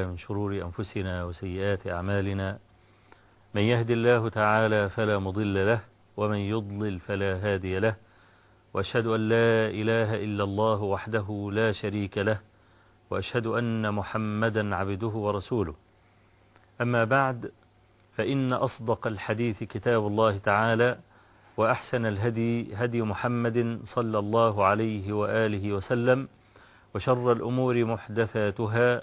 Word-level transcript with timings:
من 0.00 0.16
شرور 0.16 0.62
أنفسنا 0.62 1.24
وسيئات 1.24 1.86
أعمالنا. 1.86 2.58
من 3.54 3.62
يهد 3.62 3.90
الله 3.90 4.28
تعالى 4.28 4.88
فلا 4.88 5.18
مضل 5.18 5.66
له 5.66 5.80
ومن 6.16 6.36
يضلل 6.36 7.00
فلا 7.00 7.36
هادي 7.36 7.78
له. 7.78 7.96
وأشهد 8.74 9.06
أن 9.06 9.28
لا 9.28 9.68
إله 9.68 10.24
إلا 10.24 10.44
الله 10.44 10.82
وحده 10.82 11.50
لا 11.52 11.72
شريك 11.72 12.18
له 12.18 12.40
وأشهد 13.10 13.46
أن 13.46 13.94
محمدا 13.94 14.74
عبده 14.76 15.08
ورسوله. 15.08 15.74
أما 16.80 17.04
بعد 17.04 17.52
فإن 18.16 18.52
أصدق 18.52 19.06
الحديث 19.06 19.62
كتاب 19.62 20.06
الله 20.06 20.38
تعالى 20.38 20.98
وأحسن 21.56 22.06
الهدي 22.06 22.74
هدي 22.74 23.02
محمد 23.02 23.80
صلى 23.84 24.18
الله 24.18 24.64
عليه 24.64 25.12
وآله 25.12 25.72
وسلم 25.72 26.28
وشر 26.94 27.32
الأمور 27.32 27.84
محدثاتها 27.84 29.02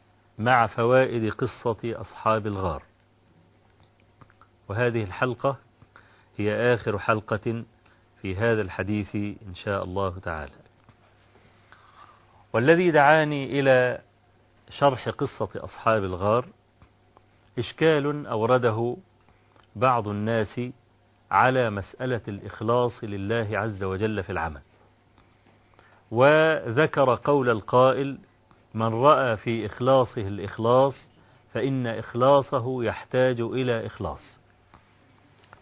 مع 0.41 0.67
فوائد 0.67 1.33
قصة 1.33 1.77
أصحاب 1.83 2.47
الغار. 2.47 2.83
وهذه 4.69 5.03
الحلقة 5.03 5.57
هي 6.37 6.73
آخر 6.73 6.99
حلقة 6.99 7.63
في 8.21 8.35
هذا 8.35 8.61
الحديث 8.61 9.15
إن 9.15 9.55
شاء 9.55 9.83
الله 9.83 10.19
تعالى. 10.19 10.51
والذي 12.53 12.91
دعاني 12.91 13.59
إلى 13.59 14.01
شرح 14.69 15.09
قصة 15.09 15.49
أصحاب 15.55 16.03
الغار 16.03 16.45
إشكال 17.59 18.25
أورده 18.25 18.97
بعض 19.75 20.07
الناس 20.07 20.61
على 21.31 21.69
مسألة 21.69 22.21
الإخلاص 22.27 23.03
لله 23.03 23.47
عز 23.51 23.83
وجل 23.83 24.23
في 24.23 24.31
العمل. 24.31 24.61
وذكر 26.11 27.15
قول 27.15 27.49
القائل 27.49 28.17
من 28.73 28.93
رأى 29.03 29.37
في 29.37 29.65
إخلاصه 29.65 30.21
الإخلاص 30.21 30.95
فإن 31.53 31.87
إخلاصه 31.87 32.83
يحتاج 32.83 33.39
إلى 33.41 33.85
إخلاص. 33.85 34.39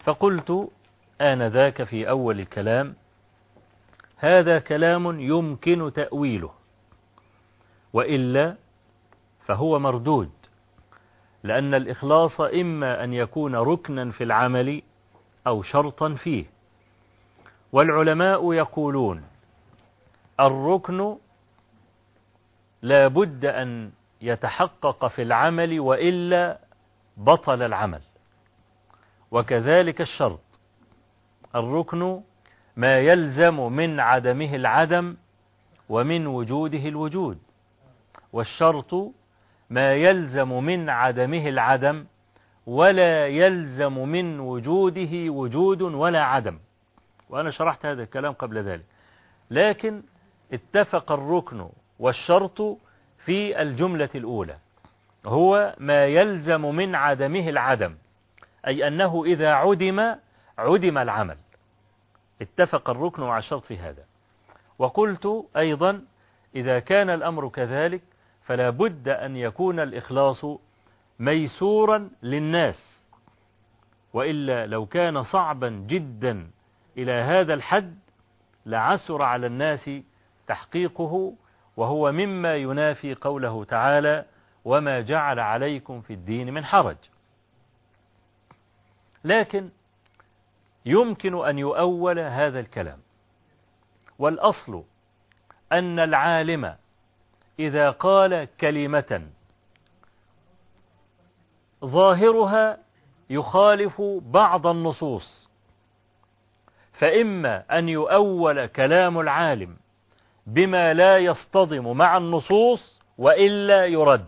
فقلت 0.04 0.70
آنذاك 1.22 1.84
في 1.84 2.10
أول 2.10 2.40
الكلام 2.40 2.96
هذا 4.18 4.60
كلام 4.60 5.20
يمكن 5.20 5.92
تأويله 5.96 6.52
وإلا 7.94 8.56
فهو 9.46 9.80
مردود 9.80 10.30
لأن 11.44 11.74
الإخلاص 11.74 12.42
إما 12.42 13.04
أن 13.04 13.14
يكون 13.14 13.56
ركنا 13.56 14.12
في 14.12 14.24
العمل 14.24 14.82
أو 15.48 15.64
شرطا 15.64 16.14
فيه. 16.14 16.46
والعلماء 17.72 18.54
يقولون 18.54 19.24
الركن 20.40 21.18
لا 22.82 23.08
بد 23.08 23.46
أن 23.46 23.92
يتحقق 24.22 25.08
في 25.08 25.22
العمل 25.22 25.80
وإلا 25.80 26.60
بطل 27.18 27.62
العمل. 27.62 28.02
وكذلك 29.32 30.02
الشرط. 30.02 30.40
الركن 31.56 32.22
ما 32.76 33.00
يلزم 33.00 33.74
من 33.74 34.00
عدمه 34.00 34.56
العدم 34.56 35.16
ومن 35.90 36.28
وجوده 36.28 36.88
الوجود. 36.88 37.38
والشرط 38.34 38.94
ما 39.70 39.94
يلزم 39.94 40.64
من 40.64 40.90
عدمه 40.90 41.50
العدم 41.50 42.06
ولا 42.66 43.28
يلزم 43.28 44.08
من 44.10 44.40
وجوده 44.40 45.30
وجود 45.30 45.82
ولا 45.82 46.24
عدم. 46.24 46.60
وأنا 47.30 47.52
شرحت 47.52 47.86
هذا 47.86 48.04
الكلام 48.04 48.34
قبل 48.34 48.58
ذلك. 48.58 48.86
لكن 49.52 50.04
اتفق 50.54 51.12
الركن 51.12 51.70
والشرط 52.00 52.62
في 53.26 53.62
الجملة 53.62 54.10
الأولى 54.16 54.58
هو 55.26 55.76
ما 55.78 56.06
يلزم 56.06 56.62
من 56.62 56.96
عدمه 56.96 57.50
العدم 57.50 57.96
أي 58.68 58.88
أنه 58.88 59.26
إذا 59.26 59.54
عدم 59.54 60.16
عدم 60.58 60.98
العمل. 60.98 61.38
اتفق 62.42 62.90
الركن 62.90 63.24
مع 63.24 63.38
الشرط 63.38 63.66
في 63.66 63.78
هذا. 63.78 64.04
وقلت 64.80 65.46
أيضا 65.58 66.02
إذا 66.56 66.80
كان 66.80 67.10
الأمر 67.10 67.50
كذلك 67.50 68.02
فلا 68.44 68.70
بد 68.70 69.10
أن 69.10 69.36
يكون 69.36 69.80
الإخلاص 69.80 70.46
ميسورا 71.20 72.10
للناس. 72.24 73.04
وإلا 74.14 74.66
لو 74.66 74.86
كان 74.86 75.24
صعبا 75.24 75.70
جدا 75.70 76.52
إلى 76.98 77.12
هذا 77.12 77.54
الحد 77.54 78.00
لعسر 78.66 79.22
على 79.22 79.48
الناس 79.48 79.90
تحقيقه 80.48 81.34
وهو 81.80 82.12
مما 82.12 82.56
ينافي 82.56 83.16
قوله 83.16 83.64
تعالى 83.64 84.26
وما 84.66 85.02
جعل 85.02 85.40
عليكم 85.40 86.02
في 86.02 86.14
الدين 86.14 86.54
من 86.54 86.66
حرج. 86.66 86.98
لكن 89.24 89.70
يمكن 90.86 91.46
أن 91.46 91.60
يؤول 91.60 92.20
هذا 92.20 92.60
الكلام. 92.60 93.00
والأصل 94.20 94.84
أن 95.72 96.00
العالم 96.00 96.76
إذا 97.60 97.90
قال 97.90 98.48
كلمة 98.62 99.28
ظاهرها 101.86 102.78
يخالف 103.30 104.02
بعض 104.22 104.68
النصوص. 104.68 105.50
فإما 106.94 107.80
أن 107.80 107.90
يؤول 107.90 108.66
كلام 108.66 109.20
العالم 109.20 109.78
بما 110.54 110.94
لا 110.94 111.18
يصطدم 111.18 111.98
مع 111.98 112.18
النصوص 112.18 113.00
وإلا 113.18 113.86
يرد. 113.86 114.26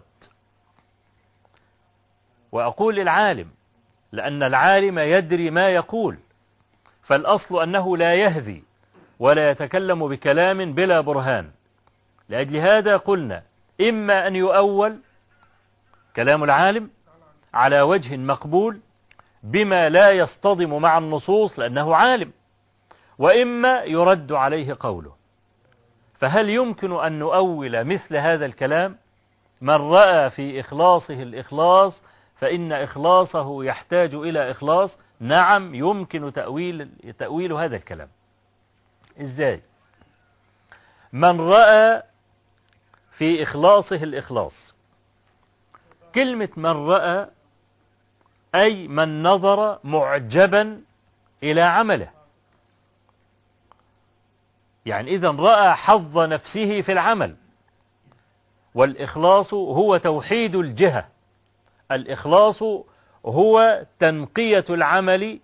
وأقول 2.52 3.00
العالم 3.00 3.48
لأن 4.12 4.44
العالم 4.44 5.00
يدري 5.00 5.50
ما 5.50 5.70
يقول 5.70 6.18
فالأصل 7.04 7.62
أنه 7.64 7.98
لا 7.98 8.14
يهذي 8.14 8.64
ولا 9.20 9.50
يتكلم 9.50 10.08
بكلام 10.08 10.74
بلا 10.74 11.02
برهان. 11.02 11.52
لأجل 12.30 12.58
هذا 12.58 12.98
قلنا 12.98 13.44
إما 13.82 14.28
أن 14.28 14.36
يؤول 14.36 15.00
كلام 16.16 16.44
العالم 16.44 16.90
على 17.54 17.82
وجه 17.82 18.18
مقبول 18.18 18.80
بما 19.44 19.90
لا 19.90 20.12
يصطدم 20.12 20.82
مع 20.82 20.98
النصوص 20.98 21.60
لأنه 21.60 21.96
عالم 21.96 22.32
وإما 23.18 23.84
يرد 23.84 24.32
عليه 24.32 24.78
قوله. 24.80 25.21
فهل 26.22 26.50
يمكن 26.50 26.92
أن 26.92 27.20
نؤول 27.20 27.84
مثل 27.84 28.16
هذا 28.18 28.46
الكلام؟ 28.46 28.98
من 29.62 29.74
رأى 29.76 30.30
في 30.30 30.60
إخلاصه 30.60 31.24
الإخلاص 31.24 32.04
فإن 32.36 32.72
إخلاصه 32.72 33.64
يحتاج 33.64 34.14
إلى 34.14 34.52
إخلاص. 34.52 34.98
نعم 35.20 35.76
يمكن 35.76 36.34
تأويل, 36.34 36.90
تأويل 37.20 37.54
هذا 37.54 37.76
الكلام. 37.76 38.10
إزاي؟ 39.22 39.62
من 41.14 41.42
رأى 41.42 42.04
في 43.18 43.44
إخلاصه 43.44 44.04
الإخلاص. 44.04 44.76
كلمة 46.16 46.50
من 46.58 46.88
رأى 46.88 47.28
أي 48.56 48.88
من 48.88 49.24
نظر 49.24 49.80
معجبا 49.84 50.82
إلى 51.44 51.62
عمله. 51.62 52.10
يعني 54.86 55.16
إذا 55.16 55.32
رأى 55.32 55.74
حظ 55.74 56.18
نفسه 56.18 56.82
في 56.82 56.92
العمل. 56.92 57.36
والإخلاص 58.76 59.54
هو 59.54 59.98
توحيد 59.98 60.56
الجهة. 60.56 61.08
الإخلاص 61.92 62.64
هو 63.26 63.82
تنقية 64.00 64.66
العمل 64.70 65.40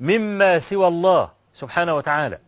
مما 0.00 0.58
سوى 0.58 0.88
الله 0.88 1.30
سبحانه 1.52 1.94
وتعالى. 1.94 2.38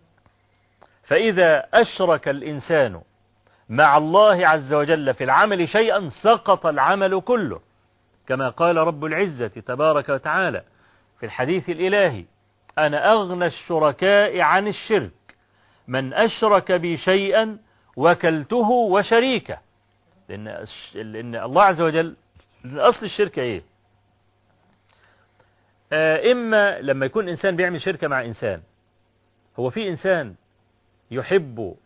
فإذا 1.02 1.66
أشرك 1.74 2.28
الإنسان 2.28 3.00
مع 3.68 3.96
الله 3.96 4.48
عز 4.48 4.74
وجل 4.74 5.14
في 5.14 5.24
العمل 5.24 5.68
شيئا 5.68 6.08
سقط 6.08 6.66
العمل 6.66 7.20
كله. 7.20 7.60
كما 8.26 8.48
قال 8.48 8.76
رب 8.76 9.04
العزة 9.04 9.48
تبارك 9.48 10.08
وتعالى 10.08 10.62
في 11.20 11.26
الحديث 11.26 11.70
الإلهي 11.70 12.24
أنا 12.78 13.12
أغنى 13.12 13.46
الشركاء 13.46 14.40
عن 14.40 14.68
الشرك. 14.68 15.10
من 15.88 16.12
أشرك 16.14 16.72
بي 16.72 16.96
شيئا 16.96 17.58
وكلته 17.96 18.70
وشريكه. 18.70 19.58
لأن, 20.28 20.66
لأن 20.94 21.34
الله 21.34 21.62
عز 21.62 21.80
وجل 21.80 22.16
أصل 22.64 23.06
الشركة 23.06 23.42
إيه؟ 23.42 23.62
آه 25.92 26.32
إما 26.32 26.80
لما 26.80 27.06
يكون 27.06 27.28
إنسان 27.28 27.56
بيعمل 27.56 27.82
شركة 27.82 28.08
مع 28.08 28.24
إنسان 28.24 28.62
هو 29.58 29.70
في 29.70 29.88
إنسان 29.88 30.34
يحب 31.10 31.76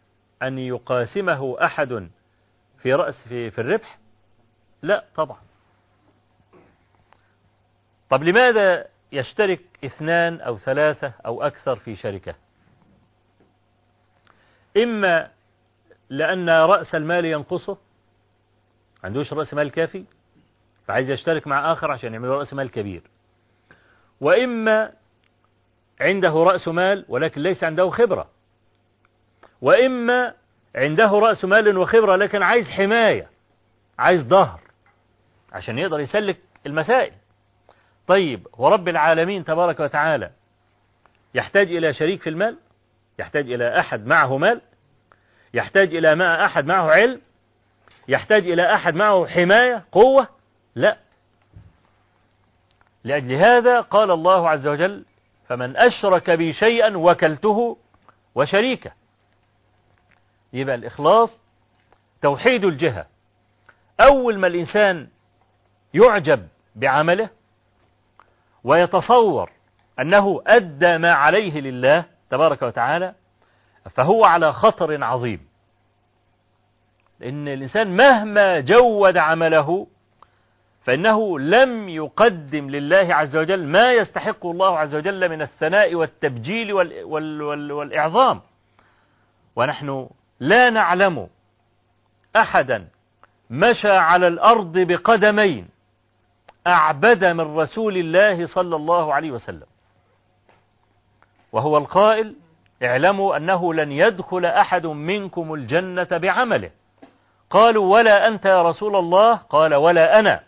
أن 0.42 0.58
يقاسمه 0.58 1.64
أحد 1.64 2.08
في 2.78 2.94
رأس 2.94 3.28
في, 3.28 3.50
في 3.50 3.60
الربح؟ 3.60 3.98
لا 4.82 5.04
طبعا. 5.16 5.38
طب 8.10 8.22
لماذا 8.22 8.86
يشترك 9.12 9.60
اثنان 9.84 10.40
أو 10.40 10.58
ثلاثة 10.58 11.12
أو 11.26 11.42
أكثر 11.42 11.76
في 11.76 11.96
شركة؟ 11.96 12.34
إما 14.76 15.30
لأن 16.10 16.50
رأس 16.50 16.94
المال 16.94 17.24
ينقصه 17.24 17.76
عندوش 19.04 19.32
رأس 19.32 19.54
مال 19.54 19.70
كافي 19.70 20.04
فعايز 20.86 21.10
يشترك 21.10 21.46
مع 21.46 21.72
آخر 21.72 21.90
عشان 21.90 22.12
يعمل 22.12 22.28
رأس 22.28 22.54
مال 22.54 22.70
كبير. 22.70 23.02
وإما 24.20 24.92
عنده 26.00 26.28
رأس 26.30 26.68
مال 26.68 27.04
ولكن 27.08 27.42
ليس 27.42 27.64
عنده 27.64 27.90
خبرة. 27.90 28.28
وإما 29.60 30.34
عنده 30.74 31.18
رأس 31.18 31.44
مال 31.44 31.78
وخبرة 31.78 32.16
لكن 32.16 32.42
عايز 32.42 32.66
حماية 32.66 33.28
عايز 33.98 34.20
ظهر 34.20 34.60
عشان 35.52 35.78
يقدر 35.78 36.00
يسلك 36.00 36.38
المسائل. 36.66 37.12
طيب 38.06 38.48
ورب 38.52 38.88
العالمين 38.88 39.44
تبارك 39.44 39.80
وتعالى 39.80 40.30
يحتاج 41.34 41.76
إلى 41.76 41.94
شريك 41.94 42.22
في 42.22 42.30
المال؟ 42.30 42.56
يحتاج 43.18 43.52
إلى 43.52 43.80
أحد 43.80 44.06
معه 44.06 44.38
مال 44.38 44.60
يحتاج 45.54 45.94
إلى 45.94 46.14
ما 46.14 46.44
أحد 46.44 46.66
معه 46.66 46.90
علم 46.90 47.20
يحتاج 48.08 48.50
إلى 48.50 48.74
أحد 48.74 48.94
معه 48.94 49.26
حماية 49.26 49.84
قوة؟ 49.92 50.28
لا. 50.74 50.98
لأجل 53.04 53.32
هذا 53.32 53.80
قال 53.80 54.10
الله 54.10 54.48
عز 54.48 54.66
وجل 54.66 55.04
فمن 55.48 55.76
أشرك 55.76 56.30
بي 56.30 56.52
شيئا 56.52 56.96
وكلته 56.96 57.78
وشريكه. 58.34 58.92
يبقى 60.52 60.74
الإخلاص 60.74 61.40
توحيد 62.22 62.64
الجهة. 62.64 63.06
أول 64.00 64.38
ما 64.38 64.46
الإنسان 64.46 65.08
يعجب 65.94 66.48
بعمله 66.76 67.28
ويتصور 68.64 69.50
أنه 70.00 70.42
أدى 70.46 70.98
ما 70.98 71.12
عليه 71.12 71.60
لله 71.60 72.04
تبارك 72.30 72.62
وتعالى 72.62 73.14
فهو 73.90 74.24
على 74.24 74.52
خطر 74.52 75.04
عظيم. 75.04 75.48
لأن 77.20 77.48
الإنسان 77.48 77.96
مهما 77.96 78.60
جود 78.60 79.16
عمله 79.16 79.86
فإنه 80.82 81.38
لم 81.38 81.88
يقدم 81.88 82.70
لله 82.70 83.14
عز 83.14 83.36
وجل 83.36 83.66
ما 83.66 83.92
يستحق 83.92 84.46
الله 84.46 84.78
عز 84.78 84.94
وجل 84.94 85.28
من 85.28 85.42
الثناء 85.42 85.94
والتبجيل 85.94 86.72
وال 86.72 87.04
وال 87.04 87.42
وال 87.42 87.72
والإعظام. 87.72 88.40
ونحن 89.56 90.08
لا 90.40 90.70
نعلم 90.70 91.28
أحدا 92.36 92.88
مشى 93.50 93.92
على 93.92 94.28
الأرض 94.28 94.78
بقدمين 94.78 95.68
أعبد 96.66 97.24
من 97.24 97.56
رسول 97.58 97.96
الله 97.96 98.46
صلى 98.46 98.76
الله 98.76 99.14
عليه 99.14 99.30
وسلم. 99.30 99.66
وهو 101.52 101.78
القائل 101.78 102.34
اعلموا 102.82 103.36
أنه 103.36 103.74
لن 103.74 103.92
يدخل 103.92 104.44
أحد 104.44 104.86
منكم 104.86 105.54
الجنة 105.54 106.08
بعمله. 106.10 106.70
قالوا 107.50 107.94
ولا 107.94 108.28
أنت 108.28 108.44
يا 108.44 108.62
رسول 108.62 108.96
الله؟ 108.96 109.34
قال 109.34 109.74
ولا 109.74 110.18
أنا 110.18 110.40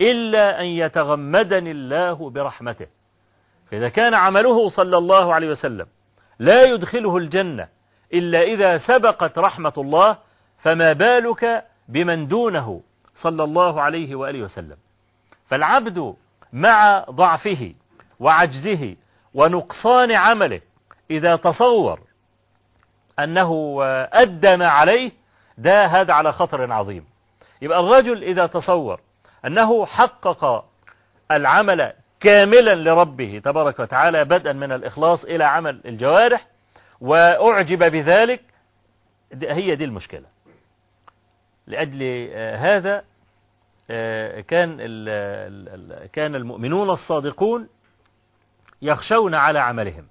إلا 0.00 0.60
أن 0.60 0.66
يتغمدني 0.66 1.70
الله 1.70 2.30
برحمته. 2.30 2.86
فإذا 3.70 3.88
كان 3.88 4.14
عمله 4.14 4.68
صلى 4.68 4.98
الله 4.98 5.34
عليه 5.34 5.48
وسلم 5.48 5.86
لا 6.38 6.64
يدخله 6.64 7.16
الجنة 7.16 7.68
إلا 8.14 8.42
إذا 8.42 8.78
سبقت 8.78 9.38
رحمة 9.38 9.72
الله 9.78 10.16
فما 10.58 10.92
بالك 10.92 11.64
بمن 11.88 12.28
دونه 12.28 12.80
صلى 13.14 13.44
الله 13.44 13.80
عليه 13.80 14.14
وآله 14.14 14.42
وسلم. 14.42 14.76
فالعبد 15.46 16.14
مع 16.52 17.04
ضعفه 17.10 17.74
وعجزه 18.20 18.96
ونقصان 19.34 20.12
عمله 20.12 20.60
إذا 21.10 21.36
تصور 21.36 22.00
أنه 23.18 23.78
أدى 24.12 24.56
ما 24.56 24.68
عليه 24.68 25.12
ده 25.58 25.86
هذا 25.86 26.12
على 26.12 26.32
خطر 26.32 26.72
عظيم. 26.72 27.04
يبقى 27.62 27.80
الرجل 27.80 28.22
إذا 28.24 28.46
تصور 28.46 29.00
أنه 29.46 29.86
حقق 29.86 30.64
العمل 31.30 31.92
كاملا 32.20 32.74
لربه 32.74 33.40
تبارك 33.44 33.78
وتعالى 33.78 34.24
بدءا 34.24 34.52
من 34.52 34.72
الإخلاص 34.72 35.24
إلى 35.24 35.44
عمل 35.44 35.80
الجوارح 35.84 36.46
وأعجب 37.00 37.78
بذلك 37.78 38.40
هي 39.42 39.76
دي 39.76 39.84
المشكلة. 39.84 40.24
لأجل 41.66 42.02
هذا 42.56 43.04
كان 44.48 44.76
كان 46.12 46.34
المؤمنون 46.34 46.90
الصادقون 46.90 47.68
يخشون 48.84 49.34
على 49.34 49.58
عملهم. 49.58 50.06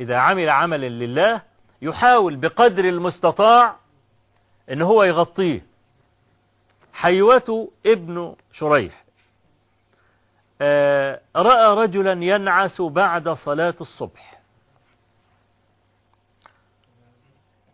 إذا 0.00 0.16
عمل 0.16 0.48
عملا 0.48 0.88
لله 0.88 1.42
يحاول 1.82 2.36
بقدر 2.36 2.84
المستطاع 2.84 3.76
إن 4.70 4.82
هو 4.82 5.02
يغطيه. 5.02 5.66
حيوة 6.92 7.68
ابن 7.86 8.36
شريح. 8.52 9.04
رأى 11.36 11.74
رجلا 11.84 12.12
ينعس 12.12 12.80
بعد 12.80 13.28
صلاة 13.28 13.74
الصبح. 13.80 14.40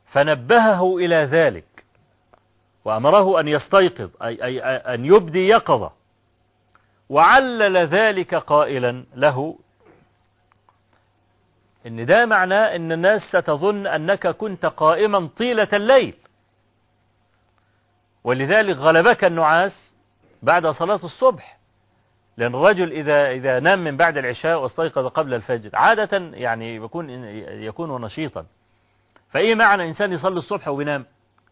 فنبهه 0.06 0.96
إلى 0.96 1.16
ذلك 1.16 1.84
وأمره 2.84 3.40
أن 3.40 3.48
يستيقظ 3.48 4.10
أي, 4.22 4.44
أي 4.44 4.60
أن 4.60 5.04
يبدي 5.04 5.48
يقظة. 5.48 5.97
وعلل 7.08 7.76
ذلك 7.76 8.34
قائلا 8.34 9.04
له. 9.14 9.58
إن 11.86 12.06
ده 12.06 12.26
معناه 12.26 12.76
إن 12.76 12.92
الناس 12.92 13.22
ستظن 13.22 13.86
أنك 13.86 14.26
كنت 14.26 14.66
قائما 14.66 15.28
طيلة 15.38 15.68
الليل. 15.72 16.14
ولذلك 18.24 18.76
غلبك 18.76 19.24
النعاس 19.24 19.92
بعد 20.42 20.66
صلاة 20.66 21.00
الصبح. 21.04 21.58
لأن 22.36 22.54
الرجل 22.54 22.92
إذا 22.92 23.30
إذا 23.30 23.60
نام 23.60 23.84
من 23.84 23.96
بعد 23.96 24.16
العشاء 24.18 24.62
واستيقظ 24.62 25.06
قبل 25.06 25.34
الفجر 25.34 25.70
عادة 25.74 26.18
يعني 26.18 26.76
يكون 26.76 27.10
يكون 27.62 28.04
نشيطا. 28.04 28.46
فإيه 29.30 29.54
معنى 29.54 29.88
إنسان 29.88 30.12
يصلي 30.12 30.38
الصبح 30.38 30.68
وبينام 30.68 31.06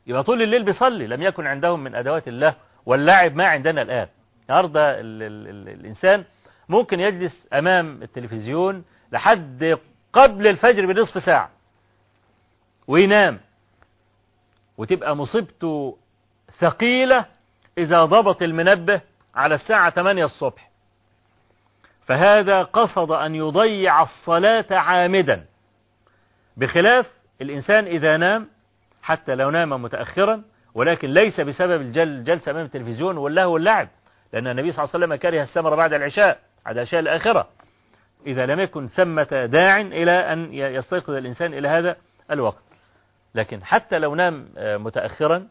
يبقى 0.07 0.23
طول 0.23 0.43
الليل 0.43 0.63
بيصلي 0.65 1.07
لم 1.07 1.23
يكن 1.23 1.47
عندهم 1.47 1.81
من 1.85 1.95
أدوات 1.95 2.29
الله 2.29 2.55
واللعب 2.87 3.35
ما 3.35 3.47
عندنا 3.47 3.83
الآن. 3.83 4.09
النهارده 4.49 4.97
الإنسان 5.01 6.25
ممكن 6.69 7.01
يجلس 7.01 7.47
أمام 7.53 8.03
التلفزيون 8.03 8.85
لحد 9.13 9.79
قبل 10.13 10.47
الفجر 10.47 10.87
بنصف 10.87 11.25
ساعة 11.25 11.51
وينام 12.87 13.41
وتبقى 14.79 15.17
مصيبته 15.17 15.97
ثقيلة 16.59 17.25
إذا 17.79 18.05
ضبط 18.05 18.43
المنبه 18.43 19.01
على 19.35 19.55
الساعة 19.55 19.91
8 19.91 20.25
الصبح. 20.25 20.71
فهذا 22.07 22.63
قصد 22.63 23.11
أن 23.11 23.35
يضيع 23.35 24.03
الصلاة 24.03 24.67
عامدا 24.71 25.45
بخلاف 26.57 27.11
الإنسان 27.43 27.85
إذا 27.85 28.17
نام 28.17 28.49
حتى 29.03 29.35
لو 29.35 29.51
نام 29.51 29.83
متأخرا 29.83 30.43
ولكن 30.75 31.11
ليس 31.11 31.41
بسبب 31.41 31.81
الجلسة 31.81 32.51
أمام 32.51 32.65
التلفزيون 32.65 33.17
واللهو 33.17 33.53
واللعب. 33.53 33.89
لأن 34.33 34.47
النبي 34.47 34.73
صلى 34.73 34.85
الله 34.85 34.91
عليه 34.95 35.05
وسلم 35.05 35.15
كره 35.17 35.43
السمر 35.43 35.75
بعد 35.77 35.93
العشاء 35.93 36.39
بعد 36.67 36.77
العشاء 36.77 37.01
الآخرة. 37.01 37.49
إذا 38.27 38.47
لم 38.47 38.61
يكن 38.61 38.87
ثمة 38.89 39.47
داع 39.53 39.81
إلى 39.81 40.11
أن 40.33 40.55
يستيقظ 40.55 41.11
الإنسان 41.11 41.55
إلى 41.55 41.69
هذا 41.69 41.97
الوقت. 42.31 42.63
لكن 43.35 43.65
حتى 43.65 43.99
لو 43.99 44.15
نام 44.15 44.49
متأخرا 44.57 45.47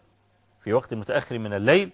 في 0.64 0.74
وقت 0.74 0.94
متأخر 0.94 1.38
من 1.40 1.54
الليل 1.54 1.90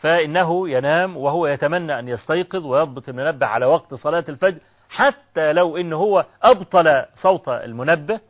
فإنه 0.00 0.68
ينام 0.68 1.16
وهو 1.16 1.46
يتمنى 1.46 1.98
أن 1.98 2.08
يستيقظ 2.08 2.64
ويضبط 2.66 3.08
المنبه 3.08 3.46
على 3.46 3.66
وقت 3.66 3.94
صلاة 3.94 4.24
الفجر 4.28 4.58
حتى 4.88 5.52
لو 5.52 5.76
إن 5.76 5.92
هو 5.92 6.24
أبطل 6.42 7.04
صوت 7.22 7.48
المنبه 7.48 8.20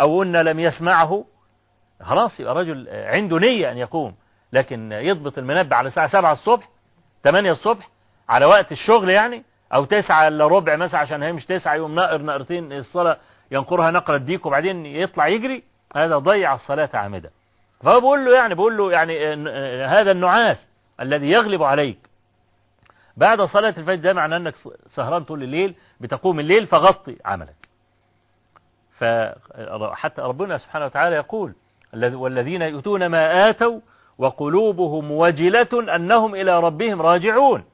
أو 0.00 0.22
أن 0.22 0.36
لم 0.36 0.60
يسمعه. 0.60 1.24
خلاص 2.02 2.40
يبقى 2.40 2.54
رجل 2.54 2.88
عنده 2.90 3.38
نية 3.38 3.72
أن 3.72 3.78
يقوم 3.78 4.14
لكن 4.52 4.92
يضبط 4.92 5.38
المنبه 5.38 5.76
على 5.76 5.88
الساعة 5.88 6.08
7 6.08 6.32
الصبح 6.32 6.68
8 7.24 7.52
الصبح 7.52 7.88
على 8.28 8.46
وقت 8.46 8.72
الشغل 8.72 9.10
يعني 9.10 9.44
أو 9.74 9.84
9 9.84 10.28
إلا 10.28 10.46
ربع 10.46 10.76
مثلا 10.76 11.00
عشان 11.00 11.22
هي 11.22 11.32
مش 11.32 11.46
9 11.46 11.74
يوم 11.74 11.94
نقر 11.94 12.22
نقرتين 12.22 12.72
الصلاة 12.72 13.16
ينقرها 13.50 13.90
نقرة 13.90 14.16
ديك 14.16 14.46
وبعدين 14.46 14.86
يطلع 14.86 15.28
يجري 15.28 15.62
هذا 15.96 16.18
ضيع 16.18 16.54
الصلاة 16.54 16.90
عامدا. 16.94 17.30
فهو 17.82 18.00
بيقول 18.00 18.24
له 18.24 18.34
يعني 18.34 18.54
بيقول 18.54 18.76
له 18.76 18.92
يعني 18.92 19.34
هذا 19.86 20.10
النعاس 20.10 20.68
الذي 21.00 21.30
يغلب 21.30 21.62
عليك. 21.62 21.98
بعد 23.16 23.42
صلاة 23.42 23.74
الفجر 23.78 24.02
ده 24.02 24.12
معناه 24.12 24.36
أنك 24.36 24.54
سهران 24.94 25.24
طول 25.24 25.42
الليل 25.42 25.74
بتقوم 26.00 26.40
الليل 26.40 26.66
فغطي 26.66 27.16
عملك. 27.24 27.68
فحتى 28.98 30.22
ربنا 30.22 30.58
سبحانه 30.58 30.84
وتعالى 30.84 31.16
يقول 31.16 31.54
والذين 31.94 32.62
يؤتون 32.62 33.06
ما 33.06 33.50
آتوا 33.50 33.80
وقلوبهم 34.20 35.10
وجلة 35.10 35.94
أنهم 35.96 36.34
إلى 36.34 36.60
ربهم 36.60 37.02
راجعون. 37.02 37.64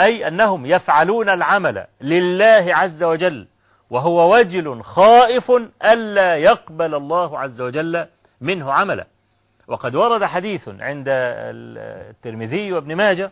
أي 0.00 0.28
أنهم 0.28 0.66
يفعلون 0.66 1.28
العمل 1.28 1.86
لله 2.00 2.74
عز 2.76 3.02
وجل 3.02 3.48
وهو 3.90 4.34
وجل 4.36 4.82
خائف 4.82 5.50
ألا 5.84 6.36
يقبل 6.36 6.94
الله 6.94 7.38
عز 7.38 7.60
وجل 7.60 8.06
منه 8.40 8.72
عملا 8.72 9.06
وقد 9.68 9.94
ورد 9.94 10.24
حديث 10.24 10.68
عند 10.68 11.04
الترمذي 11.08 12.72
وابن 12.72 12.94
ماجه 12.94 13.30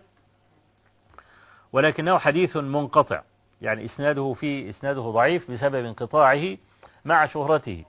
ولكنه 1.73 2.19
حديث 2.19 2.57
منقطع 2.57 3.23
يعني 3.63 3.85
إسناده 3.85 4.33
في 4.33 4.71
إسناده 4.71 5.01
ضعيف 5.03 5.51
بسبب 5.51 5.85
انقطاعه 5.85 6.57
مع 7.05 7.27
شهرته. 7.27 7.85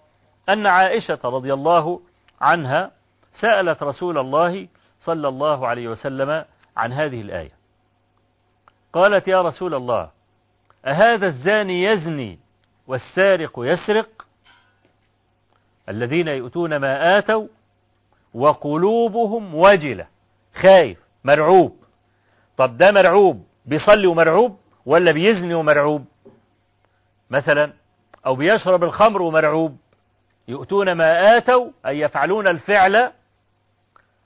أن 0.50 0.68
عائشة 0.68 1.20
رضي 1.24 1.54
الله 1.54 2.02
عنها 2.42 2.92
سألت 3.40 3.84
رسول 3.84 4.18
الله 4.18 4.68
صلى 5.02 5.28
الله 5.28 5.68
عليه 5.68 5.88
وسلم 5.88 6.46
عن 6.78 6.94
هذه 6.94 7.22
الآية. 7.22 7.52
قالت 8.94 9.28
يا 9.28 9.42
رسول 9.42 9.74
الله 9.74 10.10
أهذا 10.86 11.28
الزاني 11.28 11.84
يزني 11.84 12.40
والسارق 12.88 13.52
يسرق؟ 13.58 14.26
الذين 15.90 16.28
يؤتون 16.28 16.78
ما 16.78 17.18
آتوا 17.18 17.48
وقلوبهم 18.34 19.56
وجلة 19.56 20.08
خايف 20.62 21.00
مرعوب. 21.24 21.84
طب 22.58 22.78
ده 22.78 22.92
مرعوب 22.92 23.48
بيصلي 23.66 24.08
ومرعوب 24.08 24.60
ولا 24.86 25.12
بيزني 25.12 25.54
ومرعوب؟ 25.54 26.06
مثلا 27.30 27.74
أو 28.26 28.36
بيشرب 28.36 28.84
الخمر 28.84 29.22
ومرعوب. 29.22 29.78
يؤتون 30.48 30.92
ما 30.92 31.38
آتوا 31.38 31.72
أي 31.86 32.00
يفعلون 32.00 32.48
الفعل 32.48 33.12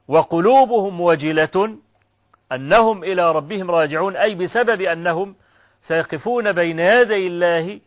وقلوبهم 0.10 1.02
وجلة 1.02 1.78
أنهم 2.52 3.04
إلى 3.04 3.32
ربهم 3.32 3.72
راجعون 3.72 4.16
أي 4.16 4.36
بسبب 4.36 4.82
أنهم 4.82 5.36
سيقفون 5.82 6.52
بين 6.52 6.80
يدي 6.80 7.28
الله 7.28 7.80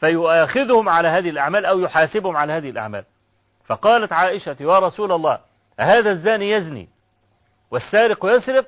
فيؤاخذهم 0.00 0.88
على 0.88 1.08
هذه 1.08 1.30
الأعمال 1.30 1.64
أو 1.64 1.80
يحاسبهم 1.80 2.36
على 2.36 2.52
هذه 2.52 2.70
الأعمال. 2.70 3.04
فقالت 3.66 4.12
عائشة 4.12 4.56
يا 4.60 4.78
رسول 4.78 5.12
الله 5.12 5.38
هذا 5.80 6.10
الزاني 6.10 6.50
يزني 6.50 6.88
والسارق 7.70 8.26
يسرق؟ 8.26 8.66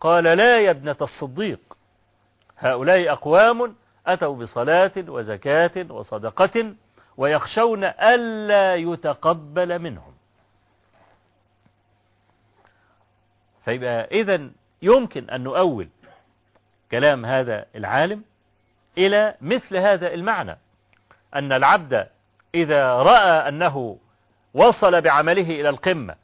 قال 0.00 0.24
لا 0.24 0.60
يا 0.60 0.70
ابنة 0.70 0.96
الصديق 1.02 1.60
هؤلاء 2.58 3.12
أقوام 3.12 3.74
أتوا 4.06 4.36
بصلاة 4.36 4.92
وزكاة 5.08 5.86
وصدقة 5.90 6.74
ويخشون 7.16 7.84
ألا 7.84 8.74
يتقبل 8.74 9.78
منهم. 9.78 10.11
فيبقى 13.64 14.04
إذا 14.20 14.50
يمكن 14.82 15.30
أن 15.30 15.40
نؤول 15.44 15.88
كلام 16.90 17.26
هذا 17.26 17.64
العالم 17.76 18.22
إلى 18.98 19.34
مثل 19.40 19.76
هذا 19.76 20.14
المعنى 20.14 20.58
أن 21.34 21.52
العبد 21.52 22.06
إذا 22.54 22.92
رأى 22.94 23.48
أنه 23.48 23.98
وصل 24.54 25.00
بعمله 25.00 25.42
إلى 25.60 25.68
القمة 25.68 26.14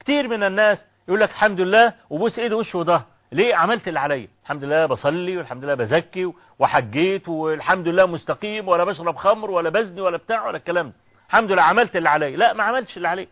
كتير 0.00 0.28
من 0.28 0.42
الناس 0.42 0.84
يقول 1.08 1.20
لك 1.20 1.30
الحمد 1.30 1.60
لله 1.60 1.92
وبوس 2.10 2.38
إيده 2.38 2.56
وشه 2.56 2.78
وده 2.78 3.02
ليه 3.32 3.54
عملت 3.54 3.88
اللي 3.88 4.00
عليا؟ 4.00 4.28
الحمد 4.42 4.64
لله 4.64 4.86
بصلي 4.86 5.36
والحمد 5.36 5.64
لله 5.64 5.74
بزكي 5.74 6.32
وحجيت 6.58 7.28
والحمد 7.28 7.88
لله 7.88 8.06
مستقيم 8.06 8.68
ولا 8.68 8.84
بشرب 8.84 9.16
خمر 9.16 9.50
ولا 9.50 9.70
بزني 9.70 10.00
ولا 10.00 10.16
بتاع 10.16 10.46
ولا 10.46 10.56
الكلام 10.56 10.86
ده. 10.88 10.94
الحمد 11.28 11.52
لله 11.52 11.62
عملت 11.62 11.96
اللي 11.96 12.08
عليا. 12.08 12.36
لا 12.36 12.52
ما 12.52 12.62
عملتش 12.62 12.96
اللي 12.96 13.08
عليك. 13.08 13.28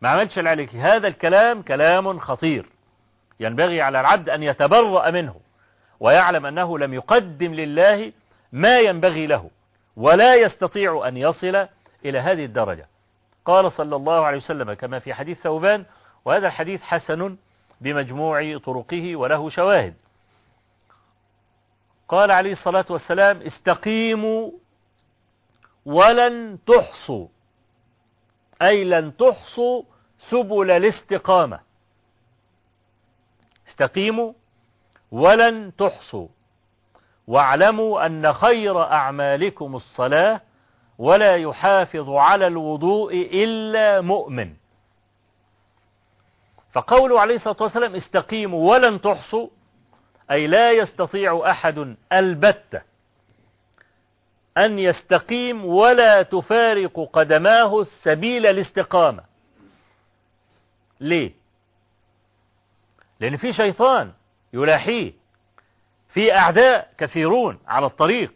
ما 0.00 0.08
عملتش 0.08 0.38
اللي 0.38 0.50
عليك 0.50 0.74
هذا 0.74 1.08
الكلام 1.08 1.62
كلام 1.62 2.18
خطير. 2.18 2.66
ينبغي 3.40 3.80
على 3.82 4.00
العبد 4.00 4.28
أن 4.28 4.42
يتبرأ 4.42 5.10
منه 5.10 5.40
ويعلم 6.00 6.46
أنه 6.46 6.78
لم 6.78 6.94
يقدم 6.94 7.54
لله 7.54 8.12
ما 8.52 8.78
ينبغي 8.78 9.26
له 9.26 9.50
ولا 9.96 10.34
يستطيع 10.34 11.08
أن 11.08 11.16
يصل 11.16 11.68
إلى 12.04 12.18
هذه 12.18 12.44
الدرجة. 12.44 12.86
قال 13.44 13.72
صلى 13.72 13.96
الله 13.96 14.26
عليه 14.26 14.36
وسلم 14.36 14.72
كما 14.72 14.98
في 14.98 15.14
حديث 15.14 15.40
ثوبان 15.40 15.84
وهذا 16.24 16.46
الحديث 16.46 16.82
حسن 16.82 17.36
بمجموع 17.80 18.58
طرقه 18.58 19.16
وله 19.16 19.48
شواهد. 19.48 19.94
قال 22.08 22.30
عليه 22.30 22.52
الصلاة 22.52 22.84
والسلام 22.90 23.42
استقيموا 23.42 24.50
ولن 25.86 26.58
تحصوا. 26.66 27.28
أي 28.62 28.84
لن 28.84 29.16
تحصوا 29.16 29.82
سبل 30.18 30.70
الاستقامة. 30.70 31.60
استقيموا 33.68 34.32
ولن 35.10 35.76
تحصوا. 35.76 36.28
واعلموا 37.26 38.06
أن 38.06 38.32
خير 38.32 38.82
أعمالكم 38.82 39.76
الصلاة 39.76 40.40
ولا 40.98 41.36
يحافظ 41.36 42.10
على 42.10 42.46
الوضوء 42.46 43.14
إلا 43.14 44.00
مؤمن. 44.00 44.54
فقوله 46.72 47.20
عليه 47.20 47.34
الصلاة 47.34 47.56
والسلام 47.60 47.94
استقيموا 47.94 48.70
ولن 48.70 49.00
تحصوا 49.00 49.48
أي 50.30 50.46
لا 50.46 50.72
يستطيع 50.72 51.50
أحد 51.50 51.96
البتة 52.12 52.82
أن 54.58 54.78
يستقيم 54.78 55.64
ولا 55.64 56.22
تفارق 56.22 57.10
قدماه 57.12 57.82
سبيل 57.82 58.46
الاستقامة. 58.46 59.22
ليه؟ 61.00 61.32
لأن 63.20 63.36
في 63.36 63.52
شيطان 63.52 64.12
يلاحيه 64.52 65.12
في 66.08 66.34
أعداء 66.34 66.88
كثيرون 66.98 67.58
على 67.66 67.86
الطريق 67.86 68.32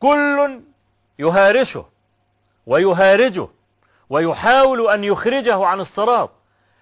كل 0.00 0.60
يهارشه 1.18 1.86
ويهارجه 2.66 3.48
ويحاول 4.10 4.90
أن 4.90 5.04
يخرجه 5.04 5.66
عن 5.66 5.80
الصراط. 5.80 6.30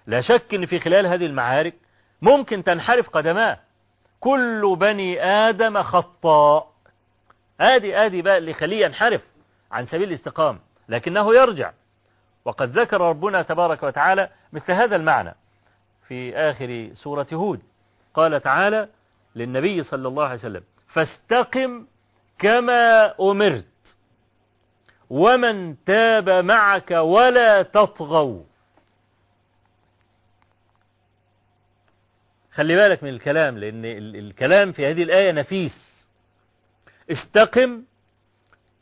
لا 0.07 0.21
شك 0.21 0.53
أن 0.53 0.65
في 0.65 0.79
خلال 0.79 1.07
هذه 1.07 1.25
المعارك 1.25 1.73
ممكن 2.21 2.63
تنحرف 2.63 3.09
قدماه. 3.09 3.59
كل 4.19 4.75
بني 4.79 5.23
آدم 5.23 5.83
خطاء. 5.83 6.68
آدي 7.59 7.97
آدي 7.97 8.21
بقى 8.21 8.37
اللي 8.37 8.53
خليه 8.53 8.85
ينحرف 8.85 9.21
عن 9.71 9.85
سبيل 9.87 10.09
الاستقامة 10.09 10.59
لكنه 10.89 11.35
يرجع. 11.35 11.71
وقد 12.45 12.79
ذكر 12.79 13.01
ربنا 13.01 13.41
تبارك 13.41 13.83
وتعالى 13.83 14.29
مثل 14.53 14.71
هذا 14.71 14.95
المعنى 14.95 15.35
في 16.07 16.35
آخر 16.35 16.89
سورة 16.93 17.27
هود. 17.33 17.61
قال 18.13 18.41
تعالى 18.41 18.87
للنبي 19.35 19.83
صلى 19.83 20.07
الله 20.07 20.23
عليه 20.23 20.39
وسلم 20.39 20.63
فاستقم 20.87 21.85
كما 22.39 23.13
أمرت 23.21 23.65
ومن 25.09 25.83
تاب 25.85 26.29
معك 26.29 26.91
ولا 26.91 27.61
تطغوا. 27.61 28.43
خلي 32.53 32.75
بالك 32.75 33.03
من 33.03 33.09
الكلام 33.09 33.57
لأن 33.57 33.85
الكلام 34.15 34.71
في 34.71 34.85
هذه 34.85 35.03
الآية 35.03 35.31
نفيس. 35.31 35.88
استقم 37.11 37.83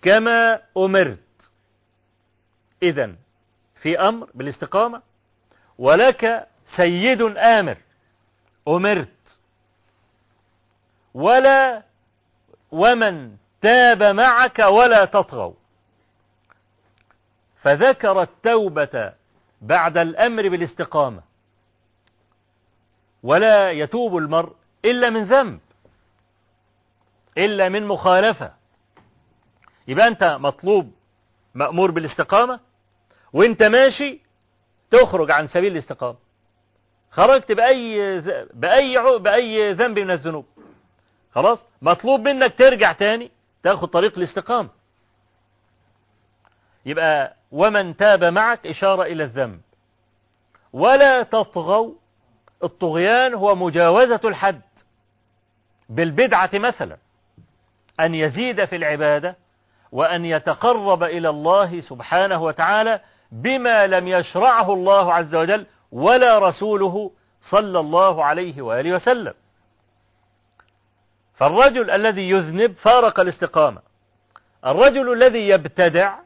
كما 0.01 0.61
أمرت. 0.77 1.19
إذا 2.83 3.15
في 3.81 3.99
أمر 3.99 4.29
بالاستقامة 4.35 5.01
ولك 5.77 6.47
سيد 6.75 7.21
آمر 7.37 7.77
أمرت. 8.67 9.39
ولا 11.13 11.83
ومن 12.71 13.37
تاب 13.61 14.03
معك 14.03 14.59
ولا 14.59 15.05
تطغوا. 15.05 15.53
فذكر 17.61 18.21
التوبة 18.21 19.13
بعد 19.61 19.97
الأمر 19.97 20.49
بالاستقامة. 20.49 21.21
ولا 23.23 23.71
يتوب 23.71 24.17
المرء 24.17 24.55
إلا 24.85 25.09
من 25.09 25.23
ذنب. 25.23 25.59
إلا 27.37 27.69
من 27.69 27.85
مخالفة. 27.85 28.53
يبقى 29.87 30.07
أنت 30.07 30.23
مطلوب 30.23 30.91
مأمور 31.55 31.91
بالاستقامة 31.91 32.59
وأنت 33.33 33.63
ماشي 33.63 34.19
تخرج 34.91 35.31
عن 35.31 35.47
سبيل 35.47 35.71
الاستقامة. 35.71 36.17
خرجت 37.11 37.51
بأي, 37.51 38.21
بأي, 38.53 39.19
بأي 39.19 39.73
ذنب 39.73 39.99
من 39.99 40.11
الذنوب. 40.11 40.45
خلاص؟ 41.31 41.59
مطلوب 41.81 42.19
منك 42.19 42.55
ترجع 42.57 42.93
تاني 42.93 43.31
تاخد 43.63 43.87
طريق 43.87 44.17
الاستقامة. 44.17 44.69
يبقى 46.85 47.35
ومن 47.51 47.97
تاب 47.97 48.23
معك 48.23 48.67
إشارة 48.67 49.03
إلى 49.03 49.23
الذنب. 49.23 49.61
ولا 50.73 51.23
تطغوا 51.23 51.93
الطغيان 52.63 53.33
هو 53.33 53.55
مجاوزة 53.55 54.21
الحد 54.23 54.61
بالبدعة 55.89 56.49
مثلا. 56.53 56.97
أن 57.99 58.15
يزيد 58.15 58.65
في 58.65 58.75
العبادة 58.75 59.35
وأن 59.91 60.25
يتقرب 60.25 61.03
إلى 61.03 61.29
الله 61.29 61.81
سبحانه 61.81 62.43
وتعالى 62.43 63.01
بما 63.31 63.87
لم 63.87 64.07
يشرعه 64.07 64.73
الله 64.73 65.13
عز 65.13 65.35
وجل 65.35 65.65
ولا 65.91 66.39
رسوله 66.39 67.11
صلى 67.41 67.79
الله 67.79 68.25
عليه 68.25 68.61
وآله 68.61 68.95
وسلم. 68.95 69.33
فالرجل 71.35 71.91
الذي 71.91 72.29
يذنب 72.29 72.73
فارق 72.73 73.19
الاستقامة. 73.19 73.81
الرجل 74.65 75.13
الذي 75.13 75.49
يبتدع 75.49 76.19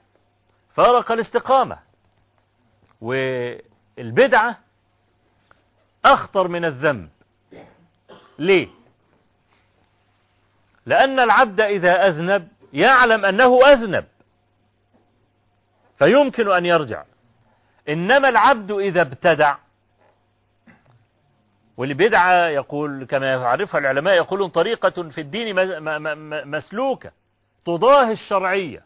فارق 0.74 1.12
الاستقامة. 1.12 1.80
والبدعة 3.02 4.58
أخطر 6.06 6.48
من 6.48 6.66
الذنب. 6.66 7.10
ليه؟ 8.40 8.81
لأن 10.86 11.20
العبد 11.20 11.62
إذا 11.62 12.08
أذنب 12.08 12.48
يعلم 12.74 13.26
أنه 13.26 13.66
أذنب. 13.66 14.06
فيمكن 15.98 16.52
أن 16.52 16.66
يرجع. 16.66 17.04
إنما 17.90 18.30
العبد 18.30 18.72
إذا 18.72 19.02
ابتدع 19.02 19.58
والبدعة 21.78 22.48
يقول 22.48 23.06
كما 23.06 23.32
يعرفها 23.32 23.80
العلماء 23.80 24.14
يقولون 24.16 24.50
طريقة 24.50 25.10
في 25.10 25.22
الدين 25.22 25.56
مسلوكة 26.48 27.12
تضاهي 27.66 28.12
الشرعية. 28.12 28.86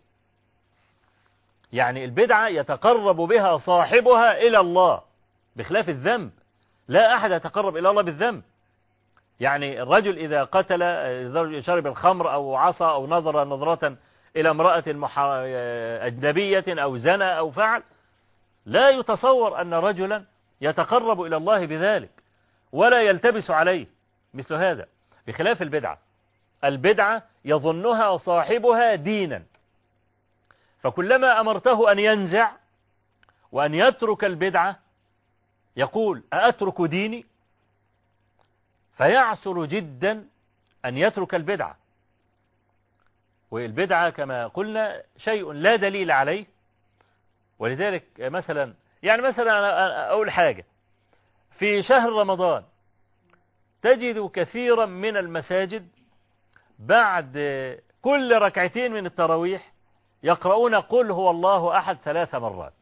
يعني 1.73 2.05
البدعة 2.05 2.47
يتقرب 2.47 3.15
بها 3.15 3.57
صاحبها 3.57 4.37
إلى 4.37 4.59
الله 4.59 5.01
بخلاف 5.55 5.89
الذنب. 5.89 6.31
لا 6.87 7.15
أحد 7.15 7.31
يتقرب 7.31 7.77
إلى 7.77 7.89
الله 7.89 8.01
بالذنب. 8.01 8.43
يعني 9.39 9.81
الرجل 9.81 10.17
إذا 10.17 10.43
قتل 10.43 11.63
شرب 11.63 11.87
الخمر 11.87 12.33
أو 12.33 12.55
عصى 12.55 12.83
أو 12.83 13.07
نظر 13.07 13.43
نظرة 13.43 13.97
إلى 14.35 14.49
امرأة 14.49 14.83
أجنبية 16.07 16.65
أو 16.67 16.97
زنى 16.97 17.37
أو 17.37 17.51
فعل 17.51 17.83
لا 18.65 18.89
يتصور 18.89 19.61
أن 19.61 19.73
رجلا 19.73 20.23
يتقرب 20.61 21.21
إلى 21.21 21.37
الله 21.37 21.65
بذلك 21.65 22.09
ولا 22.71 23.01
يلتبس 23.01 23.51
عليه 23.51 23.87
مثل 24.33 24.53
هذا 24.53 24.87
بخلاف 25.27 25.61
البدعة. 25.61 25.97
البدعة 26.63 27.23
يظنها 27.45 28.17
صاحبها 28.17 28.95
دينا. 28.95 29.43
فكلما 30.79 31.39
أمرته 31.39 31.91
أن 31.91 31.99
ينزع 31.99 32.51
وأن 33.51 33.73
يترك 33.73 34.23
البدعة 34.23 34.79
يقول 35.77 36.23
أأترك 36.33 36.81
ديني؟ 36.81 37.25
فيعسر 38.97 39.65
جدا 39.65 40.27
أن 40.85 40.97
يترك 40.97 41.35
البدعة. 41.35 41.77
والبدعة 43.51 44.09
كما 44.09 44.47
قلنا 44.47 45.03
شيء 45.17 45.51
لا 45.51 45.75
دليل 45.75 46.11
عليه. 46.11 46.45
ولذلك 47.59 48.03
مثلا 48.19 48.73
يعني 49.03 49.21
مثلا 49.21 50.09
أقول 50.09 50.31
حاجة. 50.31 50.65
في 51.59 51.83
شهر 51.83 52.09
رمضان 52.09 52.63
تجد 53.81 54.29
كثيرا 54.33 54.85
من 54.85 55.17
المساجد 55.17 55.87
بعد 56.79 57.31
كل 58.01 58.37
ركعتين 58.41 58.91
من 58.91 59.05
التراويح 59.05 59.73
يقرؤون 60.23 60.75
قل 60.75 61.11
هو 61.11 61.29
الله 61.29 61.77
أحد 61.77 61.97
ثلاث 61.97 62.35
مرات. 62.35 62.73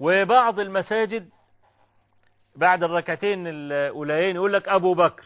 وبعض 0.00 0.60
المساجد 0.60 1.30
بعد 2.56 2.82
الركعتين 2.82 3.46
الأولين 3.46 4.36
يقول 4.36 4.52
لك 4.52 4.68
أبو 4.68 4.94
بكر 4.94 5.24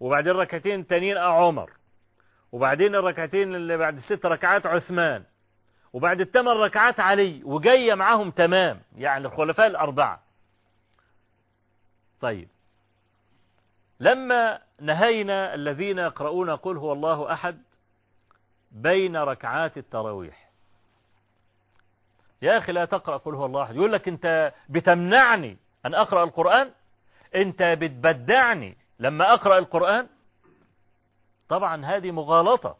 وبعدين 0.00 0.32
الركعتين 0.32 0.80
التانيين 0.80 1.18
عمر 1.18 1.70
وبعدين 2.52 2.94
الركعتين 2.94 3.54
اللي 3.54 3.76
بعد 3.76 3.96
الست 3.96 4.26
ركعات 4.26 4.66
عثمان 4.66 5.24
وبعد 5.92 6.20
الثمان 6.20 6.56
ركعات 6.56 7.00
علي 7.00 7.40
وجاية 7.44 7.94
معاهم 7.94 8.30
تمام 8.30 8.80
يعني 8.96 9.26
الخلفاء 9.26 9.66
الأربعة. 9.66 10.22
طيب. 12.20 12.48
لما 14.00 14.58
نهينا 14.80 15.54
الذين 15.54 15.98
يقرؤون 15.98 16.50
قل 16.50 16.76
هو 16.76 16.92
الله 16.92 17.32
أحد 17.32 17.62
بين 18.72 19.16
ركعات 19.16 19.78
التراويح. 19.78 20.50
يا 22.42 22.58
أخي 22.58 22.72
لا 22.72 22.84
تقرأ 22.84 23.16
قل 23.16 23.34
هو 23.34 23.46
الله 23.46 23.62
أحد. 23.62 23.76
يقول 23.76 23.92
لك 23.92 24.08
أنت 24.08 24.52
بتمنعني 24.68 25.56
أن 25.86 25.94
أقرأ 25.94 26.24
القرآن؟ 26.24 26.70
أنت 27.34 27.62
بتبدعني 27.62 28.76
لما 28.98 29.34
أقرأ 29.34 29.58
القرآن؟ 29.58 30.08
طبعا 31.48 31.84
هذه 31.86 32.10
مغالطة 32.10 32.76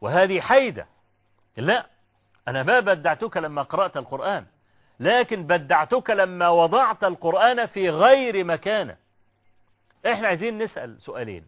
وهذه 0.00 0.40
حيدة. 0.40 0.86
لا 1.56 1.86
أنا 2.48 2.62
ما 2.62 2.80
بدعتك 2.80 3.36
لما 3.36 3.62
قرأت 3.62 3.96
القرآن 3.96 4.46
لكن 5.00 5.46
بدعتك 5.46 6.10
لما 6.10 6.48
وضعت 6.48 7.04
القرآن 7.04 7.66
في 7.66 7.90
غير 7.90 8.44
مكانه. 8.44 8.96
إحنا 10.06 10.28
عايزين 10.28 10.58
نسأل 10.58 11.02
سؤالين. 11.02 11.46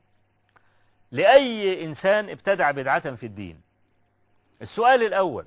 لأي 1.13 1.85
إنسان 1.85 2.31
ابتدع 2.31 2.71
بدعة 2.71 3.15
في 3.15 3.27
الدين؟ 3.27 3.61
السؤال 4.63 5.03
الأول 5.03 5.47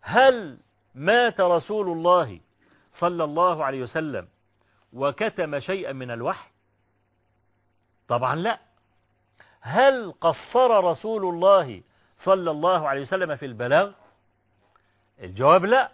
هل 0.00 0.58
مات 0.94 1.40
رسول 1.40 1.88
الله 1.88 2.40
صلى 2.92 3.24
الله 3.24 3.64
عليه 3.64 3.82
وسلم 3.82 4.28
وكتم 4.96 5.58
شيئا 5.60 5.92
من 5.92 6.10
الوحي؟ 6.10 6.48
طبعا 8.08 8.34
لا. 8.36 8.58
هل 9.60 10.14
قصر 10.20 10.84
رسول 10.84 11.24
الله 11.34 11.82
صلى 12.18 12.50
الله 12.50 12.88
عليه 12.88 13.00
وسلم 13.00 13.36
في 13.36 13.46
البلاغ؟ 13.46 13.92
الجواب 15.22 15.64
لا. 15.64 15.90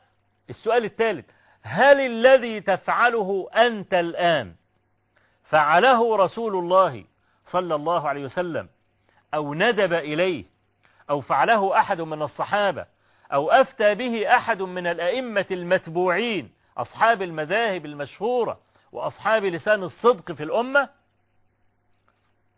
السؤال 0.51 0.85
الثالث 0.85 1.25
هل 1.63 2.01
الذي 2.01 2.61
تفعله 2.61 3.49
أنت 3.57 3.95
الآن 3.95 4.55
فعله 5.45 6.17
رسول 6.17 6.55
الله 6.55 7.05
صلى 7.47 7.75
الله 7.75 8.09
عليه 8.09 8.25
وسلم 8.25 8.69
أو 9.35 9.55
ندب 9.55 9.93
إليه 9.93 10.45
أو 11.11 11.21
فعله 11.21 11.79
أحد 11.79 12.01
من 12.01 12.23
الصحابة 12.23 12.87
أو 13.33 13.51
أفتى 13.51 13.95
به 13.95 14.37
أحد 14.37 14.63
من 14.63 14.87
الأئمة 14.87 15.47
المتبوعين 15.51 16.53
أصحاب 16.77 17.23
المذاهب 17.23 17.87
المشهورة 17.87 18.61
وأصحاب 18.93 19.45
لسان 19.45 19.83
الصدق 19.83 20.33
في 20.33 20.43
الأمة 20.43 20.89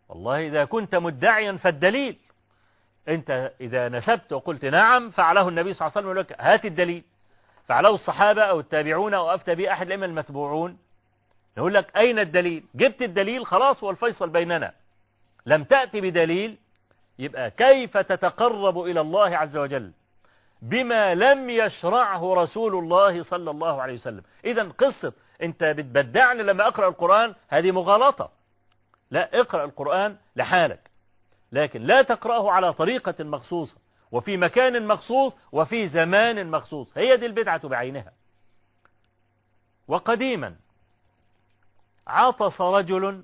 والله 0.09 0.47
إذا 0.47 0.65
كنت 0.65 0.95
مدعيا 0.95 1.57
فالدليل. 1.57 2.17
أنت 3.07 3.51
إذا 3.61 3.89
نسبت 3.89 4.33
وقلت 4.33 4.65
نعم 4.65 5.09
فعله 5.09 5.49
النبي 5.49 5.73
صلى 5.73 5.87
الله 5.87 5.97
عليه 5.97 6.07
وسلم 6.07 6.19
لك 6.19 6.35
هات 6.41 6.65
الدليل. 6.65 7.03
فعله 7.67 7.89
الصحابة 7.89 8.41
أو 8.41 8.59
التابعون 8.59 9.13
أو 9.13 9.35
أفتى 9.35 9.55
به 9.55 9.71
أحد 9.71 9.85
الأئمة 9.85 10.05
المتبوعون 10.05 10.77
نقول 11.57 11.73
لك 11.73 11.97
أين 11.97 12.19
الدليل؟ 12.19 12.63
جبت 12.75 13.01
الدليل 13.01 13.45
خلاص 13.45 13.83
هو 13.83 13.89
الفيصل 13.89 14.29
بيننا. 14.29 14.73
لم 15.45 15.63
تأتي 15.63 16.01
بدليل 16.01 16.57
يبقى 17.19 17.51
كيف 17.51 17.97
تتقرب 17.97 18.79
إلى 18.81 19.01
الله 19.01 19.37
عز 19.37 19.57
وجل؟ 19.57 19.91
بما 20.61 21.15
لم 21.15 21.49
يشرعه 21.49 22.33
رسول 22.33 22.75
الله 22.75 23.23
صلى 23.23 23.51
الله 23.51 23.81
عليه 23.81 23.93
وسلم. 23.93 24.23
إذا 24.45 24.63
قصة 24.63 25.13
أنت 25.41 25.63
بتبدعني 25.63 26.43
لما 26.43 26.67
أقرأ 26.67 26.87
القرآن 26.87 27.35
هذه 27.47 27.71
مغالطة. 27.71 28.31
لا 29.11 29.39
اقرأ 29.39 29.63
القرآن 29.63 30.17
لحالك. 30.35 30.91
لكن 31.51 31.81
لا 31.81 32.01
تقرأه 32.01 32.51
على 32.51 32.73
طريقة 32.73 33.23
مخصوصة 33.23 33.75
وفي 34.11 34.37
مكان 34.37 34.87
مخصوص 34.87 35.35
وفي 35.51 35.87
زمان 35.87 36.51
مخصوص. 36.51 36.97
هي 36.97 37.17
دي 37.17 37.25
البدعة 37.25 37.67
بعينها. 37.67 38.11
وقديما 39.87 40.55
عطس 42.07 42.61
رجل 42.61 43.23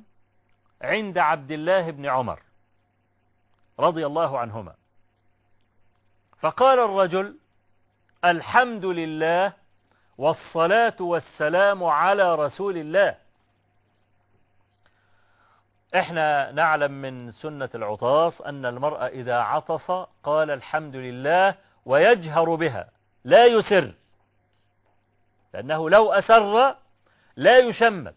عند 0.82 1.18
عبد 1.18 1.52
الله 1.52 1.92
بن 1.92 2.06
عمر 2.06 2.42
رضي 3.80 4.06
الله 4.06 4.40
عنهما. 4.40 4.81
فقال 6.42 6.80
الرجل 6.80 7.38
الحمد 8.26 8.86
لله 8.86 9.54
والصلاة 10.18 10.96
والسلام 11.00 11.84
على 11.84 12.36
رسول 12.36 12.78
الله. 12.78 13.18
إحنا 15.96 16.52
نعلم 16.52 16.92
من 16.92 17.32
سنة 17.32 17.70
العطاس 17.76 18.42
أن 18.42 18.66
المرأة 18.66 19.08
إذا 19.08 19.36
عطس 19.36 19.92
قال 20.24 20.52
الحمد 20.52 20.96
لله 20.96 21.56
ويجهر 21.86 22.56
بها 22.56 22.90
لا 23.24 23.46
يسر 23.46 23.94
لأنه 25.54 25.90
لو 25.90 26.14
أسر 26.14 26.76
لا 27.36 27.58
يشمت 27.58 28.16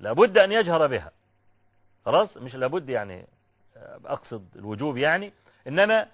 لابد 0.00 0.38
أن 0.38 0.52
يجهر 0.52 0.86
بها. 0.86 1.10
خلاص؟ 2.04 2.36
مش 2.36 2.54
لابد 2.54 2.88
يعني 2.88 3.26
أقصد 4.04 4.56
الوجوب 4.56 4.96
يعني. 4.96 5.32
إنما 5.66 6.06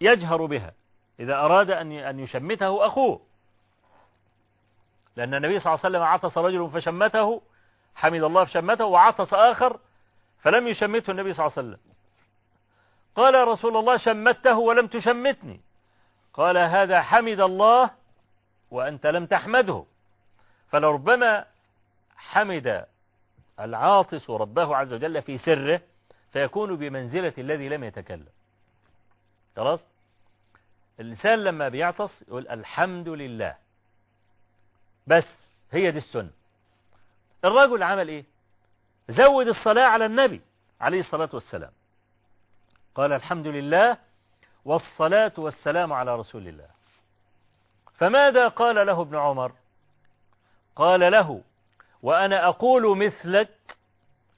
يجهر 0.00 0.46
بها. 0.46 0.72
إذا 1.20 1.34
أراد 1.34 1.70
أن 1.70 2.20
يشمته 2.20 2.86
أخوه. 2.86 3.20
لأن 5.16 5.34
النبي 5.34 5.60
صلى 5.60 5.74
الله 5.74 5.84
عليه 5.84 5.98
وسلم 5.98 6.02
عطس 6.02 6.38
رجل 6.38 6.70
فشمته 6.70 7.42
حمد 7.94 8.22
الله 8.22 8.44
فشمته 8.44 8.84
وعطس 8.84 9.34
آخر 9.34 9.80
فلم 10.40 10.68
يشمته 10.68 11.10
النبي 11.10 11.32
صلى 11.32 11.46
الله 11.46 11.58
عليه 11.58 11.68
وسلم. 11.68 11.80
قال 13.16 13.34
يا 13.34 13.44
رسول 13.44 13.76
الله 13.76 13.96
شمته 13.96 14.58
ولم 14.58 14.86
تشمتني. 14.86 15.60
قال 16.34 16.58
هذا 16.58 17.02
حمد 17.02 17.40
الله 17.40 17.90
وأنت 18.70 19.06
لم 19.06 19.26
تحمده. 19.26 19.84
فلربما 20.70 21.44
حمد 22.16 22.86
العاطس 23.60 24.30
ربه 24.30 24.76
عز 24.76 24.92
وجل 24.92 25.22
في 25.22 25.38
سره 25.38 25.80
فيكون 26.32 26.76
بمنزلة 26.76 27.32
الذي 27.38 27.68
لم 27.68 27.84
يتكلم. 27.84 28.28
خلاص؟ 29.56 29.80
الإنسان 31.00 31.44
لما 31.44 31.68
بيعطس 31.68 32.22
يقول 32.28 32.48
الحمد 32.48 33.08
لله. 33.08 33.56
بس 35.06 35.24
هي 35.72 35.90
دي 35.90 35.98
السنة. 35.98 36.30
الرجل 37.44 37.82
عمل 37.82 38.08
إيه؟ 38.08 38.24
زود 39.08 39.48
الصلاة 39.48 39.86
على 39.86 40.06
النبي 40.06 40.40
عليه 40.80 41.00
الصلاة 41.00 41.28
والسلام. 41.32 41.70
قال 42.94 43.12
الحمد 43.12 43.46
لله 43.46 43.96
والصلاة 44.64 45.32
والسلام 45.38 45.92
على 45.92 46.16
رسول 46.16 46.48
الله. 46.48 46.68
فماذا 47.98 48.48
قال 48.48 48.86
له 48.86 49.02
ابن 49.02 49.16
عمر؟ 49.16 49.52
قال 50.76 51.12
له 51.12 51.42
وأنا 52.02 52.48
أقول 52.48 52.98
مثلك 53.06 53.48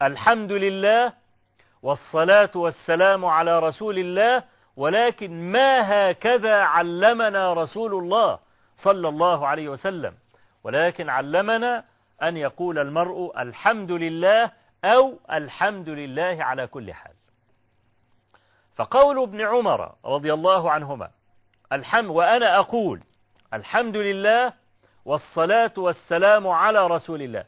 الحمد 0.02 0.52
لله 0.52 1.12
والصلاة 1.82 2.50
والسلام 2.54 3.24
على 3.24 3.58
رسول 3.58 3.98
الله 3.98 4.44
ولكن 4.80 5.52
ما 5.52 5.80
هكذا 6.10 6.62
علمنا 6.62 7.52
رسول 7.52 7.94
الله 7.94 8.38
صلى 8.78 9.08
الله 9.08 9.46
عليه 9.46 9.68
وسلم. 9.68 10.14
ولكن 10.64 11.08
علمنا 11.08 11.84
أن 12.22 12.36
يقول 12.36 12.78
المرء 12.78 13.42
الحمد 13.42 13.92
لله 13.92 14.50
أو 14.84 15.18
الحمد 15.32 15.88
لله 15.88 16.36
على 16.40 16.66
كل 16.66 16.92
حال. 16.92 17.12
فقول 18.76 19.22
ابن 19.22 19.40
عمر 19.40 19.92
رضي 20.04 20.32
الله 20.32 20.70
عنهما 20.70 21.10
الحمد 21.72 22.10
وأنا 22.10 22.58
أقول 22.58 23.00
الحمد 23.54 23.96
لله 23.96 24.52
والصلاة 25.04 25.72
والسلام 25.76 26.48
على 26.48 26.86
رسول 26.86 27.22
الله. 27.22 27.44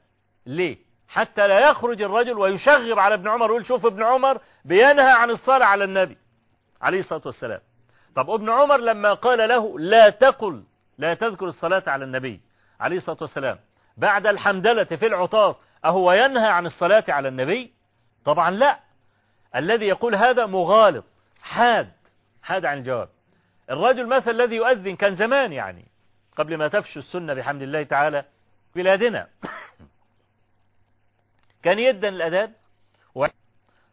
ليه؟ 0.47 0.77
حتى 1.09 1.49
لا 1.49 1.71
يخرج 1.71 2.03
الرجل 2.03 2.38
ويشغب 2.38 2.99
على 2.99 3.14
ابن 3.14 3.29
عمر 3.29 3.51
ويقول 3.51 3.66
شوف 3.66 3.87
ابن 3.87 4.03
عمر 4.03 4.40
بينهى 4.64 5.11
عن 5.11 5.31
الصلاة 5.31 5.66
على 5.66 5.85
النبي. 5.85 6.22
عليه 6.83 7.01
الصلاة 7.01 7.23
والسلام. 7.27 7.61
طب 8.16 8.31
ابن 8.31 8.51
عمر 8.51 8.77
لما 8.77 9.14
قال 9.14 9.49
له 9.49 9.79
لا 9.79 10.11
تقل 10.11 10.64
لا 10.99 11.14
تذكر 11.14 11.47
الصلاة 11.47 11.83
على 11.87 12.05
النبي 12.05 12.40
عليه 12.81 12.97
الصلاة 12.97 13.18
والسلام 13.21 13.59
بعد 13.97 14.27
الحمدلة 14.27 14.85
في 14.85 15.07
العطاس 15.07 15.57
أهو 15.85 16.12
ينهى 16.12 16.49
عن 16.49 16.66
الصلاة 16.66 17.05
على 17.09 17.29
النبي؟ 17.29 17.73
طبعا 18.25 18.51
لا. 18.51 18.81
الذي 19.57 19.87
يقول 19.87 20.14
هذا 20.14 20.47
مغالط 20.47 21.05
حاد 21.42 21.92
حاد 22.42 22.64
عن 22.64 22.79
الجواب. 22.79 23.09
الرجل 23.71 24.07
مثل 24.07 24.31
الذي 24.31 24.57
يؤذن 24.57 24.97
كان 24.97 25.14
زمان 25.14 25.53
يعني 25.53 25.85
قبل 26.37 26.57
ما 26.57 26.68
تفشو 26.68 27.01
السنة 27.01 27.35
بحمد 27.35 27.62
الله 27.62 27.83
تعالى 27.83 28.25
بلادنا. 28.75 29.29
كان 31.64 31.79
يدن 31.79 32.09
الأذان 32.09 32.53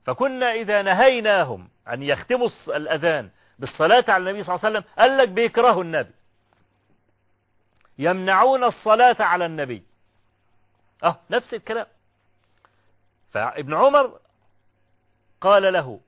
فكنا 0.10 0.52
إذا 0.54 0.82
نهيناهم 0.82 1.70
أن 1.88 2.04
يختموا 2.04 2.50
الأذان 2.68 3.30
بالصلاة 3.60 4.06
على 4.08 4.30
النبي 4.30 4.44
صلى 4.44 4.56
الله 4.56 4.66
عليه 4.66 4.80
وسلم 4.80 4.92
قال 5.00 5.18
لك 5.18 5.30
بيكرهوا 5.30 5.84
النبي. 5.84 6.12
يمنعون 7.98 8.64
الصلاة 8.64 9.16
على 9.20 9.46
النبي. 9.46 9.84
أه 11.04 11.18
نفس 11.30 11.54
الكلام. 11.54 11.86
فابن 13.32 13.74
عمر 13.74 14.20
قال 15.42 15.74
له 15.74 16.00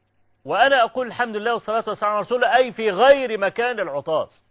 وأنا 0.46 0.84
أقول 0.84 1.08
الحمد 1.08 1.36
لله 1.36 1.54
والصلاة 1.54 1.84
والسلام 1.88 2.12
على 2.12 2.22
رسول 2.22 2.44
الله 2.44 2.56
أي 2.56 2.74
في 2.74 2.92
غير 2.92 3.38
مكان 3.38 3.80
العطاس. 3.80 4.44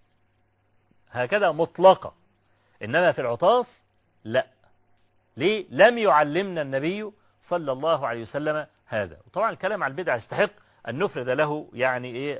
هكذا 1.11 1.51
مطلقة. 1.51 2.15
إنما 2.83 3.13
في 3.13 3.21
العطاس 3.21 3.67
لا. 4.25 4.47
ليه؟ 5.37 5.67
لم 5.71 5.99
يعلمنا 5.99 6.63
النبي 6.63 7.11
صلى 7.49 7.73
الله 7.73 8.07
عليه 8.07 8.23
وسلم 8.23 8.67
هذا. 8.90 9.16
وطبعا 9.26 9.50
الكلام 9.50 9.83
على 9.83 9.90
البدع 9.90 10.16
يستحق 10.16 10.50
أن 10.88 10.98
نفرد 10.98 11.29
له 11.29 11.68
يعني 11.72 12.09
إيه 12.09 12.37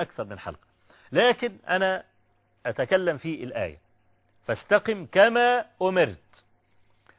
أكثر 0.00 0.24
من 0.24 0.38
حلقة. 0.38 0.66
لكن 1.12 1.56
أنا 1.68 2.02
أتكلم 2.66 3.16
في 3.18 3.44
الآية. 3.44 3.76
فاستقم 4.46 5.06
كما 5.06 5.64
أمرت. 5.82 6.44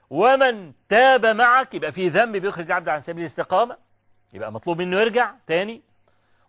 ومن 0.10 0.74
تاب 0.90 1.26
معك 1.26 1.74
يبقى 1.74 1.92
في 1.92 2.10
ذنب 2.10 2.38
بيخرج 2.38 2.72
عبد 2.72 2.90
عن 2.90 3.02
سبيل 3.02 3.26
الاستقامة 3.26 3.78
يبقى 4.34 4.52
مطلوب 4.52 4.78
منه 4.78 5.00
يرجع 5.00 5.34
تاني. 5.48 5.82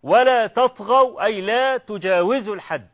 ولا 0.03 0.47
تطغوا 0.47 1.23
أي 1.25 1.41
لا 1.41 1.77
تجاوزوا 1.77 2.55
الحد. 2.55 2.89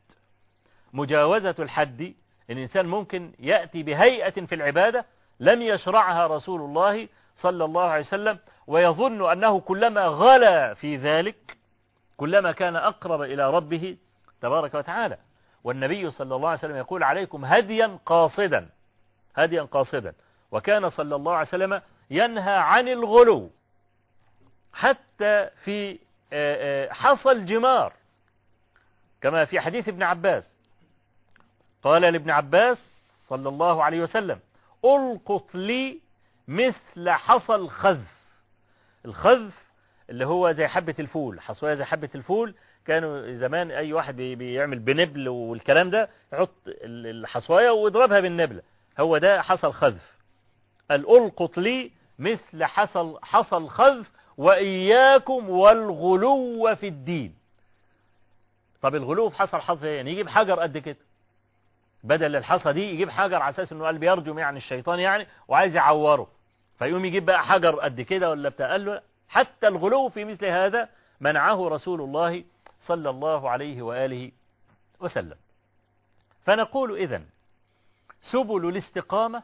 مجاوزة 0.94 1.56
الحد 1.60 2.14
الإنسان 2.50 2.86
ممكن 2.86 3.34
يأتي 3.40 3.84
بهيئة 3.84 4.46
في 4.46 4.56
العبادة 4.56 5.06
لم 5.40 5.62
يشرعها 5.62 6.28
رسول 6.28 6.62
الله 6.62 7.08
صلى 7.42 7.66
الله 7.66 7.84
عليه 7.84 8.06
وسلم 8.06 8.40
ويظن 8.68 9.32
أنه 9.32 9.60
كلما 9.60 10.06
غلا 10.06 10.74
في 10.74 10.96
ذلك 10.96 11.58
كلما 12.18 12.52
كان 12.52 12.76
أقرب 12.76 13.22
إلى 13.22 13.50
ربه 13.52 13.98
تبارك 14.42 14.74
وتعالى. 14.74 15.18
والنبي 15.64 16.10
صلى 16.10 16.36
الله 16.36 16.50
عليه 16.50 16.60
وسلم 16.60 16.76
يقول 16.76 17.04
عليكم 17.04 17.46
هديا 17.46 17.98
قاصدا 18.06 18.70
هديا 19.36 19.62
قاصدا. 19.64 20.14
وكان 20.52 20.90
صلى 20.90 21.16
الله 21.16 21.34
عليه 21.34 21.48
وسلم 21.48 21.82
ينهى 22.10 22.56
عن 22.56 22.88
الغلو 22.88 23.50
حتى 24.74 25.50
في 25.64 26.00
حصى 26.92 27.32
الجمار 27.32 27.94
كما 29.22 29.46
في 29.46 29.60
حديث 29.60 29.88
ابن 29.88 30.04
عباس. 30.04 30.44
قال 31.84 32.02
لابن 32.02 32.30
عباس 32.30 32.78
صلى 33.28 33.50
الله 33.50 33.84
عليه 33.84 34.02
وسلم 34.02 34.40
ألقط 34.86 35.56
لي 35.56 36.00
مثل 36.52 37.10
حصى 37.10 37.56
الخذف 37.56 38.22
الخذف 39.06 39.64
اللي 40.10 40.26
هو 40.26 40.52
زي 40.52 40.68
حبة 40.68 40.96
الفول. 41.00 41.42
حصوية 41.42 41.74
زي 41.74 41.84
حبة 41.86 42.10
الفول. 42.16 42.56
كانوا 42.86 43.32
زمان 43.32 43.72
أي 43.72 43.94
واحد 43.94 44.16
بيعمل 44.16 44.80
بنبل 44.80 45.28
والكلام 45.30 45.90
ده 45.90 46.10
يحط 46.34 46.54
الحصوية 46.68 47.70
ويضربها 47.72 48.20
بالنبلة 48.20 48.62
هو 49.00 49.18
ده 49.18 49.42
حصى 49.42 49.68
الخذف 49.68 50.12
الألقط 50.92 51.58
لي 51.58 51.92
مثل 52.20 52.64
حصى 52.66 53.16
حصى 53.22 53.58
الخذف 53.58 54.12
وإياكم 54.38 55.50
والغلو 55.50 56.76
في 56.76 56.88
الدين. 56.88 57.36
طب 58.82 58.96
الغلو 58.96 59.30
في 59.30 59.38
حصى 59.38 59.58
الحصى 59.58 59.88
يعني 59.96 60.12
يجيب 60.12 60.30
حجر 60.30 60.60
قد 60.60 60.78
كده. 60.78 60.98
بدل 62.04 62.36
الحصى 62.36 62.74
دي 62.74 62.84
يجيب 62.94 63.10
حجر 63.10 63.36
على 63.36 63.54
أساس 63.54 63.72
إنه 63.72 63.86
قال 63.86 63.98
بيرجم 63.98 64.40
يعني 64.40 64.58
الشيطان 64.58 65.00
يعني 65.00 65.28
وعايز 65.48 65.76
يعوره. 65.76 66.28
فيقوم 66.82 67.06
يجيب 67.06 67.26
بقى 67.26 67.44
حجر 67.44 67.80
قد 67.80 68.02
كده 68.02 68.30
ولا 68.30 68.50
بتاع؟ 68.50 68.72
قال 68.72 68.86
له 68.86 69.02
حتى 69.30 69.68
الغلو 69.68 70.10
في 70.10 70.26
مثل 70.26 70.46
هذا 70.46 70.90
منعه 71.20 71.70
رسول 71.70 72.02
الله 72.02 72.44
صلى 72.86 73.10
الله 73.10 73.50
عليه 73.50 73.82
وآله 73.82 74.32
وسلم. 75.00 75.38
فنقول 76.46 76.98
إذن 76.98 77.26
سبل 78.22 78.70
الاستقامة 78.70 79.44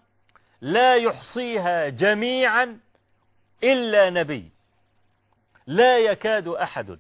لا 0.61 0.95
يحصيها 0.95 1.89
جميعا 1.89 2.79
إلا 3.63 4.09
نبي. 4.09 4.51
لا 5.67 5.97
يكاد 5.97 6.47
أحد 6.47 6.99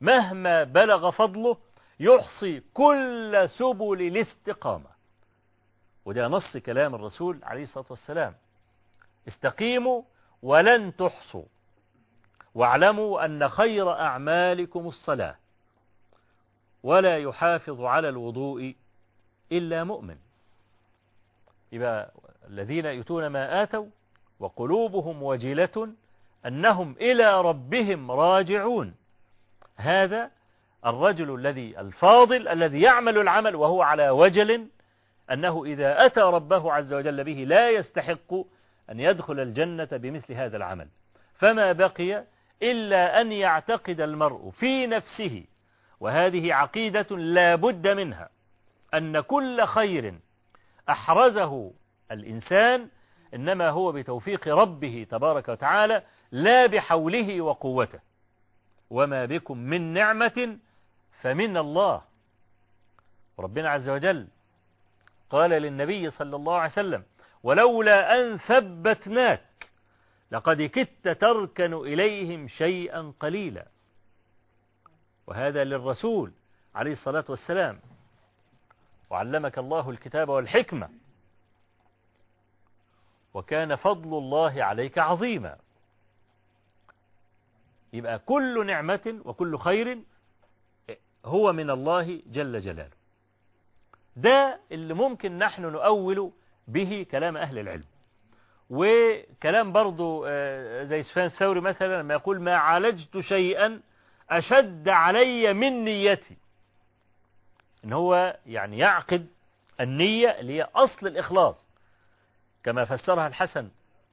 مهما 0.00 0.64
بلغ 0.64 1.10
فضله 1.10 1.56
يحصي 2.00 2.62
كل 2.74 3.48
سبل 3.58 4.02
الاستقامة. 4.02 4.90
وده 6.04 6.28
نص 6.28 6.56
كلام 6.56 6.94
الرسول 6.94 7.38
عليه 7.42 7.62
الصلاة 7.62 7.86
والسلام. 7.90 8.34
استقيموا 9.28 10.02
ولن 10.42 10.96
تحصوا. 10.96 11.44
واعلموا 12.54 13.24
أن 13.24 13.48
خير 13.48 13.92
أعمالكم 13.92 14.88
الصلاة. 14.88 15.36
ولا 16.82 17.18
يحافظ 17.18 17.80
على 17.80 18.08
الوضوء 18.08 18.74
إلا 19.52 19.84
مؤمن. 19.84 20.16
يبقى 21.72 22.12
الذين 22.48 22.86
يؤتون 22.86 23.26
ما 23.26 23.62
آتوا 23.62 23.86
وقلوبهم 24.40 25.22
وجلة 25.22 25.88
أنهم 26.46 26.96
إلى 27.00 27.40
ربهم 27.40 28.10
راجعون. 28.10 28.94
هذا 29.76 30.30
الرجل 30.86 31.34
الذي 31.34 31.80
الفاضل 31.80 32.48
الذي 32.48 32.80
يعمل 32.80 33.18
العمل 33.18 33.56
وهو 33.56 33.82
على 33.82 34.10
وجل 34.10 34.68
أنه 35.30 35.64
إذا 35.64 36.06
أتى 36.06 36.20
ربه 36.20 36.72
عز 36.72 36.92
وجل 36.92 37.24
به 37.24 37.32
لا 37.32 37.70
يستحق 37.70 38.34
أن 38.90 39.00
يدخل 39.00 39.40
الجنة 39.40 39.88
بمثل 39.92 40.32
هذا 40.32 40.56
العمل. 40.56 40.88
فما 41.34 41.72
بقي 41.72 42.24
إلا 42.62 43.20
أن 43.20 43.32
يعتقد 43.32 44.00
المرء 44.00 44.50
في 44.50 44.86
نفسه 44.86 45.44
وهذه 46.00 46.54
عقيدة 46.54 47.16
لا 47.16 47.54
بد 47.54 47.88
منها 47.88 48.28
أن 48.94 49.20
كل 49.20 49.64
خير 49.64 50.18
أحرزه 50.88 51.72
الإنسان 52.10 52.88
إنما 53.34 53.68
هو 53.68 53.92
بتوفيق 53.92 54.48
ربه 54.48 55.06
تبارك 55.10 55.48
وتعالى 55.48 56.02
لا 56.32 56.66
بحوله 56.66 57.40
وقوته. 57.40 58.00
وما 58.90 59.24
بكم 59.24 59.58
من 59.58 59.92
نعمة 59.92 60.58
فمن 61.20 61.56
الله. 61.56 62.02
ربنا 63.38 63.70
عز 63.70 63.88
وجل 63.88 64.26
قال 65.30 65.50
للنبي 65.50 66.10
صلى 66.10 66.36
الله 66.36 66.56
عليه 66.56 66.72
وسلم 66.72 67.02
ولولا 67.42 68.20
أن 68.20 68.38
ثبتناك 68.38 69.70
لقد 70.30 70.62
كدت 70.62 71.08
تركن 71.08 71.74
إليهم 71.74 72.48
شيئا 72.48 73.12
قليلا. 73.20 73.66
وهذا 75.26 75.64
للرسول 75.64 76.32
عليه 76.74 76.92
الصلاة 76.92 77.24
والسلام. 77.28 77.80
وعلمك 79.10 79.58
الله 79.58 79.90
الكتاب 79.90 80.28
والحكمة. 80.28 80.88
وكان 83.34 83.76
فضل 83.76 84.18
الله 84.18 84.64
عليك 84.64 84.98
عظيما. 84.98 85.56
يبقى 87.92 88.18
كل 88.18 88.66
نعمة 88.66 89.20
وكل 89.24 89.58
خير 89.58 89.98
هو 91.24 91.52
من 91.52 91.70
الله 91.70 92.22
جل 92.26 92.60
جلاله. 92.60 92.98
ده 94.16 94.60
اللي 94.72 94.94
ممكن 94.94 95.38
نحن 95.38 95.62
نؤول 95.62 96.32
به 96.68 97.06
كلام 97.10 97.36
أهل 97.36 97.58
العلم. 97.58 97.84
وكلام 98.70 99.72
برضو 99.72 100.26
زي 100.84 101.02
سفيان 101.02 101.26
الثوري 101.26 101.60
مثلا 101.60 102.02
لما 102.02 102.14
يقول 102.14 102.40
ما 102.40 102.56
عالجت 102.56 103.18
شيئا 103.18 103.80
أشد 104.30 104.88
علي 104.88 105.52
من 105.52 105.84
نيتي. 105.84 106.36
إن 107.84 107.92
هو 107.92 108.36
يعني 108.46 108.78
يعقد 108.78 109.26
النية 109.80 110.28
اللي 110.28 110.52
هي 110.58 110.68
أصل 110.74 111.06
الإخلاص. 111.06 111.68
كما 112.64 112.84
فسرها 112.84 113.26
الحسن 113.26 113.68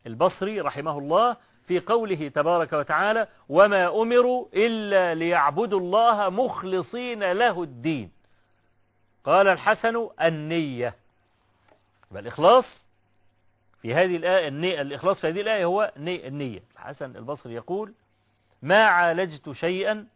البصري 0.07 0.61
رحمه 0.61 0.97
الله 0.97 1.37
في 1.67 1.79
قوله 1.79 2.27
تبارك 2.27 2.73
وتعالى 2.73 3.27
وما 3.49 4.01
أمروا 4.01 4.47
إلا 4.53 5.15
ليعبدوا 5.15 5.79
الله 5.79 6.29
مخلصين 6.29 7.31
له 7.31 7.63
الدين 7.63 8.11
قال 9.23 9.47
الحسن 9.47 10.09
النية 10.21 10.95
الإخلاص 12.19 12.65
في 13.81 13.93
هذه 13.93 14.15
الآية 14.15 14.47
النية 14.47 14.81
الإخلاص 14.81 15.21
في 15.21 15.27
هذه 15.27 15.41
الآية 15.41 15.65
هو 15.65 15.93
النية. 15.97 16.63
الحسن 16.73 17.15
البصري 17.15 17.53
يقول 17.53 17.93
ما 18.61 18.83
عالجت 18.83 19.51
شيئا 19.51 20.07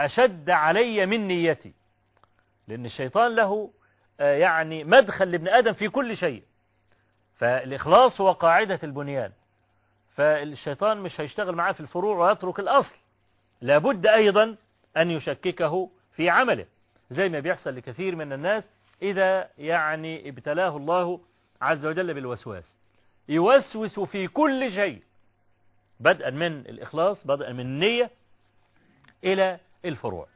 أشد 0.00 0.50
علي 0.50 1.06
من 1.06 1.28
نيتي. 1.28 1.72
لأن 2.68 2.86
الشيطان 2.86 3.34
له 3.34 3.70
يعني 4.18 4.84
مدخل 4.84 5.30
لابن 5.30 5.48
آدم 5.48 5.72
في 5.72 5.88
كل 5.88 6.16
شيء. 6.16 6.42
فالإخلاص 7.36 8.20
هو 8.20 8.32
قاعدة 8.32 8.80
البنيان. 8.82 9.32
فالشيطان 10.14 10.98
مش 10.98 11.20
هيشتغل 11.20 11.54
معاه 11.54 11.72
في 11.72 11.80
الفروع 11.80 12.28
ويترك 12.28 12.60
الأصل. 12.60 12.94
لابد 13.60 14.06
أيضا 14.06 14.56
أن 14.96 15.10
يشككه 15.10 15.90
في 16.12 16.30
عمله. 16.30 16.66
زي 17.10 17.28
ما 17.28 17.40
بيحصل 17.40 17.76
لكثير 17.76 18.16
من 18.16 18.32
الناس 18.32 18.64
إذا 19.02 19.48
يعني 19.58 20.28
ابتلاه 20.28 20.76
الله 20.76 21.20
عز 21.62 21.86
وجل 21.86 22.14
بالوسواس. 22.14 22.76
يوسوس 23.28 24.00
في 24.00 24.28
كل 24.28 24.72
شيء 24.72 25.02
بدءا 26.00 26.30
من 26.30 26.58
الإخلاص 26.58 27.26
بدءا 27.26 27.52
من 27.52 27.60
النية 27.60 28.10
إلى 29.24 29.58
الفروع. 29.84 30.26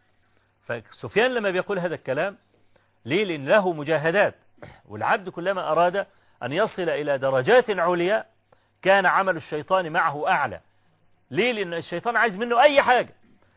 فسفيان 0.66 1.34
لما 1.34 1.50
بيقول 1.50 1.78
هذا 1.78 1.94
الكلام 1.94 2.36
ليه؟ 3.04 3.24
لأن 3.24 3.48
له 3.48 3.72
مجاهدات. 3.72 4.34
والعبد 4.88 5.28
كلما 5.28 5.72
أراد 5.72 6.06
أن 6.42 6.52
يصل 6.52 6.88
إلى 6.88 7.18
درجات 7.18 7.70
عليا 7.70 8.26
كان 8.82 9.06
عمل 9.06 9.36
الشيطان 9.36 9.92
معه 9.92 10.28
أعلى. 10.28 10.60
ليه؟ 11.30 11.52
لأن 11.52 11.74
الشيطان 11.74 12.16
عايز 12.16 12.36
منه 12.36 12.62
أي 12.62 12.82
حاجة. 12.82 13.14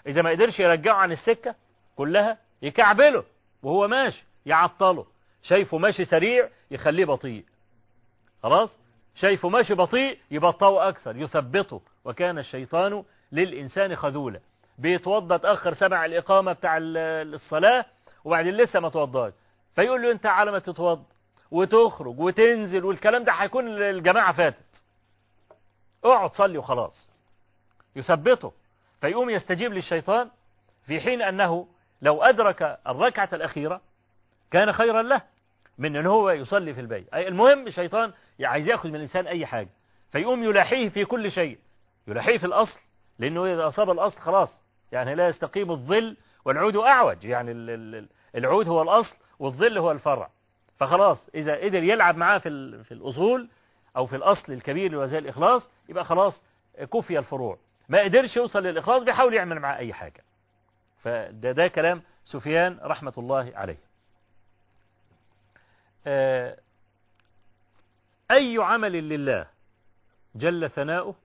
إذا 0.08 0.22
ما 0.22 0.30
قدرش 0.30 0.60
يرجعه 0.60 0.96
عن 0.96 1.12
السكة 1.12 1.56
كلها 1.96 2.38
يكعبله 2.62 3.24
وهو 3.64 3.88
ماشي. 3.88 4.26
يعطله. 4.46 5.06
شايفه 5.44 5.78
ماشي 5.78 6.06
سريع 6.06 6.50
يخليه 6.72 7.06
بطيء. 7.06 7.46
خلاص؟ 8.44 8.78
شايفه 9.16 9.50
ماشي 9.50 9.74
بطيء 9.74 10.20
يبطئه 10.32 10.90
أكثر 10.90 11.18
يثبطه. 11.18 11.82
وكان 12.06 12.38
الشيطان 12.38 13.04
للإنسان 13.32 13.96
خذولا. 13.96 14.40
بيتوضى 14.78 15.38
تأخر 15.38 15.74
سمع 15.74 16.06
الإقامة 16.06 16.54
بتاع 16.54 16.78
الصلاة 16.82 17.86
وبعدين 18.24 18.58
لسه 18.58 18.80
ما 18.80 18.90
توضاش. 18.90 19.34
فيقول 19.76 20.02
له 20.02 20.12
أنت 20.12 20.26
على 20.26 20.52
ما 20.52 20.60
تتوضى 20.60 21.06
وتخرج 21.52 22.20
وتنزل 22.20 22.86
والكلام 22.86 23.24
ده 23.24 23.32
هيكون 23.32 23.68
الجماعة 23.82 24.34
فاتت. 24.34 24.84
اقعد 26.04 26.34
صلي 26.34 26.58
وخلاص. 26.58 27.10
يثبته 27.96 28.52
فيقوم 29.02 29.30
يستجيب 29.30 29.74
للشيطان 29.74 30.30
في 30.88 31.02
حين 31.02 31.22
أنه 31.22 31.68
لو 32.02 32.24
أدرك 32.24 32.80
الركعة 32.88 33.30
الأخيرة 33.34 33.82
كان 34.54 34.72
خيرا 34.72 35.02
له 35.02 35.22
من 35.78 35.96
أن 35.96 36.06
هو 36.06 36.30
يصلي 36.30 36.74
في 36.74 36.82
البيت. 36.82 37.14
أي 37.14 37.28
المهم 37.28 37.68
الشيطان 37.68 38.12
عايز 38.42 38.68
يأخذ 38.68 38.90
من 38.90 38.96
الإنسان 38.96 39.28
أي 39.28 39.46
حاجة. 39.46 39.70
فيقوم 40.12 40.44
يلاحيه 40.44 40.90
في 40.90 41.06
كل 41.06 41.32
شيء. 41.32 41.58
يلاحيه 42.08 42.38
في 42.38 42.46
الأصل 42.46 42.80
لأنه 43.20 43.46
إذا 43.54 43.68
أصاب 43.68 43.90
الأصل 43.90 44.20
خلاص 44.20 44.60
يعني 44.92 45.16
لا 45.16 45.28
يستقيم 45.28 45.72
الظل 45.72 46.18
والعود 46.46 46.76
أعوج. 46.76 47.24
يعني 47.26 47.52
العود 48.36 48.68
هو 48.68 48.82
الأصل 48.82 49.16
والظل 49.40 49.78
هو 49.78 49.92
الفرع. 49.92 50.30
فخلاص 50.78 51.30
إذا 51.36 51.56
قدر 51.56 51.84
يلعب 51.84 52.18
معاه 52.18 52.38
في, 52.38 52.84
في 52.84 52.92
الأصول 52.92 53.50
أو 53.98 54.06
في 54.06 54.16
الأصل 54.16 54.54
الكبير 54.54 54.96
وزي 54.98 55.18
الإخلاص 55.18 55.70
يبقى 55.90 56.06
خلاص 56.06 56.42
كفي 56.94 57.20
الفروع. 57.20 57.58
ما 57.90 58.02
قدرش 58.02 58.38
يوصل 58.38 58.64
للإخلاص 58.64 59.04
بيحاول 59.04 59.34
يعمل 59.34 59.60
معاه 59.60 59.78
أي 59.78 59.94
حاجة. 59.94 60.24
فده 61.04 61.52
ده 61.52 61.68
كلام 61.68 62.02
سفيان 62.26 62.80
رحمة 62.84 63.14
الله 63.18 63.52
عليه. 63.56 63.78
أي 68.32 68.58
عمل 68.60 68.92
لله 69.10 69.48
جل 70.36 70.70
ثناؤه 70.70 71.16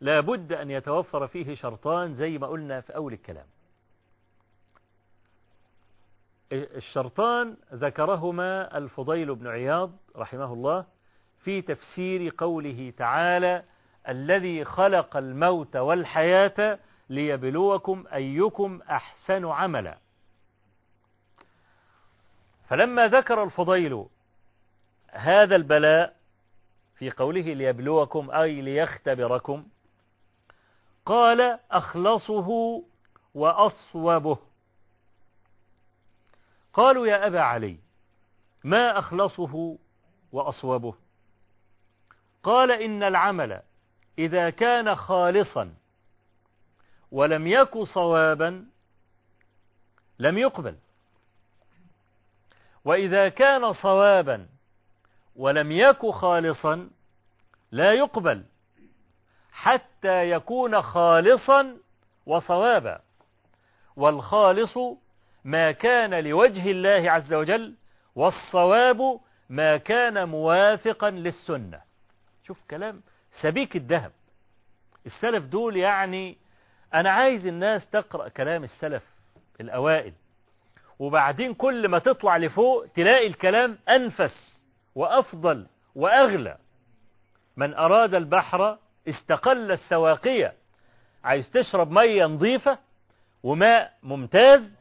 لا 0.00 0.20
بد 0.20 0.52
أن 0.52 0.70
يتوفر 0.70 1.26
فيه 1.26 1.54
شرطان 1.54 2.14
زي 2.14 2.38
ما 2.38 2.46
قلنا 2.46 2.80
في 2.80 2.94
أول 2.96 3.12
الكلام. 3.12 3.46
الشرطان 6.52 7.56
ذكرهما 7.74 8.78
الفضيل 8.78 9.34
بن 9.34 9.46
عياض 9.46 9.92
رحمه 10.16 10.52
الله 10.52 10.84
في 11.40 11.62
تفسير 11.62 12.32
قوله 12.38 12.92
تعالى 12.96 13.64
الذي 14.08 14.64
خلق 14.64 15.16
الموت 15.16 15.76
والحياة 15.76 16.78
ليبلوكم 17.08 18.04
أيكم 18.12 18.80
أحسن 18.90 19.44
عملا. 19.46 19.98
فلما 22.68 23.08
ذكر 23.08 23.42
الفضيل 23.42 24.06
هذا 25.10 25.56
البلاء 25.56 26.16
في 26.98 27.10
قوله 27.10 27.40
ليبلوكم 27.40 28.30
أي 28.30 28.60
ليختبركم 28.60 29.66
قال 31.06 31.58
أخلصه 31.70 32.82
وأصوبه. 33.34 34.38
قالوا 36.72 37.06
يا 37.06 37.26
أبا 37.26 37.40
علي 37.40 37.78
ما 38.64 38.98
أخلصه 38.98 39.78
وأصوبه؟ 40.32 40.94
قال 42.42 42.70
إن 42.70 43.02
العمل 43.02 43.62
إذا 44.18 44.50
كان 44.50 44.94
خالصا 44.94 45.74
ولم 47.12 47.46
يك 47.46 47.78
صوابا 47.78 48.66
لم 50.18 50.38
يقبل. 50.38 50.76
وإذا 52.84 53.28
كان 53.28 53.72
صوابا 53.72 54.46
ولم 55.36 55.72
يك 55.72 56.06
خالصا 56.06 56.90
لا 57.72 57.92
يقبل 57.92 58.44
حتى 59.52 60.30
يكون 60.30 60.82
خالصا 60.82 61.76
وصوابا. 62.26 63.00
والخالص 63.96 64.78
ما 65.44 65.72
كان 65.72 66.24
لوجه 66.24 66.70
الله 66.70 67.10
عز 67.10 67.34
وجل 67.34 67.74
والصواب 68.14 69.20
ما 69.48 69.76
كان 69.76 70.28
موافقا 70.28 71.10
للسنة. 71.10 71.80
شوف 72.44 72.58
كلام 72.70 73.02
سبيك 73.40 73.76
الذهب. 73.76 74.12
السلف 75.06 75.44
دول 75.44 75.76
يعني 75.76 76.38
أنا 76.94 77.10
عايز 77.10 77.46
الناس 77.46 77.90
تقرأ 77.90 78.28
كلام 78.28 78.64
السلف 78.64 79.02
الأوائل. 79.60 80.12
وبعدين 80.98 81.54
كل 81.54 81.88
ما 81.88 81.98
تطلع 81.98 82.36
لفوق 82.36 82.86
تلاقي 82.86 83.26
الكلام 83.26 83.78
أنفس 83.88 84.60
وأفضل 84.94 85.66
وأغلى. 85.94 86.56
من 87.56 87.74
أراد 87.74 88.14
البحر 88.14 88.78
استقل 89.08 89.72
السواقية. 89.72 90.54
عايز 91.24 91.50
تشرب 91.50 91.90
مية 91.90 92.24
نظيفة 92.24 92.78
وماء 93.42 93.92
ممتاز 94.02 94.72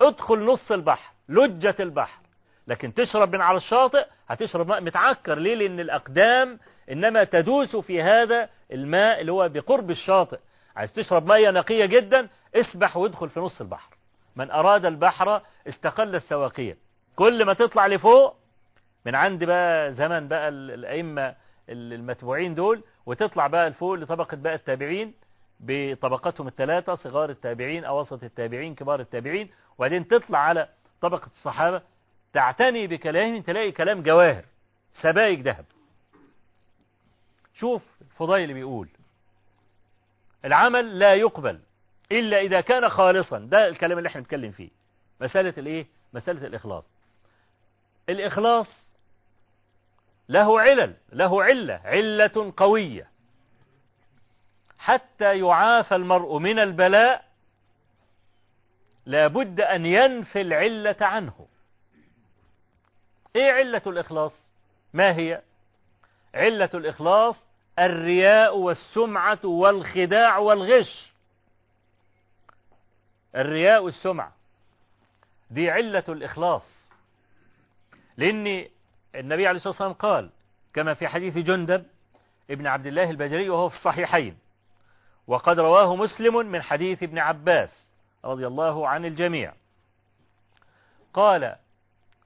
ادخل 0.00 0.38
نص 0.44 0.72
البحر 0.72 1.12
لجة 1.28 1.76
البحر. 1.80 2.20
لكن 2.66 2.94
تشرب 2.94 3.32
من 3.32 3.40
على 3.40 3.56
الشاطئ 3.56 4.06
هتشرب 4.28 4.68
ماء 4.68 4.80
متعكر. 4.80 5.38
ليه؟ 5.38 5.54
لأن 5.54 5.80
الأقدام 5.80 6.58
إنما 6.90 7.24
تدوس 7.24 7.76
في 7.76 8.02
هذا 8.02 8.48
الماء 8.72 9.20
اللي 9.20 9.32
هو 9.32 9.48
بقرب 9.48 9.90
الشاطئ. 9.90 10.38
عايز 10.76 10.92
تشرب 10.92 11.26
مية 11.26 11.50
نقية 11.50 11.86
جدا 11.86 12.28
اسبح 12.54 12.96
وادخل 12.96 13.28
في 13.28 13.40
نص 13.40 13.60
البحر. 13.60 13.97
من 14.38 14.50
أراد 14.50 14.84
البحر 14.86 15.42
استقل 15.68 16.14
السواقية 16.14 16.76
كل 17.16 17.44
ما 17.44 17.52
تطلع 17.52 17.86
لفوق 17.86 18.36
من 19.06 19.14
عند 19.14 19.44
بقى 19.44 19.92
زمن 19.94 20.28
بقى 20.28 20.48
الأئمة 20.48 21.34
المتبوعين 21.68 22.54
دول 22.54 22.82
وتطلع 23.06 23.46
بقى 23.46 23.70
لفوق 23.70 23.94
لطبقة 23.94 24.36
بقى 24.36 24.54
التابعين 24.54 25.14
بطبقاتهم 25.60 26.48
الثلاثة 26.48 26.94
صغار 26.94 27.30
التابعين 27.30 27.84
أوسط 27.84 28.24
التابعين 28.24 28.74
كبار 28.74 29.00
التابعين. 29.00 29.50
وبعدين 29.78 30.08
تطلع 30.08 30.38
على 30.38 30.68
طبقة 31.00 31.26
الصحابة 31.26 31.82
تعتني 32.32 32.86
بكلامهم 32.86 33.42
تلاقي 33.42 33.72
كلام 33.72 34.02
جواهر 34.02 34.44
سبايك 34.92 35.40
ذهب. 35.40 35.64
شوف 37.54 37.82
فضيل 38.16 38.54
بيقول 38.54 38.88
العمل 40.44 40.98
لا 40.98 41.14
يقبل 41.14 41.60
إلا 42.12 42.40
إذا 42.40 42.60
كان 42.60 42.88
خالصا. 42.88 43.38
ده 43.38 43.68
الكلام 43.68 43.98
اللي 43.98 44.08
إحنا 44.08 44.20
بنتكلم 44.20 44.52
فيه. 44.52 44.68
مسألة 45.20 45.54
الإيه؟ 45.58 45.86
مسألة 46.12 46.46
الإخلاص. 46.46 46.84
الإخلاص 48.08 48.66
له 50.28 50.60
علل 50.60 50.94
له 51.12 51.44
علة 51.44 51.80
علة 51.84 52.52
قوية. 52.56 53.08
حتى 54.78 55.38
يعافى 55.38 55.94
المرء 55.96 56.38
من 56.38 56.58
البلاء 56.58 57.24
لابد 59.06 59.60
أن 59.60 59.86
ينفي 59.86 60.40
العلة 60.40 60.96
عنه. 61.00 61.46
إيه 63.36 63.52
علة 63.52 63.82
الإخلاص؟ 63.86 64.32
ما 64.92 65.16
هي؟ 65.16 65.42
علة 66.34 66.70
الإخلاص 66.74 67.36
الرياء 67.78 68.56
والسمعة 68.56 69.38
والخداع 69.44 70.38
والغش. 70.38 71.12
الرياء 73.36 73.84
والسمعة 73.84 74.32
دي 75.50 75.70
علة 75.70 76.04
الإخلاص. 76.08 76.62
لأن 78.16 78.66
النبي 79.14 79.46
عليه 79.46 79.56
الصلاة 79.56 79.72
والسلام 79.72 79.92
قال 79.92 80.30
كما 80.74 80.94
في 80.94 81.08
حديث 81.08 81.38
جندب 81.38 81.84
ابن 82.50 82.66
عبد 82.66 82.86
الله 82.86 83.10
البجري 83.10 83.50
وهو 83.50 83.68
في 83.68 83.76
الصحيحين 83.76 84.38
وقد 85.26 85.58
رواه 85.60 85.96
مسلم 85.96 86.46
من 86.46 86.62
حديث 86.62 87.02
ابن 87.02 87.18
عباس 87.18 87.70
رضي 88.24 88.46
الله 88.46 88.88
عن 88.88 89.04
الجميع. 89.04 89.52
قال 91.14 91.56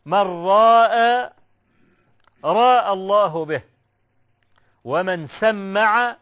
من 0.07 0.47
راء 0.47 1.33
راء 2.45 2.93
الله 2.93 3.45
به 3.45 3.63
ومن 4.85 5.27
سمع 5.27 6.17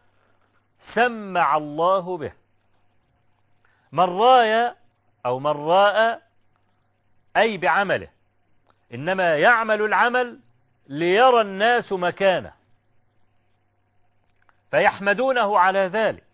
سمع 0.95 1.57
الله 1.57 2.17
به. 2.17 2.33
من 3.93 4.05
راي 4.05 4.75
أو 5.27 5.39
من 5.39 5.51
راء 5.51 6.23
أي 7.37 7.57
بعمله. 7.57 8.09
إنما 8.95 9.37
يعمل 9.37 9.83
العمل 9.83 10.39
ليرى 10.89 11.41
الناس 11.41 11.93
مكانه. 11.93 12.53
فيحمدونه 14.71 15.59
على 15.59 15.79
ذلك. 15.79 16.25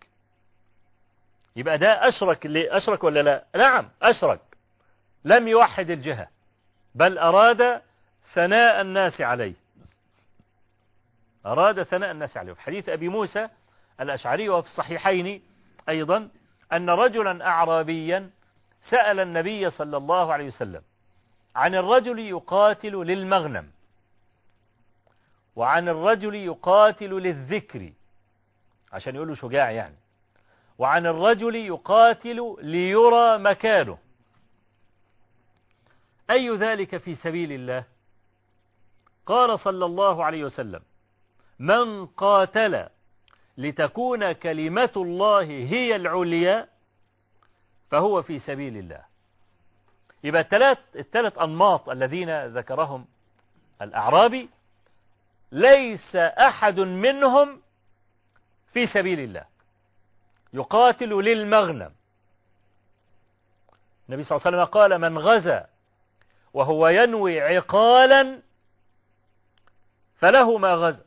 يبقى 1.55 1.77
ده 1.77 2.07
أشرك 2.07 2.45
اللي 2.45 2.77
أشرك 2.77 3.03
ولا 3.03 3.21
لا؟ 3.21 3.43
نعم 3.55 3.89
أشرك. 4.01 4.39
لم 5.25 5.47
يوحد 5.47 5.89
الجهة. 5.89 6.27
بل 6.95 7.17
أراد 7.17 7.81
ثناء 8.33 8.81
الناس 8.81 9.21
عليه. 9.21 9.53
أراد 11.45 11.83
ثناء 11.83 12.11
الناس 12.11 12.37
عليه. 12.37 12.53
في 12.53 12.61
حديث 12.61 12.89
أبي 12.89 13.09
موسى 13.09 13.49
الأشعري 14.01 14.49
وفي 14.49 14.67
الصحيحين 14.67 15.43
أيضا 15.89 16.29
أن 16.73 16.89
رجلا 16.89 17.47
أعرابيا 17.47 18.29
سأل 18.89 19.19
النبي 19.19 19.69
صلى 19.69 19.97
الله 19.97 20.33
عليه 20.33 20.47
وسلم 20.47 20.81
عن 21.55 21.75
الرجل 21.75 22.19
يقاتل 22.19 22.91
للمغنم 22.91 23.71
وعن 25.55 25.89
الرجل 25.89 26.35
يقاتل 26.35 27.09
للذكر 27.09 27.91
عشان 28.93 29.15
يقولوا 29.15 29.35
شجاع 29.35 29.71
يعني 29.71 29.95
وعن 30.77 31.05
الرجل 31.05 31.55
يقاتل 31.55 32.55
ليرى 32.61 33.37
مكانه. 33.37 33.97
أي 36.29 36.49
ذلك 36.49 36.97
في 36.97 37.15
سبيل 37.15 37.51
الله؟ 37.51 37.83
قال 39.25 39.59
صلى 39.59 39.85
الله 39.85 40.23
عليه 40.25 40.43
وسلم 40.43 40.81
من 41.59 42.05
قاتل 42.05 42.87
لتكون 43.57 44.31
كلمة 44.31 44.91
الله 44.95 45.43
هي 45.43 45.95
العليا 45.95 46.67
فهو 47.91 48.21
في 48.21 48.39
سبيل 48.39 48.77
الله. 48.77 49.03
يبقى 50.23 50.41
الثلاث 50.41 50.77
الثلاث 50.95 51.37
أنماط 51.37 51.89
الذين 51.89 52.45
ذكرهم 52.45 53.05
الأعرابي 53.81 54.49
ليس 55.51 56.15
أحد 56.15 56.79
منهم 56.79 57.61
في 58.73 58.87
سبيل 58.87 59.19
الله. 59.19 59.45
يقاتل 60.53 61.09
للمغنم. 61.09 61.91
النبي 64.09 64.23
صلى 64.23 64.35
الله 64.35 64.47
عليه 64.47 64.57
وسلم 64.57 64.65
قال 64.65 65.01
من 65.01 65.17
غزا 65.17 65.67
وهو 66.53 66.87
ينوي 66.87 67.41
عقالا 67.41 68.41
فله 70.15 70.57
ما 70.57 70.73
غزا. 70.73 71.06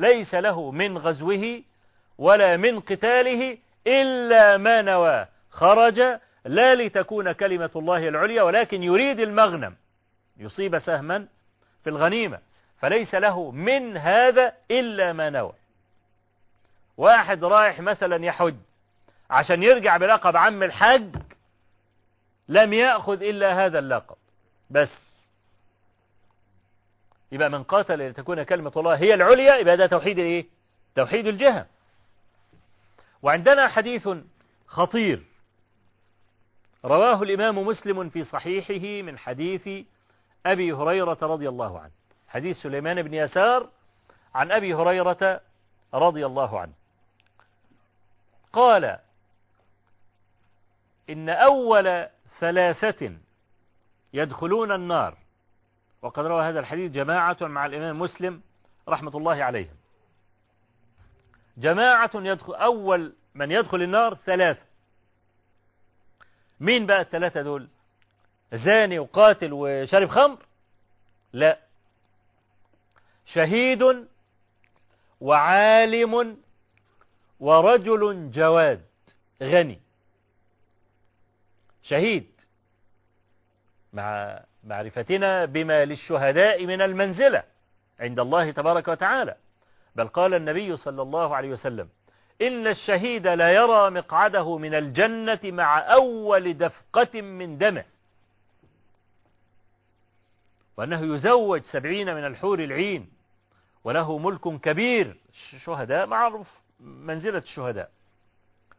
ليس 0.00 0.34
له 0.34 0.70
من 0.70 0.98
غزوه 0.98 1.62
ولا 2.18 2.56
من 2.56 2.80
قتاله 2.80 3.58
إلا 3.86 4.56
ما 4.56 4.82
نوى. 4.82 5.26
خرج 5.50 6.00
لا 6.44 6.74
لتكون 6.74 7.32
كلمة 7.32 7.70
الله 7.76 8.08
العليا 8.08 8.42
ولكن 8.42 8.82
يريد 8.82 9.20
المغنم. 9.20 9.76
يصيب 10.36 10.78
سهما 10.78 11.26
في 11.84 11.90
الغنيمة. 11.90 12.38
فليس 12.80 13.14
له 13.14 13.50
من 13.50 13.96
هذا 13.96 14.52
إلا 14.70 15.12
ما 15.12 15.30
نوى. 15.30 15.52
واحد 16.96 17.44
رايح 17.44 17.80
مثلا 17.80 18.24
يحج 18.24 18.56
عشان 19.30 19.62
يرجع 19.62 19.96
بلقب 19.96 20.36
عم 20.36 20.62
الحج 20.62 21.16
لم 22.48 22.72
يأخذ 22.72 23.22
إلا 23.22 23.66
هذا 23.66 23.78
اللقب. 23.78 24.16
بس 24.70 25.09
يبقى 27.32 27.50
من 27.50 27.62
قاتل 27.62 28.08
لتكون 28.10 28.42
كلمة 28.42 28.72
الله 28.76 28.94
هي 28.96 29.14
العليا 29.14 29.56
يبقى 29.56 29.76
ده 29.76 29.86
توحيد 29.86 30.18
الايه؟ 30.18 30.46
توحيد 30.94 31.26
الجهة. 31.26 31.66
وعندنا 33.22 33.68
حديث 33.68 34.08
خطير. 34.66 35.24
رواه 36.84 37.22
الإمام 37.22 37.58
مسلم 37.58 38.08
في 38.10 38.24
صحيحه 38.24 39.06
من 39.06 39.18
حديث 39.18 39.86
أبي 40.46 40.72
هريرة 40.72 41.18
رضي 41.22 41.48
الله 41.48 41.80
عنه. 41.80 41.90
حديث 42.28 42.56
سليمان 42.56 43.02
بن 43.02 43.14
يسار 43.14 43.68
عن 44.34 44.52
أبي 44.52 44.74
هريرة 44.74 45.40
رضي 45.94 46.26
الله 46.26 46.60
عنه. 46.60 46.72
قال 48.52 48.98
إن 51.10 51.28
أول 51.28 52.06
ثلاثة 52.40 53.12
يدخلون 54.12 54.72
النار 54.72 55.16
وقد 56.02 56.26
روى 56.26 56.42
هذا 56.44 56.60
الحديث 56.60 56.92
جماعة 56.92 57.36
مع 57.40 57.66
الإمام 57.66 57.98
مسلم 57.98 58.42
رحمة 58.88 59.16
الله 59.16 59.44
عليهم. 59.44 59.74
جماعة 61.58 62.10
يدخل 62.14 62.54
أول 62.54 63.14
من 63.34 63.50
يدخل 63.50 63.82
النار 63.82 64.14
ثلاثة. 64.14 64.62
مين 66.60 66.86
بقى 66.86 67.00
الثلاثة 67.00 67.42
دول؟ 67.42 67.68
زاني 68.52 68.98
وقاتل 68.98 69.50
وشارب 69.52 70.08
خمر؟ 70.08 70.46
لا. 71.32 71.58
شهيد 73.26 74.06
وعالم 75.20 76.36
ورجل 77.40 78.30
جواد 78.30 78.84
غني. 79.42 79.80
شهيد 81.82 82.30
مع 83.92 84.40
معرفتنا 84.64 85.44
بما 85.44 85.84
للشهداء 85.84 86.66
من 86.66 86.82
المنزلة 86.82 87.42
عند 88.00 88.20
الله 88.20 88.50
تبارك 88.50 88.88
وتعالى. 88.88 89.36
بل 89.96 90.08
قال 90.08 90.34
النبي 90.34 90.76
صلى 90.76 91.02
الله 91.02 91.36
عليه 91.36 91.50
وسلم 91.50 91.88
إن 92.42 92.66
الشهيد 92.66 93.26
لا 93.26 93.52
يرى 93.52 93.90
مقعده 93.90 94.58
من 94.58 94.74
الجنة 94.74 95.40
مع 95.44 95.78
أول 95.78 96.54
دفقة 96.58 97.20
من 97.20 97.58
دمه. 97.58 97.84
وأنه 100.76 101.14
يزوج 101.14 101.62
سبعين 101.62 102.14
من 102.14 102.26
الحور 102.26 102.58
العين 102.58 103.12
وله 103.84 104.18
ملك 104.18 104.60
كبير 104.60 105.16
شهداء 105.64 106.06
معروف 106.06 106.48
منزلة 106.80 107.38
الشهداء. 107.38 107.90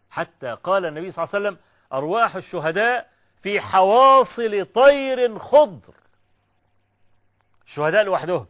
حتى 0.09 0.57
قال 0.63 0.85
النبي 0.85 1.11
صلى 1.11 1.23
الله 1.23 1.35
عليه 1.35 1.47
وسلم 1.47 1.57
أرواح 1.93 2.35
الشهداء 2.35 3.10
في 3.43 3.61
حواصل 3.61 4.65
طير 4.65 5.39
خضر. 5.39 5.93
شهداء 7.65 8.03
لوحدهم. 8.03 8.45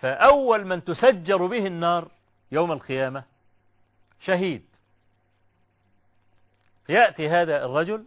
فأول 0.00 0.64
من 0.66 0.84
تسجر 0.84 1.46
به 1.46 1.66
النار 1.66 2.08
يوم 2.52 2.72
القيامة 2.72 3.24
شهيد. 4.20 4.66
يأتي 6.88 7.28
هذا 7.28 7.64
الرجل 7.64 8.06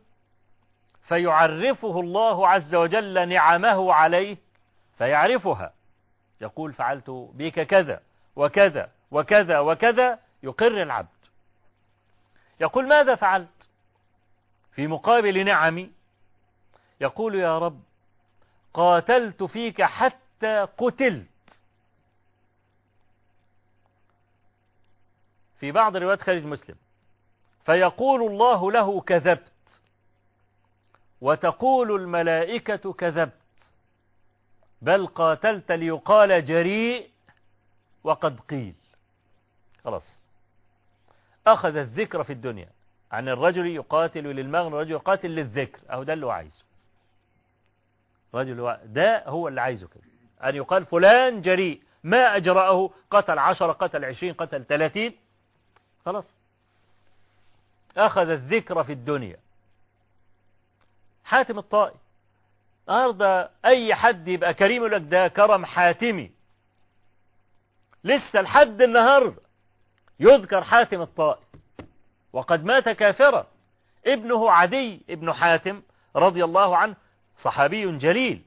فيعرفه 1.08 2.00
الله 2.00 2.48
عز 2.48 2.76
وجل 2.76 3.30
نعمه 3.30 3.94
عليه 3.94 4.38
فيعرفها. 4.98 5.74
يقول 6.42 6.74
فعلت 6.74 7.10
بك 7.10 7.68
كذا 7.68 8.02
وكذا 8.36 8.92
وكذا 9.12 9.60
وكذا. 9.60 10.20
يقر 10.44 10.84
العبد. 10.84 11.19
يقول 12.60 12.88
ماذا 12.88 13.16
فعلت؟ 13.16 13.70
في 14.76 14.88
مقابل 14.88 15.46
نعمي 15.46 15.92
يقول 17.02 17.36
يا 17.36 17.60
رب 17.60 17.82
قاتلت 18.74 19.44
فيك 19.44 19.82
حتى 19.82 20.68
قتلت. 20.78 21.28
في 25.60 25.72
بعض 25.72 25.96
روايات 25.96 26.22
خارج 26.22 26.44
مسلم. 26.44 26.76
فيقول 27.66 28.22
الله 28.32 28.72
له 28.72 29.02
كذبت 29.02 29.52
وتقول 31.22 32.02
الملائكة 32.02 32.94
كذبت. 32.94 33.34
بل 34.82 35.08
قاتلت 35.08 35.72
ليقال 35.72 36.46
جريء 36.46 37.10
وقد 38.04 38.40
قيل. 38.40 38.76
خلاص. 39.84 40.19
أخذ 41.54 41.76
الذكر 41.76 42.24
في 42.24 42.34
الدنيا. 42.34 42.70
عن 43.12 43.30
الرجل 43.30 43.68
يقاتل 43.68 44.24
للمغنى 44.24 44.68
الرجل 44.68 44.92
يقاتل 44.92 45.30
للذكر. 45.30 45.80
أهو 45.90 46.04
ده 46.04 46.14
اللي 46.14 46.26
هو 46.26 46.30
عايزه. 46.30 46.64
رجل 48.34 48.78
ده 48.86 49.24
هو 49.28 49.48
اللي 49.48 49.62
عايزه 49.62 49.88
كده. 49.88 50.04
أن 50.50 50.56
يقال 50.56 50.86
فلان 50.86 51.42
جريء. 51.42 51.82
ما 52.04 52.36
أجرأه؟ 52.36 52.90
قتل 53.12 53.40
عشرة 53.40 53.72
قتل 53.72 54.06
عشرين 54.06 54.34
قتل 54.34 54.66
ثلاثين. 54.66 55.16
خلاص. 56.06 56.26
أخذ 57.98 58.30
الذكر 58.30 58.84
في 58.84 58.94
الدنيا. 58.94 59.38
حاتم 61.26 61.58
الطائي. 61.60 61.96
النهارده 62.90 63.52
أي 63.66 63.96
حد 63.96 64.28
يبقى 64.28 64.54
كريم 64.54 64.88
لك 64.88 65.02
ده 65.02 65.28
كرم 65.28 65.66
حاتمي. 65.66 66.32
لسه 68.04 68.42
لحد 68.42 68.82
النهارده. 68.82 69.42
يذكر 70.20 70.64
حاتم 70.64 71.02
الطائي. 71.02 71.42
وقد 72.34 72.66
مات 72.66 72.90
كافرا. 72.90 73.48
ابنه 74.08 74.52
عدي 74.52 75.02
ابن 75.10 75.34
حاتم 75.34 75.82
رضي 76.16 76.44
الله 76.44 76.78
عنه 76.78 76.96
صحابي 77.38 77.98
جليل. 77.98 78.42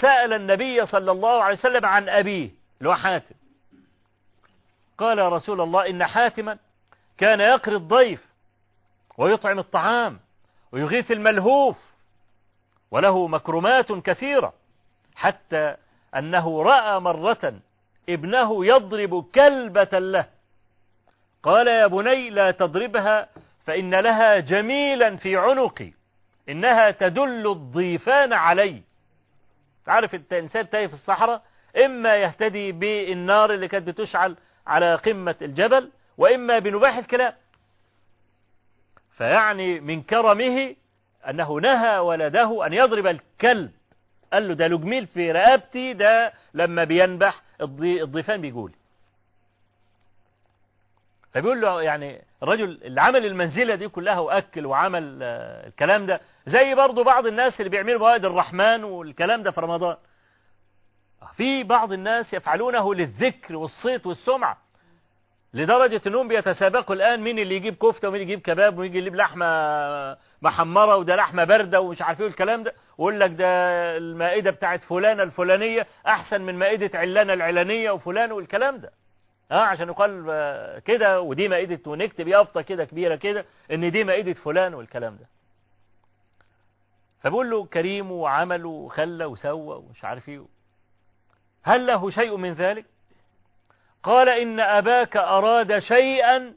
سأل 0.00 0.32
النبي 0.32 0.86
صلى 0.86 1.12
الله 1.12 1.42
عليه 1.42 1.54
وسلم 1.54 1.86
عن 1.86 2.08
أبيه 2.08 2.50
اللي 2.80 2.96
حاتم. 2.96 3.34
قال 4.98 5.18
يا 5.18 5.28
رسول 5.28 5.60
الله 5.60 5.90
إن 5.90 6.04
حاتما 6.04 6.58
كان 7.18 7.40
يقري 7.40 7.76
الضيف 7.76 8.26
ويطعم 9.18 9.58
الطعام 9.58 10.20
ويغيث 10.72 11.12
الملهوف 11.12 11.76
وله 12.90 13.26
مكرمات 13.26 13.92
كثيرة 13.92 14.52
حتى 15.14 15.76
أنه 16.16 16.62
رأى 16.62 17.00
مرة 17.00 17.54
ابنه 18.08 18.66
يضرب 18.66 19.24
كلبة 19.34 19.98
له. 19.98 20.33
قال 21.44 21.68
يا 21.68 21.86
بني 21.86 22.30
لا 22.30 22.50
تضربها 22.50 23.28
فإن 23.66 23.94
لها 23.94 24.38
جميلا 24.38 25.16
في 25.16 25.36
عنقي 25.36 25.92
إنها 26.48 26.90
تدل 26.90 27.46
الضيفان 27.50 28.32
علي. 28.32 28.82
تعرف 29.86 30.14
الإنسان 30.14 30.70
تايه 30.70 30.86
في 30.86 30.94
الصحراء؟ 30.94 31.42
إما 31.84 32.16
يهتدي 32.16 32.72
بالنار 32.72 33.54
اللي 33.54 33.68
كانت 33.68 33.86
بتشعل 33.88 34.36
على 34.66 34.94
قمة 34.94 35.34
الجبل 35.42 35.90
وإما 36.18 36.58
بنباح 36.58 36.96
الكلاب 36.96 37.34
فيعني 39.16 39.80
من 39.80 40.02
كرمه 40.02 40.74
أنه 41.28 41.52
نهى 41.60 41.98
ولده 41.98 42.66
أن 42.66 42.72
يضرب 42.72 43.06
الكلب. 43.06 43.70
قال 44.32 44.48
له 44.48 44.54
ده 44.54 44.66
لجميل 44.68 45.06
في 45.06 45.32
رقبتي 45.32 45.92
ده 45.92 46.32
لما 46.54 46.84
بينبح 46.84 47.42
الضيفان 47.60 48.40
بيقول. 48.40 48.72
فبيقول 51.34 51.60
له 51.60 51.82
يعني 51.82 52.24
الرجل 52.42 52.80
اللي 52.84 53.00
عمل 53.00 53.26
المنزلة 53.26 53.74
دي 53.74 53.88
كلها 53.88 54.18
وأكل 54.18 54.66
وعمل 54.66 55.18
الكلام 55.66 56.06
ده 56.06 56.20
زي 56.46 56.74
برضو 56.74 57.02
بعض 57.04 57.26
الناس 57.26 57.60
اللي 57.60 57.70
بيعملوا 57.70 57.98
موائد 57.98 58.24
الرحمن 58.24 58.84
والكلام 58.84 59.42
ده 59.42 59.50
في 59.50 59.60
رمضان. 59.60 59.96
في 61.36 61.62
بعض 61.62 61.92
الناس 61.92 62.34
يفعلونه 62.34 62.94
للذكر 62.94 63.56
والصيت 63.56 64.06
والسمعة 64.06 64.58
لدرجة 65.54 66.00
إنهم 66.06 66.28
بيتسابقوا 66.28 66.94
الآن 66.94 67.20
مين 67.20 67.38
اللي 67.38 67.54
يجيب 67.56 67.74
كفتة 67.74 68.08
ومين 68.08 68.20
يجيب 68.22 68.40
كباب 68.40 68.78
ومين 68.78 68.96
يجيب 68.96 69.14
لحمة 69.14 69.46
محمرة 70.42 70.96
وده 70.96 71.16
لحمة 71.16 71.44
باردة 71.44 71.80
ومش 71.80 72.02
عارف 72.02 72.20
إيه 72.20 72.26
الكلام 72.26 72.62
ده. 72.62 72.74
ويقول 72.98 73.20
لك 73.20 73.30
ده 73.30 73.46
المائدة 73.96 74.50
بتاعت 74.50 74.84
فلانة 74.84 75.22
الفلانية 75.22 75.86
أحسن 76.06 76.40
من 76.40 76.54
مائدة 76.58 76.98
علانة 76.98 77.32
العلانية 77.32 77.90
وفلان 77.90 78.32
والكلام 78.32 78.76
ده. 78.78 78.90
آه 79.52 79.60
عشان 79.62 79.88
يقال 79.88 80.82
كده 80.84 81.20
ودي 81.20 81.48
مائدة 81.48 81.90
ونكتب 81.90 82.28
يافطة 82.28 82.60
كده 82.62 82.84
كبيرة 82.84 83.16
كده 83.16 83.44
ان 83.70 83.90
دي 83.90 84.04
مائدة 84.04 84.32
فلان 84.32 84.74
والكلام 84.74 85.16
ده. 85.16 85.26
فبقول 87.20 87.50
له 87.50 87.64
كريم 87.66 88.12
وعمل 88.12 88.66
وخلى 88.66 89.24
وسوى 89.24 89.76
ومش 89.76 90.04
عارف 90.04 90.28
إيه. 90.28 90.46
هل 91.64 91.86
له 91.86 92.10
شيء 92.10 92.36
من 92.36 92.52
ذلك؟ 92.52 92.84
قال 94.02 94.28
إن 94.28 94.60
أباك 94.60 95.16
أراد 95.16 95.78
شيئا 95.78 96.54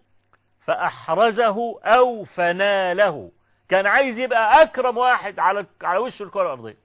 فأحرزه 0.66 1.80
أو 1.84 2.24
فناله 2.24 3.32
كان 3.70 3.88
عايز 3.88 4.18
يبقى 4.18 4.62
أكرم 4.64 4.98
واحد 4.98 5.40
على 5.40 5.66
على 5.84 6.00
وش 6.00 6.22
الكرة 6.22 6.42
الأرضية. 6.42 6.78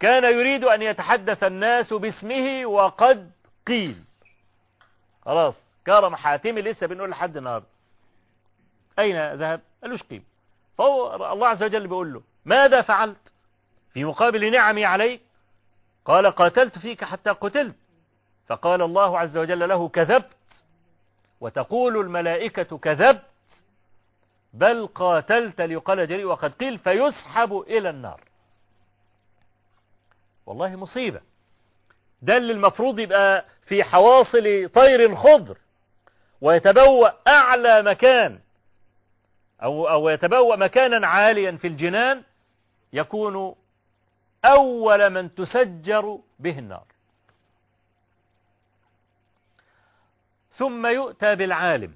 كان 0.00 0.24
يريد 0.24 0.64
أن 0.64 0.82
يتحدث 0.82 1.44
الناس 1.44 1.92
باسمه 1.92 2.66
وقد 2.66 3.30
قيل. 3.66 4.04
خلاص. 5.30 5.54
كرم 5.86 6.16
حاتمي 6.16 6.62
لسه 6.62 6.86
بنقول 6.86 7.10
لحد 7.10 7.36
النهارده. 7.36 7.66
أين 8.98 9.34
ذهب؟ 9.34 9.60
قالوش 9.82 10.02
قيم 10.02 10.24
فهو 10.78 11.32
الله 11.32 11.48
عز 11.48 11.62
وجل 11.62 11.86
بيقول 11.86 12.12
له 12.12 12.22
ماذا 12.44 12.82
فعلت 12.82 13.32
في 13.92 14.04
مقابل 14.04 14.52
نعمي 14.52 14.84
عليك؟ 14.84 15.20
قال 16.04 16.26
قاتلت 16.26 16.78
فيك 16.78 17.04
حتى 17.04 17.30
قتلت. 17.30 17.76
فقال 18.46 18.82
الله 18.82 19.18
عز 19.18 19.36
وجل 19.36 19.68
له 19.68 19.88
كذبت. 19.88 20.30
وتقول 21.40 21.96
الملائكة 21.96 22.78
كذبت. 22.78 23.22
بل 24.52 24.86
قاتلت 24.86 25.60
ليقال 25.60 26.08
جريء 26.08 26.24
وقد 26.24 26.54
قيل 26.54 26.78
فيسحب 26.78 27.58
إلى 27.58 27.90
النار. 27.90 28.24
والله 30.46 30.76
مصيبة. 30.76 31.20
ده 32.22 32.36
اللي 32.36 32.52
المفروض 32.52 32.98
يبقى 32.98 33.44
في 33.70 33.84
حواصل 33.84 34.68
طير 34.74 35.16
خضر 35.16 35.58
ويتبوأ 36.40 37.28
أعلى 37.28 37.82
مكان 37.82 38.40
أو, 39.62 39.88
أو 39.88 40.08
يتبوأ 40.08 40.56
مكانا 40.56 41.06
عاليا 41.06 41.56
في 41.56 41.66
الجنان 41.66 42.22
يكون 42.92 43.54
أول 44.44 45.10
من 45.10 45.34
تسجر 45.34 46.18
به 46.38 46.58
النار. 46.58 46.84
ثم 50.50 50.86
يؤتى 50.86 51.34
بالعالم 51.34 51.94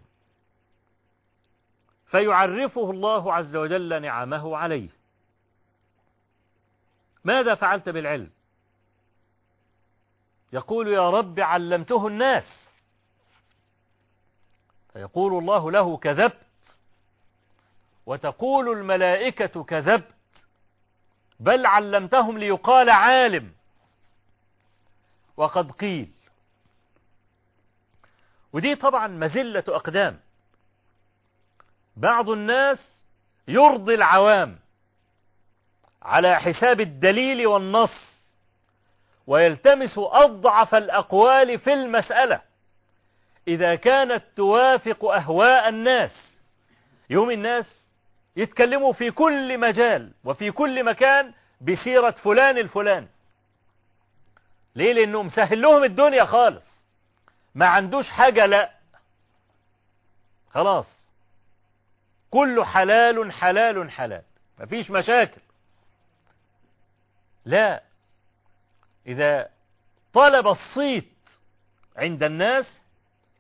فيعرفه 2.07 2.91
الله 2.91 3.35
عز 3.35 3.57
وجل 3.57 4.03
نعمه 4.03 4.57
عليه. 4.57 4.89
ماذا 7.25 7.55
فعلت 7.55 7.89
بالعلم؟ 7.89 8.31
يقول 10.55 10.88
يا 10.88 11.11
رب 11.11 11.40
علمته 11.40 12.07
الناس. 12.07 12.44
فيقول 14.92 15.38
الله 15.38 15.70
له 15.70 15.96
كذبت 15.96 16.38
وتقول 18.07 18.78
الملائكة 18.78 19.64
كذبت 19.64 20.14
بل 21.40 21.66
علمتهم 21.66 22.38
ليقال 22.38 22.90
عالم. 22.90 23.52
وقد 25.36 25.72
قيل 25.72 26.12
ودي 28.52 28.74
طبعا 28.74 29.07
مزلة 29.07 29.64
أقدام. 29.68 30.20
بعض 31.96 32.30
الناس 32.30 32.78
يرضي 33.48 33.94
العوام 33.94 34.59
على 36.02 36.40
حساب 36.40 36.80
الدليل 36.80 37.46
والنص. 37.46 38.13
ويلتمس 39.27 39.99
أضعف 39.99 40.75
الأقوال 40.75 41.59
في 41.59 41.72
المسألة. 41.72 42.41
إذا 43.49 43.75
كانت 43.75 44.25
توافق 44.37 45.05
أهواء 45.05 45.68
الناس 45.68 46.11
يوم 47.11 47.31
الناس 47.31 47.66
يتكلموا 48.37 48.93
في 48.93 49.11
كل 49.11 49.59
مجال 49.59 50.12
وفي 50.25 50.51
كل 50.51 50.85
مكان 50.85 51.33
بسيرة 51.61 52.11
فلان 52.11 52.59
الفلان 52.59 53.09
ليه؟ 54.77 54.93
لأنه 54.93 55.22
مسهل 55.22 55.62
لهم 55.62 55.85
الدنيا 55.85 56.25
خالص. 56.25 56.64
ما 57.55 57.66
عندوش 57.66 58.07
حاجة 58.11 58.47
لا. 58.47 58.70
خلاص. 60.51 61.05
كله 62.31 62.64
حلال 62.64 63.33
حلال 63.33 63.91
حلال. 63.91 64.22
مفيش 64.59 64.91
مشاكل. 64.91 65.41
لا. 67.45 67.83
إذا 69.07 69.48
طلب 70.12 70.46
الصيت 70.46 71.12
عند 71.96 72.22
الناس 72.22 72.66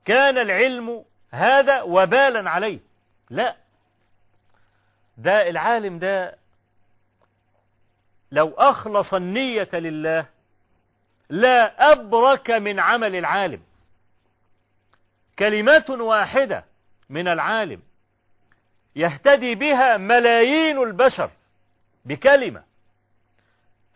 كان 0.04 0.38
العلم 0.38 1.04
هذا 1.30 1.82
وبالا 1.82 2.50
عليه. 2.50 2.78
لا. 3.30 3.56
ده 5.18 5.48
العالم 5.50 5.98
ده 5.98 6.36
لو 8.32 8.50
أخلص 8.50 9.14
النية 9.14 9.68
لله 9.72 10.26
لا 11.30 11.92
أبرك 11.92 12.50
من 12.50 12.80
عمل 12.80 13.16
العالم. 13.16 13.62
كلمة 15.38 15.84
واحدة 15.90 16.64
من 17.08 17.28
العالم 17.28 17.82
يهتدي 18.96 19.54
بها 19.54 19.96
ملايين 19.96 20.78
البشر 20.82 21.30
بكلمة 22.04 22.62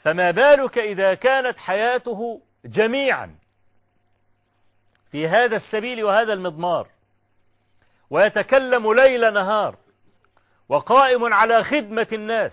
فما 0.09 0.30
بالك 0.30 0.78
إذا 0.78 1.14
كانت 1.14 1.59
حياته 1.59 2.40
جميعا 2.64 3.34
في 5.11 5.28
هذا 5.28 5.56
السبيل 5.56 6.04
وهذا 6.04 6.32
المضمار 6.32 6.88
ويتكلم 8.11 8.92
ليل 8.92 9.34
نهار 9.34 9.76
وقائم 10.68 11.32
على 11.34 11.64
خدمة 11.64 12.06
الناس 12.12 12.52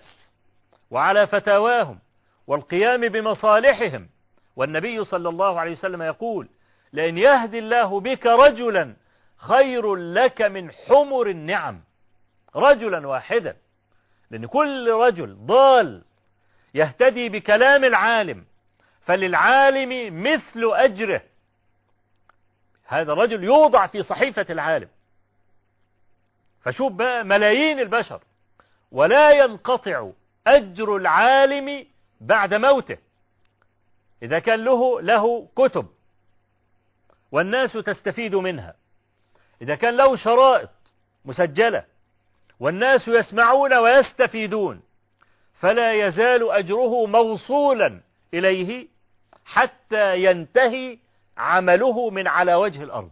وعلى 0.90 1.26
فتاواهم 1.26 1.98
والقيام 2.46 3.08
بمصالحهم. 3.08 4.08
والنبي 4.56 5.04
صلى 5.04 5.28
الله 5.28 5.60
عليه 5.60 5.72
وسلم 5.72 6.02
يقول 6.02 6.48
لأن 6.92 7.18
يهدي 7.18 7.58
الله 7.58 8.00
بك 8.00 8.26
رجلا 8.26 8.96
خير 9.36 9.94
لك 9.94 10.42
من 10.42 10.70
حمر 10.70 11.26
النعم. 11.26 11.80
رجلا 12.56 13.06
واحدا. 13.06 13.56
لأن 14.30 14.46
كل 14.46 14.92
رجل 14.92 15.36
ضال 15.46 16.02
يهتدي 16.76 17.28
بكلام 17.28 17.84
العالم 17.84 18.44
فللعالم 19.06 20.22
مثل 20.22 20.70
أجره. 20.74 21.22
هذا 22.86 23.12
الرجل 23.12 23.44
يوضع 23.44 23.86
في 23.86 24.02
صحيفة 24.02 24.46
العالم. 24.50 24.88
فشوف 26.62 26.92
بقى 26.92 27.24
ملايين 27.24 27.80
البشر 27.80 28.22
ولا 28.92 29.30
ينقطع 29.30 30.10
أجر 30.46 30.96
العالم 30.96 31.86
بعد 32.20 32.54
موته. 32.54 32.98
إذا 34.22 34.38
كان 34.38 34.64
له 34.64 35.00
له 35.00 35.48
كتب 35.56 35.86
والناس 37.32 37.72
تستفيد 37.72 38.34
منها. 38.34 38.74
إذا 39.62 39.74
كان 39.74 39.96
له 39.96 40.16
شرائط 40.16 40.70
مسجلة 41.24 41.84
والناس 42.60 43.08
يسمعون 43.08 43.74
ويستفيدون. 43.74 44.85
فلا 45.60 45.92
يزال 46.06 46.50
أجره 46.50 47.06
موصولا 47.06 48.00
إليه 48.34 48.88
حتى 49.44 50.24
ينتهي 50.24 50.98
عمله 51.38 52.10
من 52.10 52.28
على 52.28 52.54
وجه 52.54 52.82
الأرض. 52.82 53.10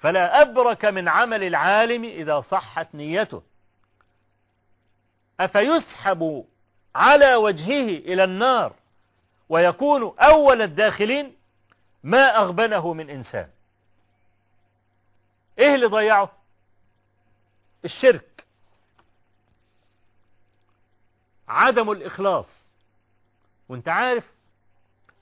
فلا 0.00 0.42
أبرك 0.42 0.84
من 0.84 1.08
عمل 1.08 1.44
العالم 1.44 2.04
إذا 2.04 2.40
صحت 2.40 2.94
نيته. 2.94 3.42
أفيسحب 5.40 6.44
على 6.94 7.34
وجهه 7.34 7.98
إلى 7.98 8.24
النار 8.24 8.74
ويكون 9.48 10.14
أول 10.18 10.62
الداخلين 10.62 11.36
ما 12.02 12.36
أغبنه 12.36 12.92
من 12.92 13.10
إنسان. 13.10 13.48
إيه 15.58 15.74
اللي 15.74 15.86
ضيعه؟ 15.86 16.32
الشرك. 17.84 18.29
عدم 21.50 21.90
الإخلاص. 21.90 22.46
وانت 23.68 23.88
عارف 23.88 24.24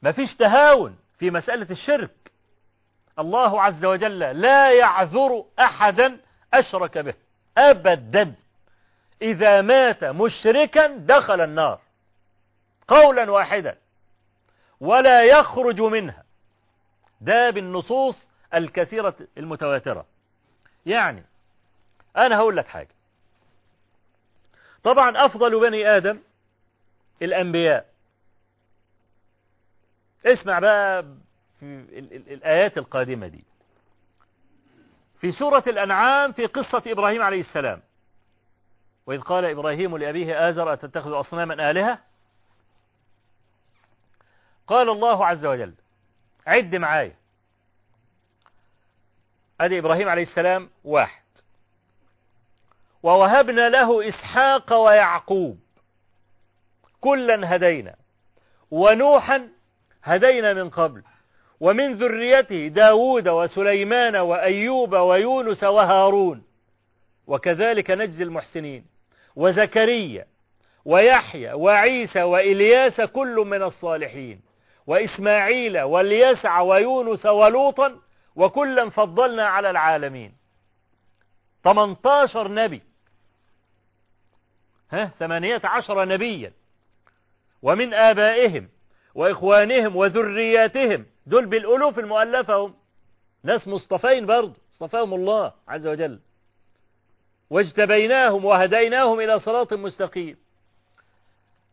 مفيش 0.02 0.34
تهاون 0.34 0.98
في 1.18 1.30
مسألة 1.30 1.66
الشرك. 1.70 2.10
الله 3.18 3.62
عز 3.62 3.84
وجل 3.84 4.18
لا 4.18 4.72
يعذر 4.72 5.44
أحدا 5.58 6.20
أشرك 6.54 6.98
به 6.98 7.14
أبدا. 7.58 8.34
إذا 9.22 9.62
مات 9.62 10.04
مشركا 10.04 10.86
دخل 10.86 11.40
النار. 11.40 11.80
قولا 12.88 13.30
واحدا 13.30 13.78
ولا 14.80 15.22
يخرج 15.22 15.80
منها. 15.80 16.24
ده 17.20 17.50
بالنصوص 17.50 18.28
الكثيرة 18.54 19.14
المتواترة. 19.38 20.06
يعني 20.86 21.24
أنا 22.16 22.36
هقول 22.36 22.56
لك 22.56 22.66
حاجة. 22.66 22.97
طبعا 24.88 25.26
أفضل 25.26 25.60
بني 25.60 25.86
آدم 25.96 26.18
الأنبياء. 27.22 27.86
اسمع 30.26 30.58
بقى 30.58 31.02
في 31.60 31.64
الآيات 32.34 32.78
القادمة 32.78 33.26
دي. 33.26 33.44
في 35.20 35.32
سورة 35.32 35.64
الأنعام 35.66 36.32
في 36.32 36.46
قصة 36.46 36.82
إبراهيم 36.86 37.22
عليه 37.22 37.40
السلام. 37.40 37.82
وإذ 39.06 39.20
قال 39.20 39.44
إبراهيم 39.44 39.96
لأبيه 39.96 40.48
آزر 40.48 40.72
أتتخذ 40.72 41.20
أصناما 41.20 41.70
آلهة؟ 41.70 41.98
قال 44.66 44.88
الله 44.88 45.26
عز 45.26 45.46
وجل 45.46 45.74
عد 46.46 46.76
معايا 46.76 47.14
أدي 49.60 49.78
إبراهيم 49.78 50.08
عليه 50.08 50.22
السلام 50.22 50.70
واحد. 50.84 51.22
ووهبنا 53.02 53.68
له 53.68 54.08
إسحاق 54.08 54.72
ويعقوب. 54.72 55.58
كلا 57.00 57.56
هدينا. 57.56 57.94
ونوحا 58.70 59.48
هدينا 60.04 60.54
من 60.54 60.70
قبل. 60.70 61.02
ومن 61.60 61.94
ذريته 61.94 62.68
داود 62.68 63.28
وسليمان 63.28 64.16
وأيوب 64.16 64.92
ويونس 64.92 65.64
وهارون. 65.64 66.42
وكذلك 67.26 67.90
نجزي 67.90 68.24
المحسنين. 68.24 68.86
وزكريا 69.36 70.26
ويحيى 70.84 71.52
وعيسى 71.52 72.22
وإلياس 72.22 73.00
كل 73.00 73.44
من 73.46 73.62
الصالحين. 73.62 74.40
وإسماعيل 74.86 75.80
واليسع 75.80 76.60
ويونس 76.60 77.26
ولوطا. 77.26 77.98
وكلا 78.36 78.90
فضلنا 78.90 79.46
على 79.46 79.70
العالمين. 79.70 80.32
18 81.64 82.48
نبي. 82.48 82.87
ها 84.90 85.06
ثمانية 85.18 85.60
عشر 85.64 86.04
نبيا. 86.04 86.52
ومن 87.62 87.94
آبائهم 87.94 88.68
وإخوانهم 89.14 89.96
وذرياتهم 89.96 91.06
دول 91.26 91.46
بالألوف 91.46 91.98
المؤلفة 91.98 92.56
هم. 92.56 92.74
ناس 93.42 93.68
مصطفين 93.68 94.26
برضه 94.26 94.54
اصطفاهم 94.72 95.14
الله 95.14 95.52
عز 95.68 95.86
وجل. 95.86 96.20
واجتبيناهم 97.50 98.44
وهديناهم 98.44 99.20
إلى 99.20 99.40
صراط 99.40 99.72
مستقيم. 99.72 100.36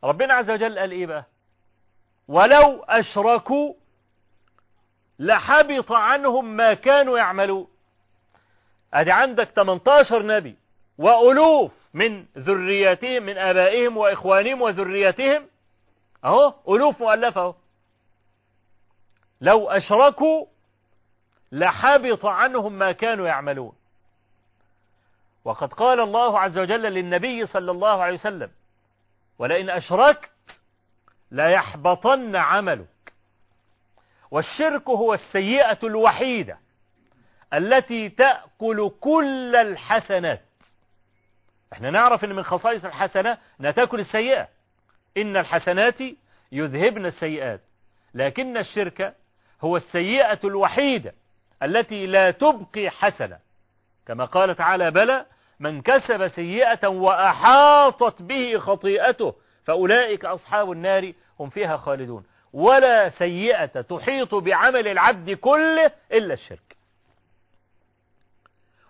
ربنا 0.03 0.34
عز 0.34 0.51
وجل 0.51 0.80
قال 0.80 0.91
إيه 0.91 1.05
بقى؟ 1.05 1.26
ولو 2.28 2.84
أشركوا 2.84 3.74
لحبط 5.20 5.91
عنهم 5.91 6.55
ما 6.55 6.74
كانوا 6.74 7.18
يعملون. 7.18 7.68
أدي 8.93 9.11
عندك 9.11 9.49
18 9.49 10.26
نبي 10.26 10.55
وألوف 10.97 11.72
من 11.96 12.26
ذرياتهم 12.38 13.24
من 13.24 13.38
آبائهم 13.38 13.98
وإخوانهم 13.98 14.62
وذرياتهم. 14.62 15.48
أهو 16.26 16.54
ألوف 16.70 17.00
مؤلفة 17.00 17.41
أهو. 17.41 17.56
لو 19.41 19.70
أشركوا 19.70 20.46
لحبط 21.52 22.26
عنهم 22.26 22.74
ما 22.74 22.91
كانوا 22.91 23.28
يعملون. 23.28 23.74
وقد 25.46 25.74
قال 25.74 26.00
الله 26.00 26.39
عز 26.39 26.58
وجل 26.58 26.82
للنبي 26.82 27.46
صلى 27.46 27.72
الله 27.72 28.04
عليه 28.04 28.14
وسلم 28.14 28.52
ولئن 29.39 29.70
أشركت 29.70 30.32
ليحبطن 31.32 32.36
عملك. 32.36 33.14
والشرك 34.32 34.89
هو 34.89 35.14
السيئة 35.14 35.80
الوحيدة 35.84 36.58
التي 37.54 38.10
تأكل 38.10 38.91
كل 39.02 39.56
الحسنات. 39.56 40.41
إحنا 41.74 41.89
نعرف 41.89 42.24
إن 42.24 42.36
من 42.36 42.43
خصائص 42.43 42.86
الحسنة 42.86 43.38
أنها 43.59 43.72
تأكل 43.72 43.99
السيئة. 43.99 44.47
إن 45.18 45.38
الحسنات 45.38 45.99
يذهبن 46.51 47.05
السيئات. 47.05 47.61
لكن 48.13 48.57
الشرك 48.57 49.16
هو 49.61 49.78
السيئة 49.78 50.39
الوحيدة 50.43 51.13
التي 51.63 52.05
لا 52.05 52.32
تبقي 52.32 52.89
حسنة. 52.89 53.39
كما 54.07 54.26
قال 54.26 54.55
تعالى 54.55 54.91
بلى 54.91 55.26
من 55.59 55.82
كسب 55.82 56.28
سيئة 56.28 56.88
وأحاطت 56.88 58.22
به 58.22 58.57
خطيئته 58.57 59.36
فأولئك 59.63 60.26
أصحاب 60.26 60.72
النار 60.72 61.13
هم 61.39 61.49
فيها 61.49 61.78
خالدون. 61.78 62.26
ولا 62.53 63.09
سيئة 63.09 63.66
تحيط 63.82 64.36
بعمل 64.36 64.88
العبد 64.88 65.32
كله 65.32 65.91
إلا 66.11 66.34
الشرك. 66.34 66.76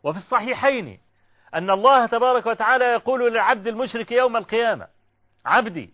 وفي 0.04 0.18
الصحيحين 0.18 1.00
أن 1.54 1.70
الله 1.70 2.06
تبارك 2.06 2.46
وتعالى 2.46 2.86
يقول 2.86 3.32
للعبد 3.32 3.68
المشرك 3.68 4.12
يوم 4.12 4.38
القيامة 4.38 4.88
عبدي 5.46 5.90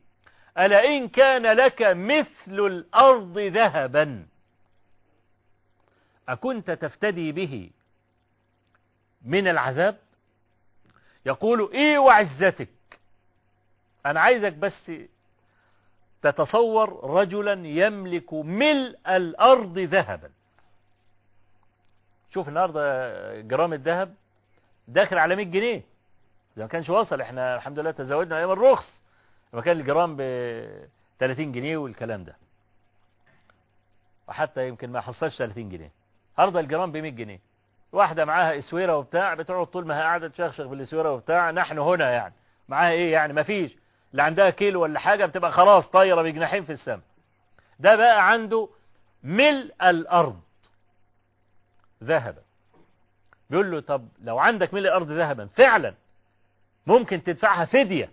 ألا 0.57 0.85
إن 0.85 1.07
كان 1.07 1.45
لك 1.45 1.81
مثل 1.81 2.27
الأرض 2.59 3.37
ذهبا؟ 3.39 4.25
أكنت 6.29 6.71
تفتدي 6.71 7.31
به 7.31 7.69
من 9.25 9.47
العذاب؟ 9.47 9.97
يقول 11.25 11.69
إيه 11.73 11.99
وعزتك 11.99 12.69
أنا 14.05 14.19
عايزك 14.21 14.53
بس 14.53 14.91
تتصور 16.21 17.09
رجلا 17.09 17.67
يملك 17.67 18.33
ملء 18.33 18.99
الأرض 19.07 19.79
ذهبا. 19.79 20.29
شوف 22.33 22.49
النهاردة 22.49 23.41
جرام 23.41 23.73
الذهب 23.73 24.15
داخل 24.93 25.17
على 25.17 25.35
100 25.35 25.45
جنيه. 25.45 25.83
إذا 26.57 26.63
ما 26.63 26.67
كانش 26.67 26.89
وصل 26.89 27.21
إحنا 27.21 27.55
الحمد 27.55 27.79
لله 27.79 27.91
تزودنا 27.91 28.37
أيام 28.37 28.51
الرخص. 28.51 29.03
لما 29.53 29.61
كان 29.61 29.79
الجرام 29.79 30.15
ب 30.15 30.21
30 31.19 31.51
جنيه 31.51 31.77
والكلام 31.77 32.23
ده. 32.23 32.35
وحتى 34.27 34.67
يمكن 34.67 34.89
ما 34.91 35.01
حصلش 35.01 35.37
30 35.37 35.69
جنيه. 35.69 35.91
النهارده 36.37 36.59
الجرام 36.59 36.91
ب 36.91 36.97
100 36.97 37.11
جنيه. 37.11 37.39
واحدة 37.91 38.25
معاها 38.25 38.57
إسويرة 38.59 38.97
وبتاع 38.97 39.33
بتقعد 39.33 39.65
طول 39.67 39.85
ما 39.87 39.97
هي 39.97 40.01
قاعدة 40.01 40.27
تشخشخ 40.27 40.65
بالاسويرة 40.65 41.11
وبتاع. 41.13 41.51
نحن 41.51 41.79
هنا 41.79 42.11
يعني. 42.11 42.33
معاها 42.67 42.91
إيه 42.91 43.11
يعني؟ 43.13 43.33
ما 43.33 43.43
فيش. 43.43 43.77
اللي 44.11 44.23
عندها 44.23 44.49
كيلو 44.49 44.81
ولا 44.81 44.99
حاجة 44.99 45.25
بتبقى 45.25 45.51
خلاص 45.51 45.87
طايرة 45.87 46.21
بجناحين 46.21 46.63
في 46.65 46.71
السماء 46.71 47.01
ده 47.79 47.95
بقى 47.95 48.29
عنده 48.31 48.69
ملء 49.23 49.73
الأرض. 49.89 50.41
ذهبا 52.03 52.41
بيقول 53.51 53.71
له 53.71 53.79
طب 53.79 54.07
لو 54.21 54.39
عندك 54.39 54.73
ملء 54.73 54.87
الأرض 54.87 55.11
ذهبا 55.11 55.45
فعلا 55.45 55.93
ممكن 56.87 57.23
تدفعها 57.23 57.65
فدية. 57.65 58.11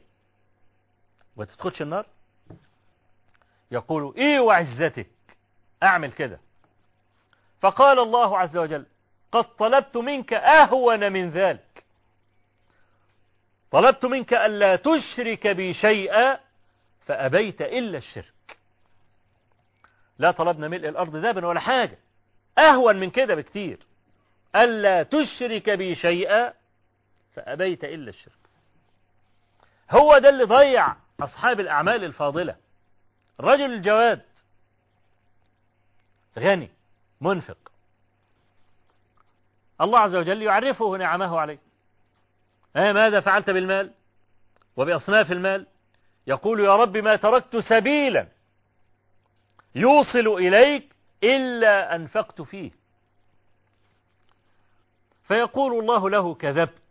وتدخلش 1.36 1.82
النار؟ 1.82 2.06
يقول 3.70 4.14
إيه 4.16 4.40
وعزتك؟ 4.40 5.06
أعمل 5.82 6.12
كده. 6.12 6.40
فقال 7.60 7.98
الله 7.98 8.38
عز 8.38 8.56
وجل 8.56 8.86
قد 9.32 9.56
طلبت 9.56 9.96
منك 9.96 10.32
أهون 10.32 11.12
من 11.12 11.30
ذلك. 11.30 11.84
طلبت 13.70 14.04
منك 14.04 14.34
ألا 14.34 14.76
تشرك 14.76 15.46
بي 15.46 15.74
شيئا 15.74 16.38
فأبيت 17.06 17.62
إلا 17.62 17.98
الشرك. 17.98 18.58
لا 20.18 20.30
طلبنا 20.30 20.68
ملء 20.68 20.88
الأرض 20.88 21.16
ذهبا 21.16 21.46
ولا 21.46 21.60
حاجة. 21.60 21.98
أهون 22.58 22.96
من 22.96 23.10
كده 23.10 23.34
بكتير. 23.34 23.87
ألا 24.58 25.02
تشرك 25.02 25.70
بي 25.70 25.94
شيئا 25.94 26.52
فأبيت 27.34 27.84
إلا 27.84 28.08
الشرك. 28.08 28.32
هو 29.90 30.18
ده 30.18 30.28
اللي 30.28 30.44
ضيع 30.44 30.96
أصحاب 31.20 31.60
الأعمال 31.60 32.04
الفاضلة. 32.04 32.56
الرجل 33.40 33.72
الجواد. 33.72 34.22
غني 36.38 36.70
منفق. 37.20 37.58
الله 39.80 39.98
عز 39.98 40.16
وجل 40.16 40.42
يعرفه 40.42 40.96
نعمه 40.96 41.40
عليه. 41.40 41.58
أه 42.76 42.92
ماذا 42.92 43.20
فعلت 43.20 43.50
بالمال؟ 43.50 43.92
وبأصناف 44.76 45.32
المال؟ 45.32 45.66
يقول 46.26 46.60
يا 46.60 46.76
رب 46.76 46.96
ما 46.96 47.16
تركت 47.16 47.56
سبيلا 47.56 48.28
يوصل 49.74 50.26
إليك 50.26 50.94
إلا 51.22 51.94
أنفقت 51.94 52.42
فيه. 52.42 52.77
فيقول 55.28 55.78
الله 55.80 56.10
له 56.10 56.34
كذبت. 56.34 56.82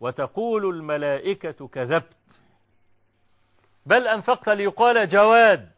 وتقول 0.00 0.64
الملائكة 0.76 1.68
كذبت. 1.68 2.16
بل 3.86 4.08
أنفقت 4.08 4.48
ليقال 4.48 5.08
جواد. 5.08 5.70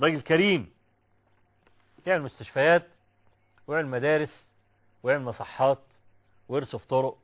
رجل 0.00 0.20
كريم. 0.20 0.72
يعني 2.06 2.22
مستشفيات 2.22 2.86
ويعمل 3.66 3.86
مدارس 3.86 4.50
ويعمل 5.02 5.24
مصحات 5.24 5.78
ويرصف 6.48 6.84
طرق 6.84 7.18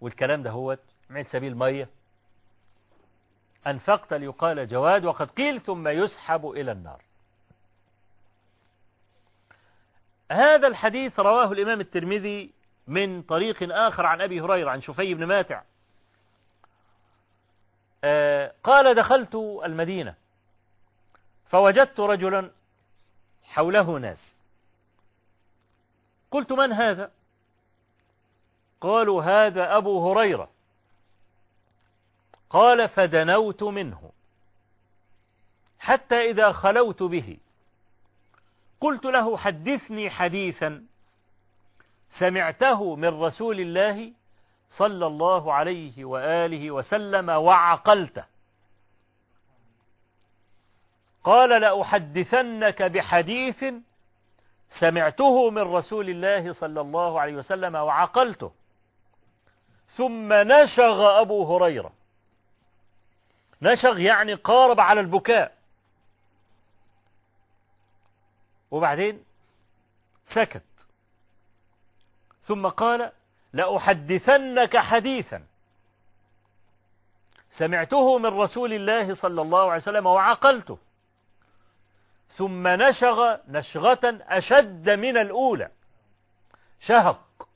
والكلام 0.00 0.42
ده 0.42 0.50
هو 0.50 0.78
عمل 1.10 1.26
سبيل 1.26 1.56
مية. 1.56 1.88
أنفقت 3.66 4.12
ليقال 4.14 4.66
جواد 4.68 5.04
وقد 5.04 5.30
قيل 5.30 5.60
ثم 5.60 5.88
يسحب 5.88 6.46
إلى 6.50 6.72
النار. 6.72 7.02
هذا 10.34 10.66
الحديث 10.66 11.20
رواه 11.20 11.52
الإمام 11.52 11.80
الترمذي 11.80 12.50
من 12.86 13.22
طريق 13.22 13.56
آخر 13.62 14.06
عن 14.06 14.20
أبي 14.20 14.40
هريرة 14.40 14.70
عن 14.70 14.80
شفي 14.80 15.14
بن 15.14 15.24
ماتع. 15.24 15.62
قال 18.64 18.94
دخلت 18.94 19.34
المدينة 19.64 20.14
فوجدت 21.48 22.00
رجلا 22.00 22.50
حوله 23.42 23.98
ناس. 23.98 24.34
قلت 26.30 26.52
من 26.52 26.72
هذا؟ 26.72 27.10
قالوا 28.80 29.22
هذا 29.22 29.76
أبو 29.76 30.10
هريرة. 30.12 30.50
قال 32.50 32.88
فدنوت 32.88 33.62
منه 33.62 34.12
حتى 35.78 36.30
إذا 36.30 36.52
خلوت 36.52 37.02
به. 37.02 37.38
قلت 38.84 39.04
له 39.04 39.36
حدثني 39.36 40.10
حديثا. 40.10 40.82
سمعته 42.18 42.96
من 42.96 43.22
رسول 43.22 43.60
الله 43.60 44.12
صلى 44.70 45.06
الله 45.06 45.52
عليه 45.52 46.04
وآله 46.04 46.70
وسلم 46.70 47.28
وعقلته. 47.28 48.24
قال 51.24 51.60
لأحدثنك 51.60 52.82
بحديث 52.82 53.64
سمعته 54.80 55.50
من 55.50 55.62
رسول 55.62 56.10
الله 56.10 56.52
صلى 56.52 56.80
الله 56.80 57.20
عليه 57.20 57.36
وسلم 57.36 57.74
وعقلته. 57.74 58.52
ثم 59.96 60.32
نشغ 60.32 61.20
أبو 61.20 61.56
هريرة. 61.56 61.92
نشغ 63.62 63.98
يعني 63.98 64.34
قارب 64.34 64.80
على 64.80 65.00
البكاء. 65.00 65.63
وبعدين 68.74 69.24
سكت. 70.34 70.62
ثم 72.42 72.68
قال 72.68 73.12
لأحدثنك 73.52 74.76
حديثا. 74.76 75.44
سمعته 77.58 78.18
من 78.18 78.26
رسول 78.26 78.72
الله 78.72 79.14
صلى 79.14 79.42
الله 79.42 79.70
عليه 79.70 79.82
وسلم 79.82 80.06
وعقلته 80.06 80.78
ثم 82.36 82.68
نشغ 82.68 83.36
نشغة 83.48 84.18
أشد 84.22 84.90
من 84.90 85.16
الأولى. 85.16 85.70
شهق. 86.80 87.48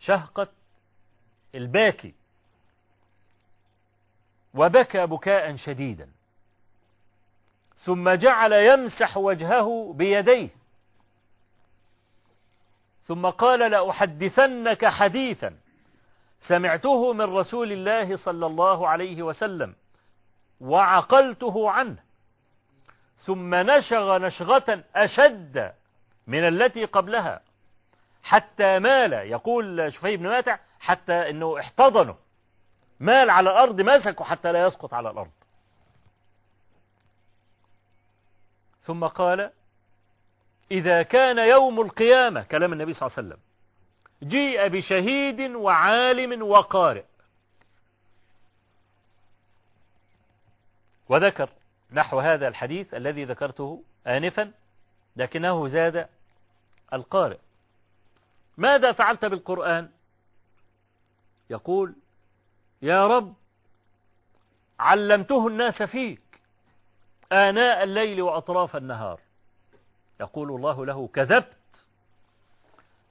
شهقت 0.00 0.50
الباكي. 1.54 2.14
وبكى 4.54 5.06
بكاء 5.06 5.56
شديدا. 5.56 6.10
ثم 7.76 8.10
جعل 8.10 8.52
يمسح 8.52 9.16
وجهه 9.16 9.92
بيديه. 9.96 10.48
ثم 13.02 13.26
قال 13.26 13.70
لأحدثنك 13.70 14.86
حديثا 14.86 15.56
سمعته 16.40 17.12
من 17.12 17.36
رسول 17.36 17.72
الله 17.72 18.16
صلى 18.16 18.46
الله 18.46 18.88
عليه 18.88 19.22
وسلم 19.22 19.74
وعقلته 20.60 21.70
عنه. 21.70 21.96
ثم 23.18 23.54
نشغ 23.54 24.18
نشغة 24.18 24.84
أشد 24.96 25.72
من 26.26 26.48
التي 26.48 26.84
قبلها 26.84 27.40
حتى 28.22 28.78
مال 28.78 29.12
يقول 29.12 29.92
شفي 29.92 30.16
بن 30.16 30.28
ماتع 30.28 30.58
حتى 30.80 31.30
إنه 31.30 31.58
احتضنه. 31.60 32.16
مال 33.00 33.30
على 33.30 33.50
الأرض 33.50 33.80
مسكه 33.80 34.24
حتى 34.24 34.52
لا 34.52 34.66
يسقط 34.66 34.94
على 34.94 35.10
الأرض. 35.10 35.30
ثم 38.84 39.06
قال 39.06 39.50
إذا 40.70 41.02
كان 41.02 41.38
يوم 41.38 41.80
القيامة 41.80 42.42
كلام 42.42 42.72
النبي 42.72 42.92
صلى 42.92 43.06
الله 43.06 43.18
عليه 43.18 43.28
وسلم 43.28 43.40
جيء 44.28 44.68
بشهيد 44.68 45.40
وعالم 45.40 46.42
وقارئ. 46.42 47.04
وذكر 51.08 51.48
نحو 51.92 52.20
هذا 52.20 52.48
الحديث 52.48 52.94
الذي 52.94 53.24
ذكرته 53.24 53.82
آنفا 54.06 54.52
لكنه 55.16 55.68
زاد 55.68 56.08
القارئ. 56.92 57.38
ماذا 58.56 58.92
فعلت 58.92 59.24
بالقرآن؟ 59.24 59.90
يقول 61.50 61.94
يا 62.82 63.06
رب 63.06 63.34
علمته 64.80 65.48
الناس 65.48 65.82
فيك. 65.82 66.23
آناء 67.32 67.82
الليل 67.82 68.22
وأطراف 68.22 68.76
النهار. 68.76 69.20
يقول 70.20 70.50
الله 70.50 70.86
له 70.86 71.08
كذبت 71.08 71.86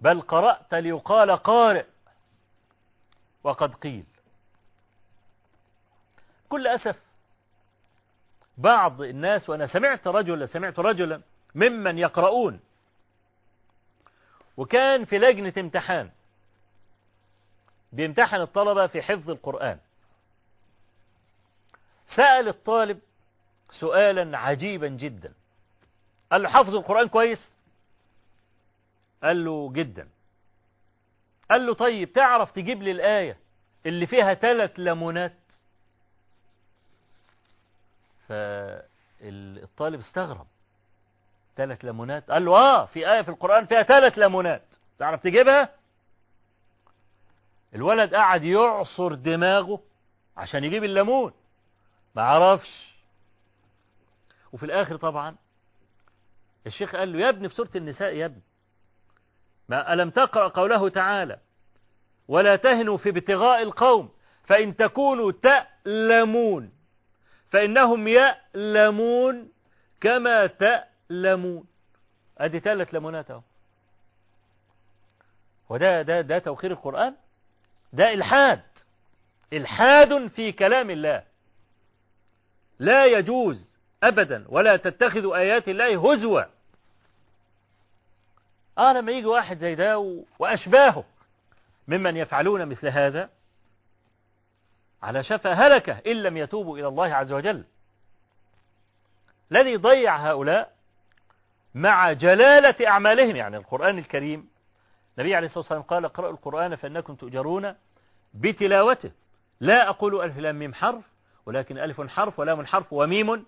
بل 0.02 0.22
قرأت 0.22 0.74
ليقال 0.74 1.32
قارئ 1.32 1.86
وقد 3.44 3.76
قيل. 3.76 4.06
كل 6.50 6.68
أسف 6.68 6.96
بعض 8.58 9.02
الناس 9.02 9.50
وأنا 9.50 9.68
سمعت 9.68 10.08
رجلا 10.08 10.46
سمعت 10.46 10.80
رجلا 10.80 11.22
ممن 11.56 11.98
يقرؤون 11.98 12.60
وكان 14.58 15.06
في 15.06 15.18
لجنة 15.18 15.54
امتحان 15.58 16.12
بيمتحن 17.92 18.42
الطلبة 18.42 18.88
في 18.88 19.02
حفظ 19.02 19.30
القرآن. 19.30 19.80
سأل 22.16 22.48
الطالب 22.48 23.00
سؤالا 23.80 24.38
عجيبا 24.38 24.88
جدا. 24.88 25.34
قال 26.32 26.44
له 26.44 26.50
حفظ 26.50 26.76
القرآن 26.76 27.08
كويس؟ 27.08 27.40
قال 29.24 29.46
له 29.46 29.72
جدا. 29.74 30.08
قال 31.52 31.66
له 31.66 31.74
طيب 31.74 32.14
تعرف 32.14 32.52
تجيب 32.52 32.84
لي 32.84 32.92
الآية 32.92 33.38
اللي 33.86 34.06
فيها 34.08 34.34
ثلاث 34.34 34.72
لمونات 34.78 35.34
فالطالب 38.28 40.00
استغرب. 40.00 40.48
ثلاث 41.58 41.86
لمونات 41.86 42.32
قال 42.32 42.46
له 42.46 42.52
آه 42.58 42.86
في 42.86 43.12
آية 43.14 43.22
في 43.22 43.30
القرآن 43.30 43.66
فيها 43.66 43.84
ثلاث 43.84 44.18
لمونات 44.18 44.64
تعرف 45.00 45.22
تجيبها؟ 45.22 45.70
الولد 47.76 48.16
قعد 48.16 48.44
يعصر 48.44 49.14
دماغه 49.14 49.80
عشان 50.38 50.64
يجيب 50.64 50.84
الليمون. 50.84 51.34
ما 52.16 52.22
عرفش. 52.22 52.93
وفي 54.54 54.64
الآخر 54.66 54.96
طبعا 54.96 55.36
الشيخ 56.68 56.96
قال 56.96 57.14
له 57.14 57.20
يا 57.20 57.30
ابني 57.30 57.50
في 57.50 57.56
سورة 57.56 57.70
النساء 57.76 58.16
يا 58.16 58.26
ابني 58.26 58.42
ما 59.70 59.94
ألم 59.94 60.10
تقرأ 60.10 60.48
قوله 60.48 60.90
تعالى 60.90 61.40
ولا 62.28 62.56
تهنوا 62.56 62.98
في 62.98 63.10
ابتغاء 63.10 63.62
القوم 63.62 64.10
فإن 64.44 64.76
تكونوا 64.76 65.32
تألمون 65.32 66.72
فإنهم 67.50 68.08
يألمون 68.08 69.52
كما 70.02 70.48
تألمون. 70.48 71.66
أدي 72.38 72.60
ثلاث 72.60 72.94
لمونات 72.96 73.32
أهو. 73.32 73.42
وده 75.70 76.02
ده 76.02 76.22
ده 76.22 76.40
توقير 76.40 76.72
القرآن؟ 76.72 77.16
ده 77.94 78.14
إلحاد. 78.14 78.62
إلحاد 79.54 80.28
في 80.28 80.52
كلام 80.52 80.90
الله. 80.90 81.24
لا 82.80 83.06
يجوز 83.06 83.73
أبدا. 84.04 84.46
ولا 84.50 84.76
تتخذوا 84.78 85.36
آيات 85.38 85.68
الله 85.70 86.14
هزوا. 86.14 86.44
آه 88.78 88.94
لما 88.94 89.12
يجي 89.12 89.26
واحد 89.26 89.58
زي 89.58 89.76
ده 89.76 90.22
وأشباهه 90.40 91.04
ممن 91.88 92.18
يفعلون 92.18 92.66
مثل 92.66 92.88
هذا 92.88 93.30
على 95.04 95.24
شفا 95.24 95.54
هلكة 95.54 95.98
إن 96.08 96.24
لم 96.24 96.38
يتوبوا 96.38 96.78
إلى 96.78 96.88
الله 96.88 97.16
عز 97.16 97.32
وجل. 97.32 97.64
الذي 99.52 99.76
ضيع 99.76 100.16
هؤلاء 100.16 100.74
مع 101.76 102.14
جلالة 102.14 102.88
أعمالهم. 102.88 103.36
يعني 103.36 103.58
القرآن 103.58 103.98
الكريم 103.98 104.50
النبي 105.18 105.36
عليه 105.36 105.48
الصلاة 105.48 105.60
والسلام 105.60 105.82
قال 105.82 106.06
اقرأوا 106.06 106.32
القرآن 106.32 106.76
فإنكم 106.76 107.16
تؤجرون 107.16 107.76
بتلاوته. 108.34 109.12
لا 109.60 109.90
أقول 109.90 110.22
ألف 110.22 110.38
لام 110.38 110.60
ميم 110.60 110.74
حرف 110.74 111.04
ولكن 111.46 111.78
ألف 111.78 112.02
حرف 112.02 112.40
ولام 112.40 112.66
حرف 112.66 112.94
وميم 112.94 113.46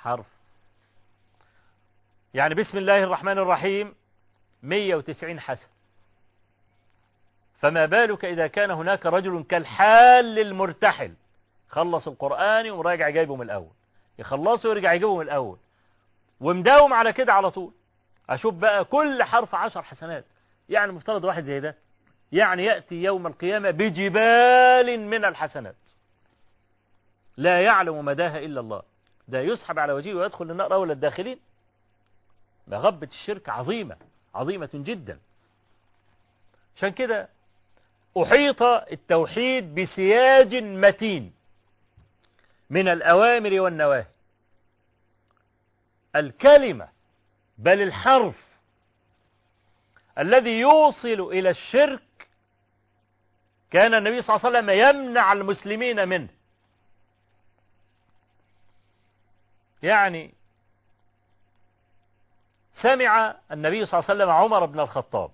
حرف. 0.00 0.26
يعني 2.34 2.54
بسم 2.54 2.78
الله 2.78 3.04
الرحمن 3.04 3.38
الرحيم 3.38 3.94
190 4.62 5.40
حسن. 5.40 5.68
فما 7.60 7.86
بالك 7.86 8.24
إذا 8.24 8.46
كان 8.46 8.70
هناك 8.70 9.06
رجل 9.06 9.44
كالحال 9.48 10.38
المرتحل؟ 10.38 11.14
خلص 11.68 12.08
القرآن 12.08 12.70
ومراجع 12.70 13.08
جايبه 13.08 13.36
من 13.36 13.42
الأول. 13.42 13.70
يخلصه 14.18 14.68
ويرجع 14.68 14.92
يجيبه 14.92 15.16
من 15.16 15.22
الأول. 15.22 15.58
ومداوم 16.40 16.92
على 16.92 17.12
كده 17.12 17.32
على 17.32 17.50
طول. 17.50 17.72
أشوف 18.30 18.54
بقى 18.54 18.84
كل 18.84 19.22
حرف 19.22 19.54
عشر 19.54 19.82
حسنات. 19.82 20.24
يعني 20.68 20.92
مفترض 20.92 21.24
واحد 21.24 21.44
زي 21.44 21.60
ده. 21.60 21.76
يعني 22.32 22.64
يأتي 22.64 22.94
يوم 22.94 23.26
القيامة 23.26 23.70
بجبال 23.70 25.00
من 25.00 25.24
الحسنات. 25.24 25.76
لا 27.36 27.60
يعلم 27.60 28.04
مداها 28.04 28.38
إلا 28.38 28.60
الله. 28.60 28.82
ده 29.30 29.40
يسحب 29.40 29.78
على 29.78 29.92
وجهه 29.92 30.14
ويدخل 30.14 30.50
النار 30.50 30.74
أول 30.74 30.90
الداخلين 30.90 31.38
مغبة 32.68 33.06
الشرك 33.06 33.48
عظيمة 33.48 33.96
عظيمة 34.34 34.70
جدا. 34.74 35.18
عشان 36.76 36.88
كده 36.88 37.28
أحيط 38.22 38.62
التوحيد 38.62 39.74
بسياج 39.74 40.54
متين 40.54 41.32
من 42.70 42.88
الأوامر 42.88 43.60
والنواهي. 43.60 44.06
الكلمة 46.16 46.88
بل 47.58 47.82
الحرف 47.82 48.34
الذي 50.18 50.50
يوصل 50.58 51.20
إلى 51.32 51.50
الشرك 51.50 52.02
كان 53.70 53.94
النبي 53.94 54.22
صلى 54.22 54.36
الله 54.36 54.46
عليه 54.46 54.58
وسلم 54.58 54.70
يمنع 54.70 55.32
المسلمين 55.32 56.08
منه. 56.08 56.28
يعني 59.82 60.34
سمع 62.82 63.34
النبي 63.52 63.86
صلى 63.86 63.98
الله 63.98 64.10
عليه 64.10 64.18
وسلم 64.24 64.30
عمر 64.30 64.66
بن 64.66 64.80
الخطاب 64.80 65.30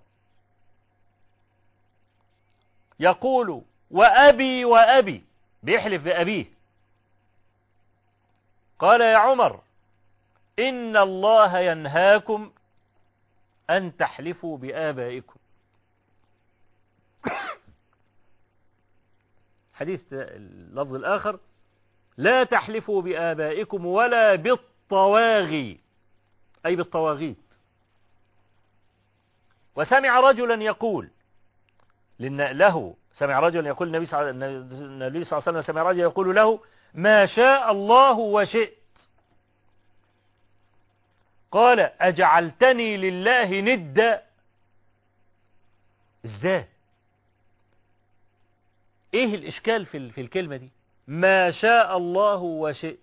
يقول 3.01 3.62
وأبي 3.90 4.64
وأبي 4.64 5.24
بيحلف 5.62 6.03
بأبيه 6.03 6.47
قال 8.78 9.01
يا 9.01 9.16
عمر 9.16 9.61
إن 10.59 10.97
الله 10.97 11.59
ينهاكم 11.59 12.53
أن 13.70 13.97
تحلفوا 13.97 14.59
بآبائكم. 14.59 15.38
حديث 19.74 20.12
اللفظ 20.12 20.94
الآخر 20.94 21.38
لا 22.17 22.45
تحلفوا 22.45 23.03
بآبائكم 23.03 23.87
ولا 23.87 24.35
بالطواغي. 24.35 25.81
أي 26.67 26.77
بالطواغيت. 26.77 27.37
وسمع 29.77 30.21
رجلا 30.21 30.64
يقول 30.64 31.11
له 32.21 32.97
سمع 33.12 33.41
رجلا 33.41 33.69
يقول 33.69 33.89
النبي 33.89 34.07
صلى 34.07 34.21
الله 34.21 35.25
عليه 35.25 35.37
وسلم 35.37 35.62
سمع 35.62 35.83
رجلا 35.83 36.03
يقول 36.03 36.37
له 36.37 36.61
ما 36.95 37.27
شاء 37.27 37.71
الله 37.73 38.19
وشئت. 38.19 38.77
قال 41.51 41.81
أجعلتني 41.81 42.97
لله 42.97 43.61
ندا 43.61 44.23
إزاي؟ 46.25 46.69
إيه 49.14 49.35
الإشكال 49.35 49.87
في 49.87 50.11
في 50.11 50.21
الكلمة 50.21 50.57
دي؟ 50.57 50.71
ما 51.07 51.51
شاء 51.51 51.97
الله 51.97 52.37
وشئت. 52.37 52.99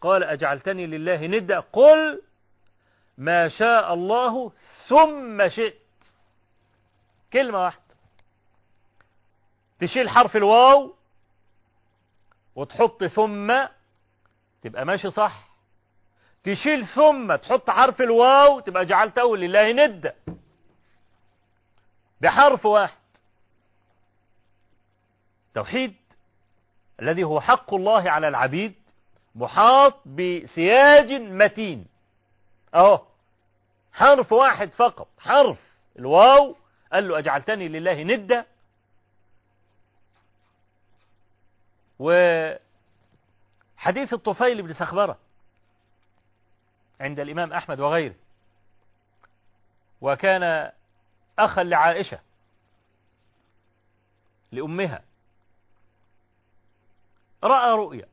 قال 0.00 0.24
أجعلتني 0.24 0.86
لله 0.86 1.26
ندا 1.26 1.60
قل 1.60 2.22
ما 3.18 3.48
شاء 3.48 3.94
الله 3.94 4.52
ثم 4.88 5.48
شئت. 5.48 5.82
كلمة 7.32 7.64
واحدة. 7.64 7.82
تشيل 9.80 10.08
حرف 10.08 10.36
الواو 10.36 10.94
وتحط 12.54 13.04
ثم. 13.04 13.66
تبقى 14.62 14.84
ماشي 14.84 15.10
صح. 15.10 15.48
تشيل 16.44 16.86
ثم 16.86 17.36
تحط 17.36 17.70
حرف 17.70 18.00
الواو 18.00 18.60
تبقى 18.60 18.86
جعلته 18.86 19.36
لله 19.36 19.72
ندا 19.72 20.14
بحرف 22.20 22.66
واحد. 22.66 22.98
توحيد. 25.54 26.05
الذي 27.02 27.24
هو 27.24 27.40
حق 27.40 27.74
الله 27.74 28.10
على 28.10 28.28
العبيد 28.28 28.74
محاط 29.34 30.08
بسياج 30.08 31.12
متين. 31.12 31.86
أهو 32.74 33.06
حرف 33.92 34.32
واحد 34.32 34.70
فقط 34.70 35.08
حرف. 35.18 35.58
الواو 35.98 36.56
قال 36.92 37.08
له 37.08 37.18
أجعلتني 37.18 37.68
لله 37.68 38.02
ندا. 38.02 38.46
وحديث 41.98 42.58
الطفيل 44.12 44.62
بن 44.62 44.72
سخبرة 44.74 45.18
عند 47.00 47.20
الإمام 47.20 47.52
أحمد 47.52 47.80
وغيره. 47.80 48.14
وكان 50.00 50.72
أخا 51.38 51.62
لعائشة 51.62 52.20
لأمها. 54.52 55.02
رأى 57.44 57.72
رؤيا. 57.72 58.08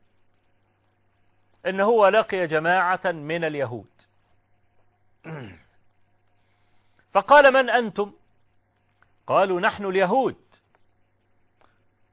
إن 1.66 1.80
هو 1.80 2.08
لقي 2.08 2.46
جماعة 2.46 3.00
من 3.04 3.44
اليهود. 3.44 3.86
فقال 7.12 7.52
من 7.52 7.70
أنتم؟ 7.70 8.12
قالوا 9.26 9.60
نحن 9.60 9.84
اليهود. 9.84 10.36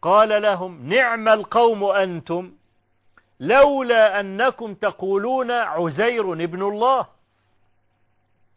قال 0.01 0.41
لهم 0.41 0.89
نعم 0.89 1.27
القوم 1.27 1.83
أنتم 1.83 2.53
لولا 3.39 4.19
أنكم 4.19 4.73
تقولون 4.73 5.51
عزير 5.51 6.33
ابن 6.33 6.61
الله. 6.63 7.07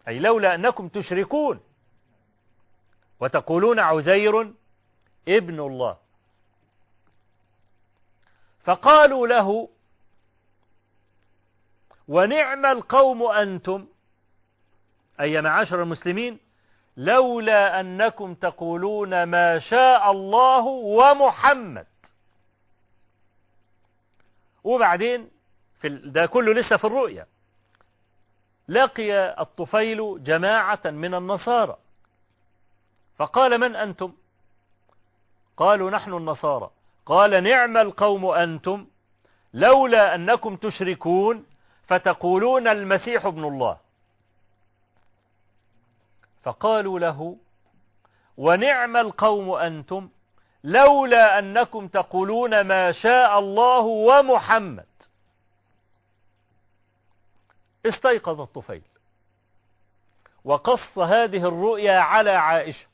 أي 0.08 0.18
لولا 0.18 0.54
أنكم 0.54 0.88
تشركون 0.88 1.60
وتقولون 3.20 3.78
عزير 3.78 4.54
ابن 5.28 5.60
الله. 5.60 6.03
فقالوا 8.64 9.26
له 9.26 9.68
ونعم 12.08 12.66
القوم 12.66 13.22
أنتم؟ 13.22 13.86
أي 15.20 15.40
معاشر 15.40 15.82
المسلمين 15.82 16.38
لولا 16.96 17.80
أنكم 17.80 18.34
تقولون 18.34 19.22
ما 19.22 19.58
شاء 19.58 20.10
الله 20.10 20.66
ومحمد. 20.66 21.86
وبعدين 24.64 25.30
في 25.80 25.88
ده 25.88 26.26
كله 26.26 26.52
لسه 26.54 26.76
في 26.76 26.84
الرؤيا. 26.84 27.26
لقي 28.68 29.40
الطفيل 29.42 30.24
جماعة 30.24 30.80
من 30.84 31.14
النصارى. 31.14 31.76
فقال 33.16 33.58
من 33.58 33.76
أنتم؟ 33.76 34.12
قالوا 35.56 35.90
نحن 35.90 36.12
النصارى. 36.14 36.70
قال 37.06 37.42
نعم 37.42 37.76
القوم 37.76 38.26
أنتم 38.26 38.86
لولا 39.54 40.14
أنكم 40.14 40.56
تشركون 40.56 41.46
فتقولون 41.86 42.68
المسيح 42.68 43.26
ابن 43.26 43.44
الله. 43.44 43.78
فقالوا 46.42 46.98
له 46.98 47.36
ونعم 48.36 48.96
القوم 48.96 49.50
أنتم 49.50 50.08
لولا 50.64 51.38
أنكم 51.38 51.88
تقولون 51.88 52.60
ما 52.60 52.92
شاء 52.92 53.38
الله 53.38 53.80
ومحمد. 53.80 54.86
استيقظ 57.86 58.40
الطفيل 58.40 58.82
وقص 60.44 60.98
هذه 60.98 61.48
الرؤيا 61.48 61.98
على 61.98 62.30
عائشة 62.30 62.86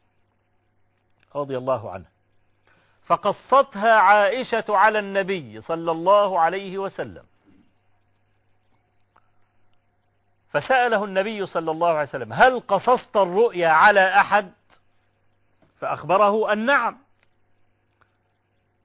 رضي 1.37 1.59
الله 1.59 1.91
عنها. 1.91 2.10
فقصتها 3.11 3.95
عائشة 3.95 4.65
على 4.69 4.99
النبي 4.99 5.61
صلى 5.61 5.91
الله 5.91 6.41
عليه 6.41 6.79
وسلم. 6.79 7.25
فسأله 10.51 11.05
النبي 11.05 11.47
صلى 11.47 11.71
الله 11.71 11.89
عليه 11.89 12.09
وسلم 12.09 12.33
هل 12.33 12.61
قصصت 12.61 13.17
الرؤيا 13.17 13.69
على 13.69 14.21
أحد؟ 14.21 14.53
فأخبره 15.81 16.53
أن 16.53 16.67
نعم. 16.67 16.99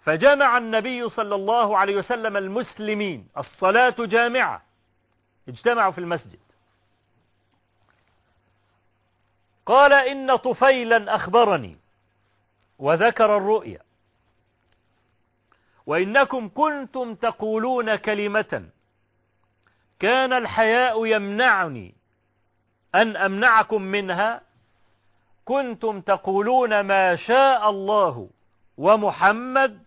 فجمع 0.04 0.58
النبي 0.58 1.10
صلى 1.10 1.36
الله 1.36 1.78
عليه 1.78 1.96
وسلم 1.96 2.38
المسلمين 2.38 3.28
الصلاة 3.38 3.96
جامعة 4.00 4.62
اجتمعوا 5.48 5.92
في 5.92 5.98
المسجد. 5.98 6.40
قال 9.66 9.94
إن 9.94 10.36
طفيلا 10.36 11.16
أخبرني 11.16 11.78
وذكر 12.80 13.38
الرؤيا. 13.38 13.85
وإنكم 15.86 16.50
كنتم 16.50 17.16
تقولون 17.16 17.96
كلمة. 17.96 18.70
كان 20.00 20.34
الحياء 20.34 21.06
يمنعني 21.06 21.96
أن 22.96 23.18
أمنعكم 23.18 23.82
منها. 23.82 24.42
كنتم 25.46 26.02
تقولون 26.02 26.80
ما 26.82 27.16
شاء 27.16 27.70
الله 27.70 28.30
ومحمد 28.78 29.84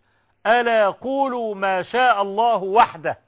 ألا 0.47 0.91
قولوا 0.91 1.55
ما 1.55 1.83
شاء 1.83 2.23
الله 2.23 2.63
وحده. 2.63 3.19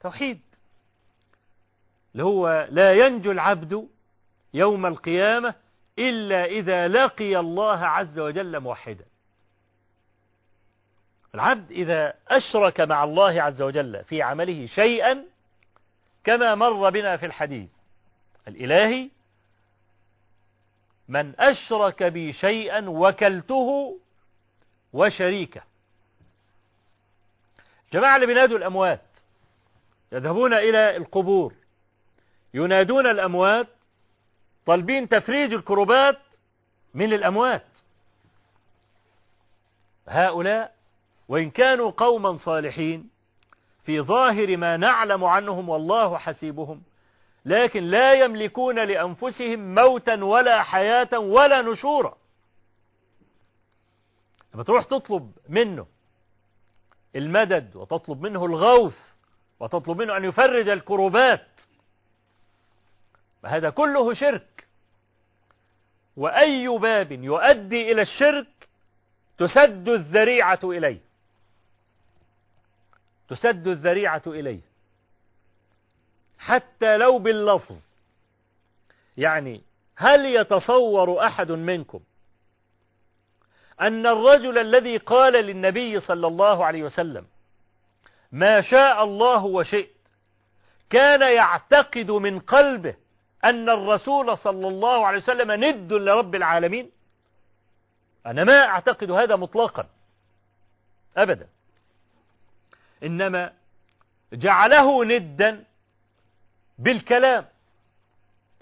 توحيد. 0.00 0.40
اللي 2.12 2.24
هو 2.24 2.68
لا 2.70 2.92
ينجو 2.92 3.30
العبد 3.30 3.88
يوم 4.54 4.86
القيامة 4.86 5.54
إلا 5.98 6.44
إذا 6.44 6.88
لقي 6.88 7.38
الله 7.38 7.86
عز 7.86 8.18
وجل 8.18 8.60
موحدا. 8.60 9.04
العبد 11.34 11.70
إذا 11.70 12.14
أشرك 12.28 12.80
مع 12.80 13.04
الله 13.04 13.42
عز 13.42 13.62
وجل 13.62 14.04
في 14.04 14.22
عمله 14.22 14.66
شيئا 14.66 15.24
كما 16.24 16.54
مر 16.54 16.90
بنا 16.90 17.16
في 17.16 17.26
الحديث. 17.26 17.70
الإلهي 18.48 19.10
من 21.08 21.40
أشرك 21.40 22.02
بي 22.02 22.32
شيئا 22.32 22.88
وكلته 22.88 23.98
وشريكه. 24.92 25.62
جماعة 27.92 28.16
اللي 28.16 28.26
بينادوا 28.26 28.58
الأموات 28.58 29.02
يذهبون 30.12 30.54
إلى 30.54 30.96
القبور 30.96 31.54
ينادون 32.54 33.06
الأموات 33.06 33.68
طالبين 34.66 35.08
تفريج 35.08 35.52
الكربات 35.52 36.18
من 36.94 37.12
الأموات. 37.12 37.66
هؤلاء 40.08 40.74
وإن 41.28 41.50
كانوا 41.50 41.90
قوما 41.90 42.38
صالحين 42.38 43.10
في 43.84 44.00
ظاهر 44.00 44.56
ما 44.56 44.76
نعلم 44.76 45.24
عنهم 45.24 45.68
والله 45.68 46.18
حسيبهم 46.18 46.82
لكن 47.44 47.82
لا 47.82 48.12
يملكون 48.12 48.78
لأنفسهم 48.78 49.74
موتا 49.74 50.24
ولا 50.24 50.62
حياة 50.62 51.18
ولا 51.18 51.62
نشورا. 51.62 52.16
لما 54.54 54.62
تروح 54.62 54.84
تطلب 54.84 55.32
منه 55.48 55.86
المدد 57.16 57.76
وتطلب 57.76 58.20
منه 58.22 58.44
الغوث 58.44 58.98
وتطلب 59.60 59.98
منه 59.98 60.16
أن 60.16 60.24
يفرج 60.24 60.68
الكروبات 60.68 61.46
هذا 63.44 63.70
كله 63.70 64.14
شرك. 64.14 64.55
وأي 66.16 66.68
باب 66.68 67.12
يؤدي 67.12 67.92
إلى 67.92 68.02
الشرك 68.02 68.46
تسد 69.38 69.88
الذريعة 69.88 70.60
إليه. 70.64 71.00
تسد 73.28 73.66
الذريعة 73.66 74.22
إليه. 74.26 74.60
حتى 76.38 76.96
لو 76.96 77.18
باللفظ. 77.18 77.76
يعني 79.16 79.62
هل 79.96 80.26
يتصور 80.26 81.26
أحد 81.26 81.52
منكم 81.52 82.00
أن 83.80 84.06
الرجل 84.06 84.58
الذي 84.58 84.96
قال 84.96 85.32
للنبي 85.32 86.00
صلى 86.00 86.26
الله 86.26 86.64
عليه 86.64 86.82
وسلم 86.82 87.26
ما 88.32 88.60
شاء 88.60 89.04
الله 89.04 89.44
وشئت 89.44 89.90
كان 90.90 91.22
يعتقد 91.36 92.10
من 92.10 92.40
قلبه 92.40 92.94
أن 93.48 93.68
الرسول 93.70 94.38
صلى 94.38 94.68
الله 94.68 95.06
عليه 95.06 95.18
وسلم 95.18 95.64
ند 95.64 95.92
لرب 95.92 96.34
العالمين. 96.34 96.90
أنا 98.26 98.44
ما 98.44 98.64
أعتقد 98.66 99.10
هذا 99.10 99.36
مطلقا. 99.36 99.86
أبدا. 101.16 101.48
إنما 103.02 103.52
جعله 104.32 105.04
ندا 105.04 105.64
بالكلام. 106.78 107.46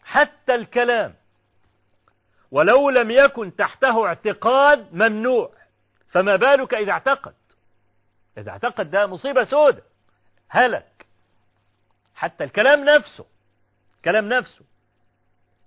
حتى 0.02 0.54
الكلام. 0.54 1.14
ولو 2.50 2.90
لم 2.90 3.10
يكن 3.10 3.56
تحته 3.56 4.06
اعتقاد 4.06 4.94
ممنوع. 4.94 5.50
فما 6.08 6.36
بالك 6.36 6.74
إذا 6.74 6.92
اعتقد؟ 6.92 7.34
إذا 8.38 8.50
اعتقد 8.50 8.90
ده 8.90 9.06
مصيبة 9.06 9.44
سودة. 9.44 9.82
هلك. 10.48 11.06
حتى 12.14 12.44
الكلام 12.44 12.84
نفسه. 12.84 13.24
كلام 14.04 14.28
نفسه. 14.28 14.64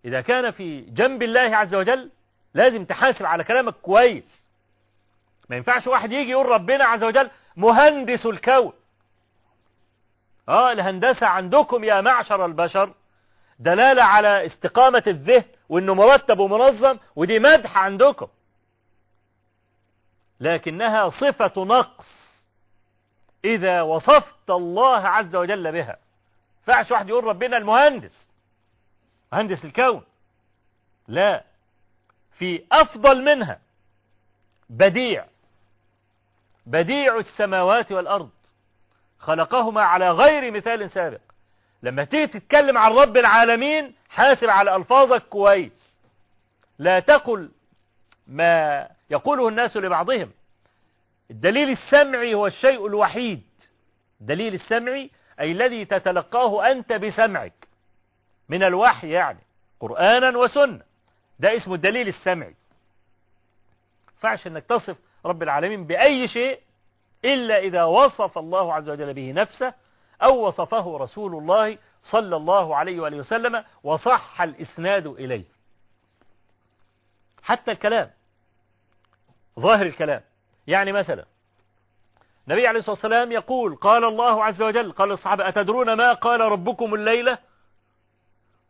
إذا 0.06 0.22
كان 0.22 0.52
في 0.52 0.82
جنب 0.82 1.24
الله 1.24 1.58
عز 1.58 1.76
وجل 1.76 2.12
لازم 2.54 2.86
تحاسب 2.86 3.26
على 3.26 3.44
كلامك 3.44 3.74
كويس. 3.74 4.48
ما 5.50 5.56
ينفعش 5.56 5.88
واحد 5.88 6.12
يجي 6.12 6.32
يقول 6.32 6.46
ربنا 6.46 6.86
عز 6.86 7.04
وجل 7.04 7.30
مهندس 7.56 8.26
الكون. 8.26 8.74
آه 10.50 10.72
الهندسة 10.72 11.28
عندكم 11.28 11.84
يا 11.84 12.02
معشر 12.02 12.46
البشر 12.46 12.94
دلالة 13.60 14.04
على 14.04 14.46
استقامة 14.46 15.04
الذهن 15.08 15.44
وإنه 15.70 15.94
مرتب 15.94 16.40
ومنظم 16.40 16.98
ودي 17.16 17.40
مدح 17.40 17.78
عندكم. 17.78 18.28
لكنها 20.40 21.10
صفة 21.10 21.64
نقص. 21.64 22.08
إذا 23.46 23.82
وصفت 23.82 24.50
الله 24.50 25.08
عز 25.08 25.36
وجل 25.36 25.72
بها. 25.72 25.98
فعش 26.66 26.92
واحد 26.92 27.10
يقول 27.10 27.24
ربنا 27.24 27.58
المهندس. 27.58 28.27
مهندس 29.34 29.66
الكون. 29.66 30.04
لا 31.08 31.44
في 32.38 32.64
أفضل 32.72 33.24
منها 33.24 33.60
بديع. 34.70 35.26
بديع 36.66 37.18
السماوات 37.18 37.92
والأرض. 37.92 38.30
خلقهما 39.20 39.82
على 39.82 40.12
غير 40.12 40.52
مثال 40.52 40.92
سابق. 40.92 41.22
لما 41.84 42.04
تيجي 42.04 42.28
تتكلم 42.28 42.78
عن 42.78 42.92
رب 42.92 43.18
العالمين 43.18 43.96
حاسب 44.10 44.50
على 44.50 44.76
ألفاظك 44.76 45.24
كويس. 45.24 45.98
لا 46.80 47.00
تقل 47.00 47.52
ما 48.28 48.88
يقوله 49.10 49.48
الناس 49.48 49.78
لبعضهم. 49.78 50.32
الدليل 51.32 51.70
السمعي 51.70 52.34
هو 52.34 52.48
الشيء 52.48 52.88
الوحيد. 52.88 53.44
دليل 54.20 54.54
السمعي 54.54 55.10
أي 55.40 55.52
الذي 55.52 55.86
تتلقاه 55.86 56.72
أنت 56.72 56.94
بسمعك. 56.94 57.67
من 58.50 58.64
الوحي 58.64 59.10
يعني 59.10 59.40
قرآنا 59.80 60.38
وسنة. 60.38 60.82
ده 61.40 61.58
اسمه 61.58 61.76
الدليل 61.76 62.08
السمعي. 62.08 62.56
فعش 64.20 64.48
إنك 64.48 64.64
تصف 64.64 64.98
رب 65.26 65.44
العالمين 65.44 65.88
بأي 65.88 66.28
شيء 66.28 66.60
إلا 67.26 67.58
إذا 67.60 67.84
وصف 67.84 68.38
الله 68.38 68.74
عز 68.74 68.90
وجل 68.90 69.14
به 69.14 69.32
نفسه 69.32 69.74
أو 70.24 70.48
وصفه 70.48 70.98
رسول 70.98 71.36
الله 71.36 71.78
صلى 72.04 72.36
الله 72.36 72.76
عليه 72.76 73.00
وآله 73.00 73.18
وسلم 73.18 73.64
وصح 73.84 74.42
الإسناد 74.42 75.08
إليه. 75.08 75.44
حتى 77.44 77.72
الكلام 77.72 78.12
ظاهر 79.60 79.86
الكلام. 79.86 80.22
يعني 80.68 80.92
مثلا 80.92 81.26
النبي 82.48 82.68
عليه 82.68 82.80
الصلاة 82.80 82.96
والسلام 82.96 83.32
يقول 83.32 83.76
قال 83.76 84.04
الله 84.04 84.44
عز 84.44 84.62
وجل 84.62 84.92
قال 84.92 85.12
الصحابة 85.12 85.48
أتدرون 85.48 85.94
ما 85.94 86.14
قال 86.14 86.40
ربكم 86.42 86.94
الليلة؟ 86.94 87.38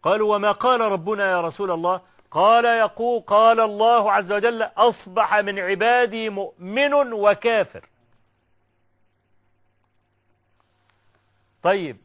قالوا 0.04 0.36
وما 0.36 0.52
قال 0.52 0.82
ربنا 0.82 1.32
يا 1.32 1.42
رسول 1.42 1.72
الله؟ 1.72 2.02
قال 2.32 2.66
يقول 2.66 3.22
قال 3.22 3.60
الله 3.60 4.12
عز 4.12 4.32
وجل 4.32 4.62
أصبح 4.64 5.36
من 5.36 5.60
عبادي 5.60 6.30
مؤمن 6.30 7.14
وكافر. 7.14 7.86
طيب 11.64 11.98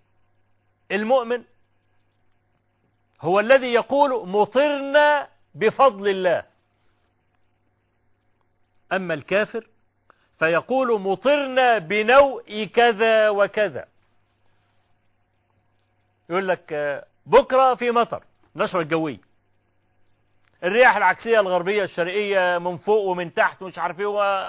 المؤمن 0.93 1.45
هو 3.20 3.40
الذي 3.40 3.72
يقول 3.72 4.28
مطرنا 4.28 5.28
بفضل 5.55 6.09
الله. 6.09 6.45
أما 8.93 9.14
الكافر 9.14 9.66
فيقول 10.38 11.01
مطرنا 11.01 11.78
بنوء 11.78 12.64
كذا 12.64 13.28
وكذا. 13.28 13.88
يقول 16.30 16.49
لك 16.49 16.72
بكرة 17.26 17.74
في 17.74 17.90
مطر 17.90 18.24
نشرة 18.56 18.80
الجوية 18.80 19.18
الرياح 20.64 20.96
العكسية 20.96 21.40
الغربية 21.40 21.84
الشرقية 21.84 22.58
من 22.58 22.76
فوق 22.76 23.04
ومن 23.04 23.34
تحت 23.34 23.62
مش 23.62 23.78
عارف 23.78 24.00
إيه 24.00 24.06
و... 24.06 24.48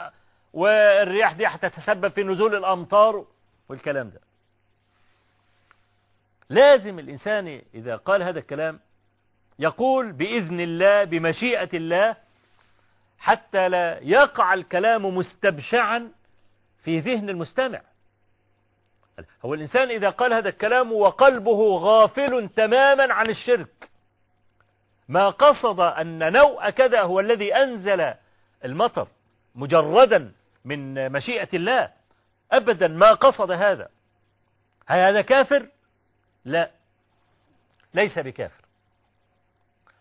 والرياح 0.53 1.33
دي 1.33 1.47
هتتسبب 1.47 2.11
في 2.11 2.23
نزول 2.23 2.55
الأمطار 2.55 3.25
والكلام 3.69 4.09
ده. 4.09 4.19
لازم 6.49 6.99
الإنسان 6.99 7.61
إذا 7.73 7.95
قال 7.95 8.23
هذا 8.23 8.39
الكلام 8.39 8.79
يقول 9.59 10.11
بإذن 10.11 10.59
الله 10.59 11.03
بمشيئة 11.03 11.69
الله 11.73 12.15
حتى 13.19 13.69
لا 13.69 13.99
يقع 14.01 14.53
الكلام 14.53 15.05
مستبشعا 15.17 16.11
في 16.83 16.99
ذهن 16.99 17.29
المستمع. 17.29 17.81
هو 19.45 19.53
الإنسان 19.53 19.89
إذا 19.89 20.09
قال 20.09 20.33
هذا 20.33 20.49
الكلام 20.49 20.93
وقلبه 20.93 21.77
غافل 21.77 22.49
تماما 22.55 23.13
عن 23.13 23.29
الشرك. 23.29 23.89
ما 25.09 25.29
قصد 25.29 25.79
أن 25.79 26.33
نوء 26.33 26.69
كذا 26.69 27.01
هو 27.01 27.19
الذي 27.19 27.55
أنزل 27.55 28.13
المطر 28.65 29.07
مجردا 29.55 30.31
من 30.65 31.11
مشيئة 31.11 31.49
الله. 31.53 31.89
أبدا 32.51 32.87
ما 32.87 33.13
قصد 33.13 33.51
هذا. 33.51 33.89
هل 34.87 34.99
هذا 34.99 35.21
كافر؟ 35.21 35.67
لا. 36.45 36.71
ليس 37.93 38.19
بكافر. 38.19 38.63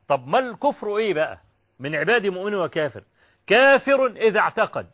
طب 0.08 0.28
ما 0.28 0.38
الكفر 0.38 0.96
إيه 0.96 1.14
بقى؟ 1.14 1.38
من 1.78 1.94
عبادي 1.94 2.30
مؤمن 2.30 2.54
وكافر. 2.54 3.02
كافر 3.46 4.06
إذا 4.06 4.40
اعتقد. 4.40 4.86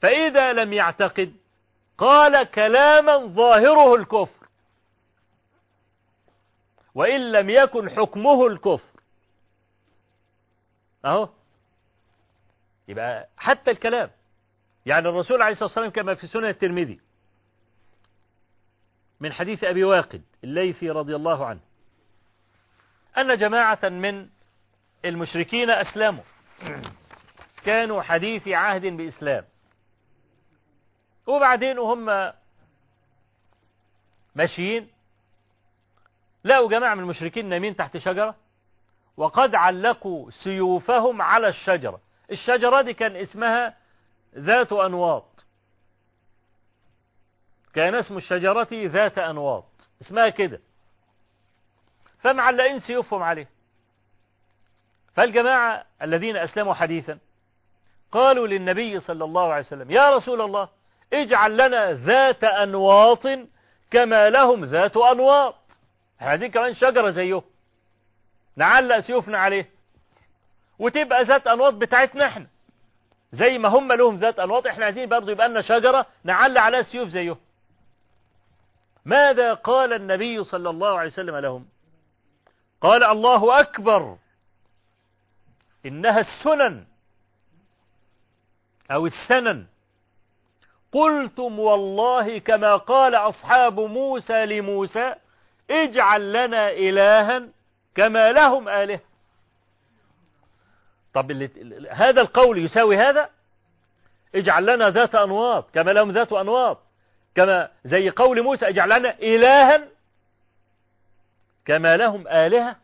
فإذا 0.00 0.52
لم 0.52 0.72
يعتقد 0.72 1.34
قال 1.98 2.42
كلاما 2.42 3.16
ظاهره 3.16 3.94
الكفر. 3.94 4.46
وإن 6.94 7.32
لم 7.32 7.50
يكن 7.50 7.90
حكمه 7.90 8.46
الكفر. 8.46 9.00
أهو. 11.04 11.28
يبقى 12.88 13.28
حتى 13.36 13.70
الكلام. 13.70 14.10
يعني 14.86 15.08
الرسول 15.08 15.42
عليه 15.42 15.52
الصلاة 15.52 15.68
والسلام 15.68 15.90
كما 15.90 16.14
في 16.14 16.26
سنة 16.26 16.48
الترمذي. 16.48 17.00
من 19.20 19.32
حديث 19.32 19.64
أبي 19.64 19.84
واقد 19.84 20.22
الليثي 20.44 20.90
رضي 20.90 21.16
الله 21.16 21.46
عنه. 21.46 21.60
أن 23.18 23.38
جماعة 23.38 23.88
من 23.88 24.28
المشركين 25.04 25.70
أسلموا. 25.70 26.24
كانوا 27.64 28.02
حديث 28.02 28.48
عهد 28.48 28.86
بإسلام. 28.86 29.44
وبعدين 31.26 31.78
وهم 31.78 32.32
ماشيين. 34.34 34.88
لقوا 36.44 36.68
جماعة 36.68 36.94
من 36.94 37.00
المشركين 37.02 37.48
نايمين 37.48 37.76
تحت 37.76 37.96
شجرة 37.96 38.34
وقد 39.16 39.54
علقوا 39.54 40.30
سيوفهم 40.30 41.22
على 41.22 41.48
الشجرة. 41.48 42.00
الشجرة 42.30 42.82
دي 42.82 42.94
كان 42.94 43.16
اسمها 43.16 43.76
ذات 44.34 44.72
أنواط. 44.72 45.24
كان 47.74 47.94
اسم 47.94 48.16
الشجرة 48.16 48.68
ذات 48.72 49.18
أنواط. 49.18 49.64
اسمها 50.02 50.28
كده. 50.28 50.60
فمعلقين 52.20 52.80
سيوفهم 52.80 53.22
عليه. 53.22 53.48
فالجماعة 55.14 55.86
الذين 56.02 56.36
أسلموا 56.36 56.74
حديثا 56.74 57.18
قالوا 58.12 58.46
للنبي 58.46 59.00
صلى 59.00 59.24
الله 59.24 59.52
عليه 59.52 59.66
وسلم 59.66 59.90
يا 59.90 60.16
رسول 60.16 60.40
الله 60.40 60.68
اجعل 61.12 61.56
لنا 61.56 61.92
ذات 61.92 62.44
أنواط 62.44 63.26
كما 63.90 64.30
لهم 64.30 64.64
ذات 64.64 64.96
أنواط. 64.96 65.54
هذه 66.18 66.46
كمان 66.46 66.74
شجرة 66.74 67.10
زيه. 67.10 67.42
نعلق 68.56 69.00
سيوفنا 69.00 69.38
عليه. 69.38 69.70
وتبقى 70.78 71.24
ذات 71.24 71.46
أنواط 71.46 71.74
بتاعتنا 71.74 72.26
إحنا. 72.26 72.46
زي 73.32 73.58
ما 73.58 73.68
هم 73.68 73.92
لهم 73.92 74.16
ذات 74.16 74.38
أنواط 74.38 74.66
إحنا 74.66 74.84
عايزين 74.84 75.08
برضه 75.08 75.32
يبقى 75.32 75.48
لنا 75.48 75.60
شجرة 75.60 76.06
نعلق 76.24 76.60
عليها 76.60 76.82
سيوف 76.82 77.08
زيه. 77.08 77.36
ماذا 79.04 79.54
قال 79.54 79.92
النبي 79.92 80.44
صلى 80.44 80.70
الله 80.70 80.98
عليه 80.98 81.10
وسلم 81.10 81.36
لهم؟ 81.36 81.66
قال 82.80 83.04
الله 83.04 83.60
أكبر. 83.60 84.16
إنها 85.86 86.20
السنن 86.20 86.84
أو 88.90 89.06
السنن. 89.06 89.66
قلتم 90.92 91.58
والله 91.58 92.38
كما 92.38 92.76
قال 92.76 93.14
أصحاب 93.14 93.80
موسى 93.80 94.46
لموسى 94.46 95.14
اجعل 95.70 96.32
لنا 96.32 96.70
إلها 96.70 97.48
كما 97.94 98.32
لهم 98.32 98.68
آله. 98.68 99.00
طب 101.14 101.32
هذا 101.90 102.20
القول 102.20 102.64
يساوي 102.64 102.96
هذا؟ 102.96 103.30
اجعل 104.34 104.66
لنا 104.66 104.90
ذات 104.90 105.14
أنواط 105.14 105.70
كما 105.74 105.90
لهم 105.90 106.10
ذات 106.10 106.32
أنواط 106.32 106.78
كما 107.34 107.68
زي 107.84 108.10
قول 108.10 108.42
موسى 108.42 108.68
اجعل 108.68 109.00
لنا 109.00 109.14
إلها 109.18 109.88
كما 111.64 111.96
لهم 111.96 112.28
آلهة. 112.28 112.76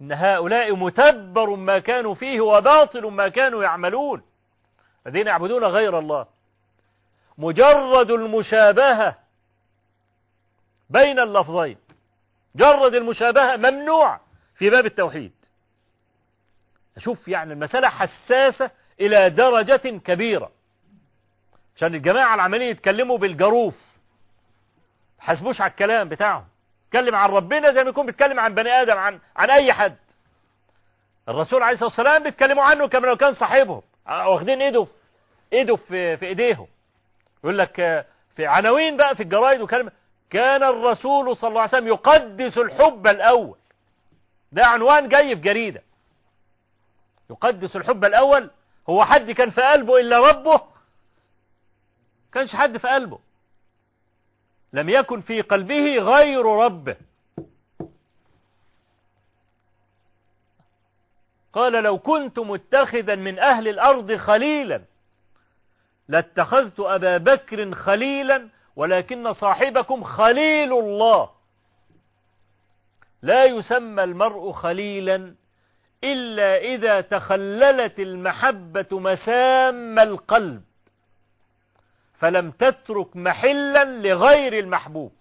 إن 0.00 0.12
هؤلاء 0.12 0.76
متبر 0.76 1.50
ما 1.50 1.78
كانوا 1.78 2.14
فيه 2.14 2.40
وباطل 2.40 3.06
ما 3.06 3.28
كانوا 3.28 3.62
يعملون. 3.62 4.22
الذين 5.06 5.26
يعبدون 5.26 5.64
غير 5.64 5.98
الله. 5.98 6.26
مجرد 7.38 8.10
المشابهة 8.10 9.18
بين 10.90 11.18
اللفظين. 11.18 11.76
جرد 12.56 12.94
المشابهة 12.94 13.56
ممنوع 13.56 14.20
في 14.54 14.70
باب 14.70 14.86
التوحيد. 14.86 15.32
أشوف 16.96 17.28
يعني 17.28 17.52
المسألة 17.52 17.88
حساسة 17.88 18.70
إلى 19.00 19.30
درجة 19.30 19.98
كبيرة. 19.98 20.50
عشان 21.76 21.94
الجماعة 21.94 22.34
العملية 22.34 22.70
يتكلموا 22.70 23.18
بالجروف 23.18 23.74
حسبوش 25.18 25.60
على 25.60 25.70
الكلام 25.70 26.08
بتاعهم. 26.08 26.44
يتكلم 26.86 27.14
عن 27.14 27.30
ربنا 27.30 27.72
زي 27.72 27.84
ما 27.84 27.90
يكون 27.90 28.06
بيتكلم 28.06 28.40
عن 28.40 28.54
بني 28.54 28.70
آدم 28.70 28.98
عن 28.98 29.20
عن 29.36 29.50
أي 29.50 29.72
حد. 29.72 29.96
الرسول 31.28 31.62
عليه 31.62 31.72
الصلاة 31.72 31.88
والسلام 31.88 32.22
بيتكلموا 32.22 32.64
عنه 32.64 32.88
كما 32.88 33.06
لو 33.06 33.16
كان 33.16 33.34
صاحبهم. 33.34 33.82
واخدين 34.06 34.62
ايده 34.62 34.86
ايده 35.52 35.76
في 35.76 36.16
في 36.16 36.26
ايديهم. 36.26 36.66
يقول 37.44 37.58
لك 37.58 38.06
في 38.36 38.46
عناوين 38.46 38.96
بقى 38.96 39.16
في 39.16 39.22
الجرايد 39.22 39.60
وكلمة 39.60 39.92
كان 40.30 40.62
الرسول 40.62 41.36
صلى 41.36 41.48
الله 41.48 41.60
عليه 41.60 41.70
وسلم 41.70 41.86
يقدس 41.88 42.58
الحب 42.58 43.06
الأول. 43.06 43.56
ده 44.52 44.66
عنوان 44.66 45.08
جاي 45.08 45.36
في 45.36 45.42
جريدة. 45.42 45.82
يقدس 47.30 47.76
الحب 47.76 48.04
الأول. 48.04 48.50
هو 48.88 49.04
حد 49.04 49.30
كان 49.30 49.50
في 49.50 49.62
قلبه 49.62 50.00
إلا 50.00 50.18
ربه؟ 50.18 50.60
كانش 52.32 52.56
حد 52.56 52.78
في 52.78 52.88
قلبه. 52.88 53.18
لم 54.72 54.88
يكن 54.88 55.20
في 55.20 55.40
قلبه 55.40 55.96
غير 55.98 56.46
ربه. 56.46 56.96
قال 61.52 61.72
لو 61.72 61.98
كنت 61.98 62.38
متخذا 62.38 63.14
من 63.14 63.38
أهل 63.38 63.68
الأرض 63.68 64.16
خليلا 64.16 64.82
لاتخذت 66.08 66.80
أبا 66.80 67.16
بكر 67.16 67.74
خليلا 67.74 68.48
ولكن 68.76 69.32
صاحبكم 69.32 70.04
خليل 70.04 70.72
الله. 70.72 71.30
لا 73.22 73.44
يسمى 73.44 74.04
المرء 74.04 74.52
خليلا 74.52 75.34
إلا 76.04 76.56
إذا 76.56 77.00
تخللت 77.00 78.00
المحبة 78.00 78.86
مسام 78.92 79.98
القلب 79.98 80.62
فلم 82.18 82.50
تترك 82.50 83.16
محلا 83.16 83.84
لغير 83.84 84.58
المحبوب. 84.58 85.12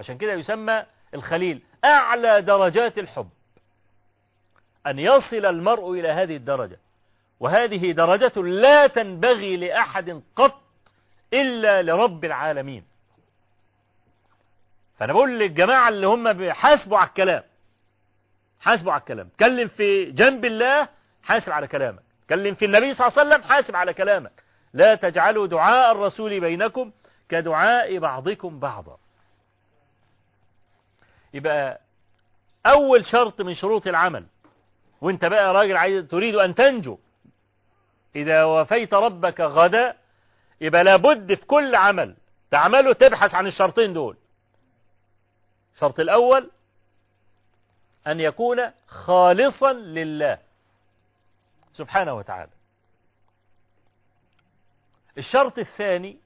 عشان 0.00 0.18
كده 0.18 0.32
يسمى 0.32 0.84
الخليل 1.14 1.62
أعلى 1.84 2.42
درجات 2.42 2.98
الحب. 2.98 3.28
أن 4.86 4.98
يصل 4.98 5.46
المرء 5.46 5.92
إلى 5.92 6.08
هذه 6.08 6.36
الدرجة. 6.36 6.78
وهذه 7.40 7.92
درجة 7.92 8.42
لا 8.42 8.86
تنبغي 8.86 9.56
لأحد 9.56 10.22
قط 10.36 10.60
إلا 11.32 11.82
لرب 11.82 12.24
العالمين. 12.24 12.84
فأنا 14.98 15.12
بقول 15.12 15.38
للجماعة 15.38 15.88
اللي 15.88 16.06
هم 16.06 16.50
حاسبوا 16.52 16.98
على 16.98 17.08
الكلام 17.08 17.42
حاسبوا 18.60 18.92
على 18.92 19.00
الكلام. 19.00 19.28
تكلم 19.28 19.68
في 19.68 20.10
جنب 20.10 20.44
الله 20.44 20.88
حاسب 21.22 21.52
على 21.52 21.66
كلامك. 21.66 22.02
تكلم 22.26 22.54
في 22.54 22.64
النبي 22.64 22.94
صلى 22.94 23.06
الله 23.08 23.20
عليه 23.20 23.30
وسلم 23.30 23.42
حاسب 23.42 23.76
على 23.76 23.94
كلامك. 23.94 24.32
لا 24.72 24.94
تجعلوا 24.94 25.46
دعاء 25.46 25.92
الرسول 25.92 26.40
بينكم 26.40 26.92
كدعاء 27.28 27.98
بعضكم 27.98 28.58
بعضا. 28.58 28.98
يبقى 31.34 31.80
أول 32.66 33.06
شرط 33.06 33.40
من 33.40 33.54
شروط 33.54 33.86
العمل 33.86 34.26
وانت 35.04 35.24
بقى 35.24 35.54
راجل 35.54 35.76
عايز 35.76 36.04
تريد 36.04 36.34
أن 36.34 36.54
تنجو. 36.54 36.98
إذا 38.16 38.44
وفيت 38.44 38.94
ربك 38.94 39.40
غدا 39.40 39.96
يبقى 40.60 40.84
لابد 40.84 41.34
في 41.34 41.46
كل 41.46 41.74
عمل 41.74 42.16
تعمله 42.50 42.92
تبحث 42.92 43.34
عن 43.34 43.46
الشرطين 43.46 43.92
دول. 43.92 44.16
الشرط 45.74 46.00
الأول 46.00 46.50
أن 48.06 48.20
يكون 48.20 48.70
خالصا 48.86 49.72
لله 49.72 50.38
سبحانه 51.74 52.14
وتعالى. 52.14 52.50
الشرط 55.18 55.58
الثاني 55.58 56.18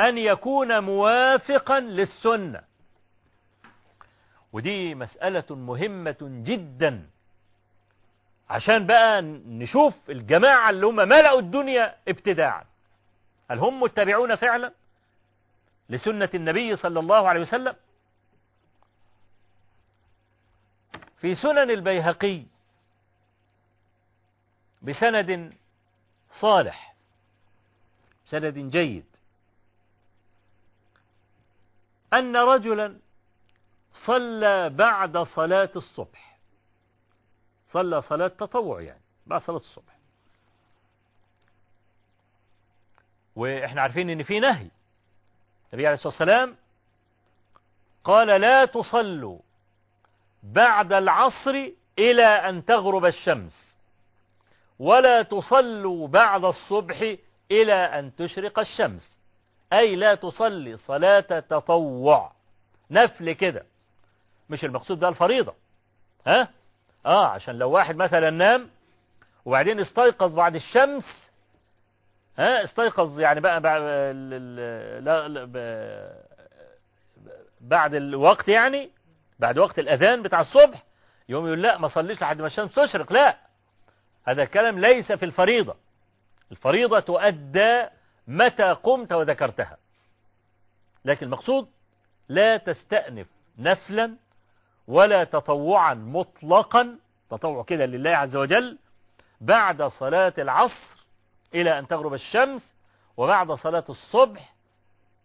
أن 0.00 0.18
يكون 0.18 0.78
موافقا 0.78 1.80
للسنة. 1.80 2.62
ودي 4.52 4.94
مسألة 4.94 5.56
مهمة 5.56 6.16
جدا. 6.22 7.06
عشان 8.50 8.86
بقى 8.86 9.22
نشوف 9.22 9.94
الجماعة 10.10 10.70
اللي 10.70 10.86
هم 10.86 10.96
ملأوا 10.96 11.40
الدنيا 11.40 11.96
ابتداعا. 12.08 12.64
هل 13.50 13.58
هم 13.58 13.80
متبعون 13.80 14.34
فعلا 14.36 14.72
لسنة 15.88 16.28
النبي 16.34 16.76
صلى 16.76 17.00
الله 17.00 17.28
عليه 17.28 17.40
وسلم؟ 17.40 17.76
في 21.20 21.34
سنن 21.34 21.70
البيهقي 21.70 22.42
بسند 24.82 25.54
صالح 26.40 26.94
سند 28.26 28.58
جيد 28.58 29.04
أن 32.12 32.36
رجلا 32.36 32.98
صلى 34.06 34.70
بعد 34.70 35.18
صلاة 35.18 35.70
الصبح. 35.76 36.29
صلى 37.72 38.02
صلاة 38.02 38.28
تطوع 38.28 38.80
يعني 38.80 39.00
بعد 39.26 39.40
صلاة 39.42 39.56
الصبح. 39.56 39.92
وإحنا 43.36 43.82
عارفين 43.82 44.10
إن 44.10 44.22
في 44.22 44.40
نهي. 44.40 44.68
النبي 45.72 45.86
عليه 45.86 45.94
الصلاة 45.94 46.12
والسلام 46.12 46.56
قال 48.04 48.40
لا 48.40 48.64
تصلوا 48.64 49.38
بعد 50.42 50.92
العصر 50.92 51.70
إلى 51.98 52.26
أن 52.26 52.64
تغرب 52.64 53.04
الشمس 53.04 53.76
ولا 54.78 55.22
تصلوا 55.22 56.08
بعد 56.08 56.44
الصبح 56.44 57.14
إلى 57.50 57.74
أن 57.74 58.16
تشرق 58.16 58.58
الشمس. 58.58 59.18
أي 59.72 59.96
لا 59.96 60.14
تصلي 60.14 60.76
صلاة 60.76 61.40
تطوع. 61.40 62.32
نفل 62.90 63.32
كده. 63.32 63.66
مش 64.50 64.64
المقصود 64.64 65.00
ده 65.00 65.08
الفريضة. 65.08 65.54
ها؟ 66.26 66.48
آه 67.06 67.26
عشان 67.26 67.58
لو 67.58 67.70
واحد 67.70 67.96
مثلا 67.96 68.30
نام 68.30 68.70
وبعدين 69.44 69.80
استيقظ 69.80 70.34
بعد 70.34 70.54
الشمس 70.54 71.04
ها 72.38 72.64
استيقظ 72.64 73.20
يعني 73.20 73.40
بقى 73.40 73.60
بعد, 73.60 73.82
بعد 77.60 77.94
الوقت 77.94 78.48
يعني 78.48 78.90
بعد 79.38 79.58
وقت 79.58 79.78
الأذان 79.78 80.22
بتاع 80.22 80.40
الصبح 80.40 80.82
يوم 81.28 81.46
يقول 81.46 81.62
لا 81.62 81.78
ما 81.78 81.88
صليش 81.88 82.20
لحد 82.22 82.40
ما 82.40 82.46
الشمس 82.46 82.74
تشرق 82.74 83.12
لا. 83.12 83.36
هذا 84.24 84.42
الكلام 84.42 84.78
ليس 84.78 85.12
في 85.12 85.24
الفريضة. 85.24 85.76
الفريضة 86.52 87.00
تؤدى 87.00 87.86
متى 88.28 88.72
قمت 88.72 89.12
وذكرتها. 89.12 89.76
لكن 91.04 91.26
المقصود 91.26 91.68
لا 92.28 92.56
تستأنف 92.56 93.26
نفلا 93.58 94.16
ولا 94.90 95.24
تطوعا 95.24 95.94
مطلقا 95.94 96.98
تطوع 97.30 97.62
كده 97.62 97.86
لله 97.86 98.10
عز 98.10 98.36
وجل 98.36 98.78
بعد 99.40 99.82
صلاة 99.82 100.32
العصر 100.38 101.06
إلى 101.54 101.78
أن 101.78 101.88
تغرب 101.88 102.14
الشمس 102.14 102.74
وبعد 103.16 103.52
صلاة 103.52 103.84
الصبح 103.88 104.54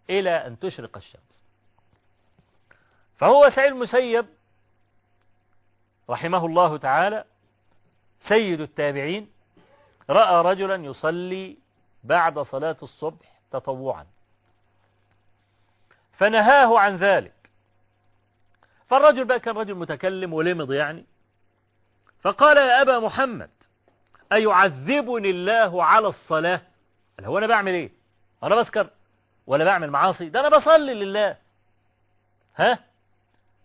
إلى 0.09 0.47
أن 0.47 0.59
تشرق 0.59 0.97
الشمس. 0.97 1.43
فهو 3.17 3.49
سعيد 3.49 3.71
المسيب 3.71 4.25
رحمه 6.09 6.45
الله 6.45 6.77
تعالى 6.77 7.25
سيد 8.19 8.61
التابعين 8.61 9.31
رأى 10.09 10.51
رجلا 10.51 10.75
يصلي 10.75 11.57
بعد 12.03 12.39
صلاة 12.39 12.77
الصبح 12.83 13.39
تطوعا. 13.51 14.05
فنهاه 16.13 16.79
عن 16.79 16.95
ذلك. 16.95 17.34
فالرجل 18.95 19.25
بقى 19.25 19.39
كان 19.39 19.57
رجل 19.57 19.75
متكلم 19.75 20.33
ولمض 20.33 20.71
يعني. 20.71 21.05
فقال 22.21 22.57
يا 22.57 22.81
أبا 22.81 22.99
محمد 22.99 23.49
أيعذبني 24.31 25.29
الله 25.29 25.83
على 25.83 26.07
الصلاة؟ 26.07 26.61
قال 27.17 27.27
هو 27.27 27.37
أنا 27.37 27.47
بعمل 27.47 27.71
إيه؟ 27.71 27.91
أنا 28.43 28.55
بسكر 28.55 28.89
ولا 29.47 29.65
بعمل 29.65 29.91
معاصي؟ 29.91 30.29
ده 30.29 30.39
أنا 30.47 30.57
بصلي 30.57 30.93
لله. 30.93 31.37
ها؟ 32.55 32.79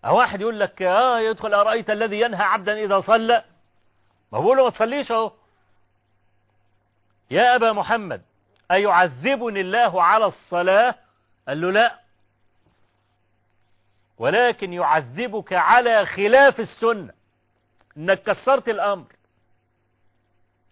واحد 0.04 0.40
يقول 0.40 0.60
لك 0.60 0.82
آه 0.82 1.20
يدخل 1.20 1.54
أرأيت 1.54 1.90
الذي 1.90 2.20
ينهى 2.20 2.42
عبدا 2.42 2.84
إذا 2.84 3.00
صلى؟ 3.00 3.44
ما 4.32 4.38
هو 4.38 4.54
له 4.54 4.64
ما 4.64 4.70
تصليش 4.70 5.12
أهو. 5.12 5.32
يا 7.30 7.56
أبا 7.56 7.72
محمد 7.72 8.22
أيعذبني 8.70 9.60
الله 9.60 10.02
على 10.02 10.26
الصلاة؟ 10.26 10.94
قال 11.48 11.60
له 11.60 11.70
لا. 11.70 12.00
ولكن 14.20 14.72
يعذبك 14.72 15.52
على 15.52 16.06
خلاف 16.06 16.60
السنة. 16.60 17.12
إنك 17.96 18.22
كسرت 18.22 18.68
الأمر. 18.68 19.06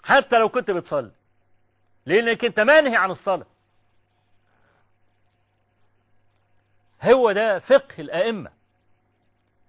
حتى 0.05 0.39
لو 0.39 0.49
كنت 0.49 0.71
بتصلي. 0.71 1.11
لأنك 2.07 2.45
أنت 2.45 2.61
مانهي 2.61 2.97
عن 2.97 3.11
الصلاة. 3.11 3.47
هو 7.03 7.33
ده 7.33 7.59
فقه 7.59 7.95
الأئمة. 7.99 8.51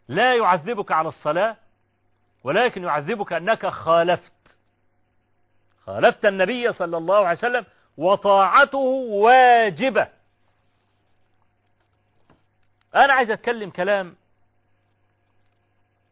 لا 0.08 0.36
يعذبك 0.36 0.92
على 0.92 1.08
الصلاة 1.08 1.56
ولكن 2.44 2.84
يعذبك 2.84 3.34
أنك 3.34 3.66
خالفت. 3.66 4.32
خالفت 5.86 6.26
النبي 6.26 6.74
صلى 6.74 6.98
الله 6.98 7.28
عليه 7.28 7.38
وسلم 7.38 7.66
وطاعته 7.98 8.78
واجبة. 8.78 10.19
أنا 12.96 13.14
عايز 13.14 13.32
أتكلم 13.32 13.70
كلام 13.70 14.16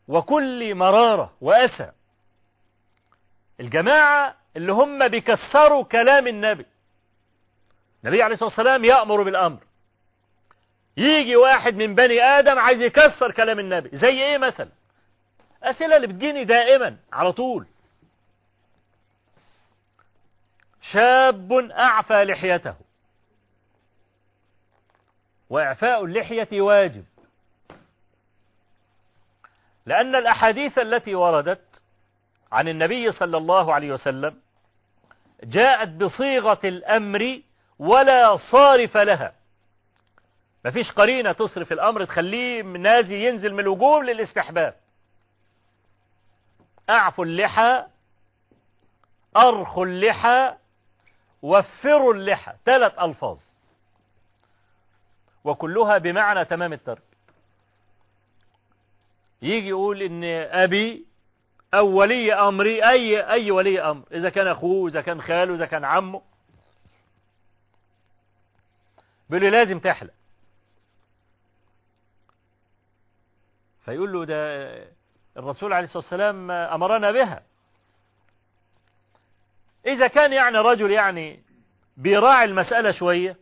وكل 0.07 0.75
مرارة 0.75 1.33
وأسى. 1.41 1.91
الجماعة 3.59 4.35
اللي 4.57 4.71
هم 4.71 5.07
بيكسروا 5.07 5.83
كلام 5.83 6.27
النبي 6.27 6.65
النبي 8.03 8.23
عليه 8.23 8.33
الصلاة 8.33 8.49
والسلام 8.49 8.85
يأمر 8.85 9.23
بالأمر. 9.23 9.59
يجي 10.97 11.35
واحد 11.35 11.73
من 11.75 11.95
بني 11.95 12.21
آدم 12.21 12.59
عايز 12.59 12.81
يكسر 12.81 13.31
كلام 13.31 13.59
النبي 13.59 13.97
زي 13.97 14.09
إيه 14.09 14.37
مثلا؟ 14.37 14.69
أسئلة 15.63 15.95
اللي 15.95 16.07
بتجيني 16.07 16.43
دائما 16.45 16.97
على 17.13 17.31
طول. 17.33 17.67
شاب 20.81 21.53
أعفى 21.53 22.23
لحيته. 22.23 22.75
وإعفاء 25.49 26.05
اللحية 26.05 26.61
واجب. 26.61 27.05
لأن 29.85 30.15
الأحاديث 30.15 30.77
التي 30.77 31.15
وردت 31.15 31.81
عن 32.51 32.67
النبي 32.67 33.11
صلى 33.11 33.37
الله 33.37 33.73
عليه 33.73 33.91
وسلم 33.91 34.41
جاءت 35.43 35.89
بصيغة 35.89 36.59
الأمر 36.63 37.41
ولا 37.79 38.37
صارف 38.37 38.97
لها. 38.97 39.33
مفيش 40.65 40.91
قرينة 40.91 41.31
تصرف 41.31 41.71
الأمر 41.71 42.05
تخليه 42.05 42.61
نازي 42.61 43.27
ينزل 43.27 43.53
من 43.53 43.59
الوجوب 43.59 44.03
للاستحباب. 44.03 44.75
أعفوا 46.89 47.25
اللحى 47.25 47.85
أرخوا 49.37 49.85
اللحى 49.85 50.53
وفروا 51.41 52.13
اللحى. 52.13 52.53
ثلاث 52.65 52.99
ألفاظ. 52.99 53.39
وكلها 55.47 55.97
بمعنى 55.97 56.45
تمام 56.45 56.73
الترك. 56.73 57.03
يجي 59.41 59.67
يقول 59.67 60.01
إن 60.01 60.23
أبي 60.63 61.05
أو 61.73 61.87
ولي 61.87 62.33
أمري 62.33 62.89
أي 62.89 63.21
أي 63.29 63.51
ولي 63.51 63.81
أمر 63.81 64.03
إذا 64.11 64.29
كان 64.29 64.47
أخوه 64.47 64.89
إذا 64.89 65.01
كان 65.01 65.21
خاله 65.21 65.55
إذا 65.55 65.65
كان 65.65 65.85
عمه. 65.85 66.21
بيقول 69.29 69.43
لي 69.45 69.49
لازم 69.49 69.79
تحلق. 69.79 70.13
فيقول 73.85 74.13
له 74.13 74.25
ده 74.25 74.67
الرسول 75.37 75.73
عليه 75.73 75.85
الصلاة 75.85 76.03
والسلام 76.03 76.51
أمرنا 76.51 77.11
بها. 77.11 77.43
إذا 79.85 80.07
كان 80.07 80.33
يعني 80.33 80.57
رجل 80.57 80.91
يعني 80.91 81.43
بيراعي 81.97 82.45
المسألة 82.45 82.91
شوية 82.91 83.37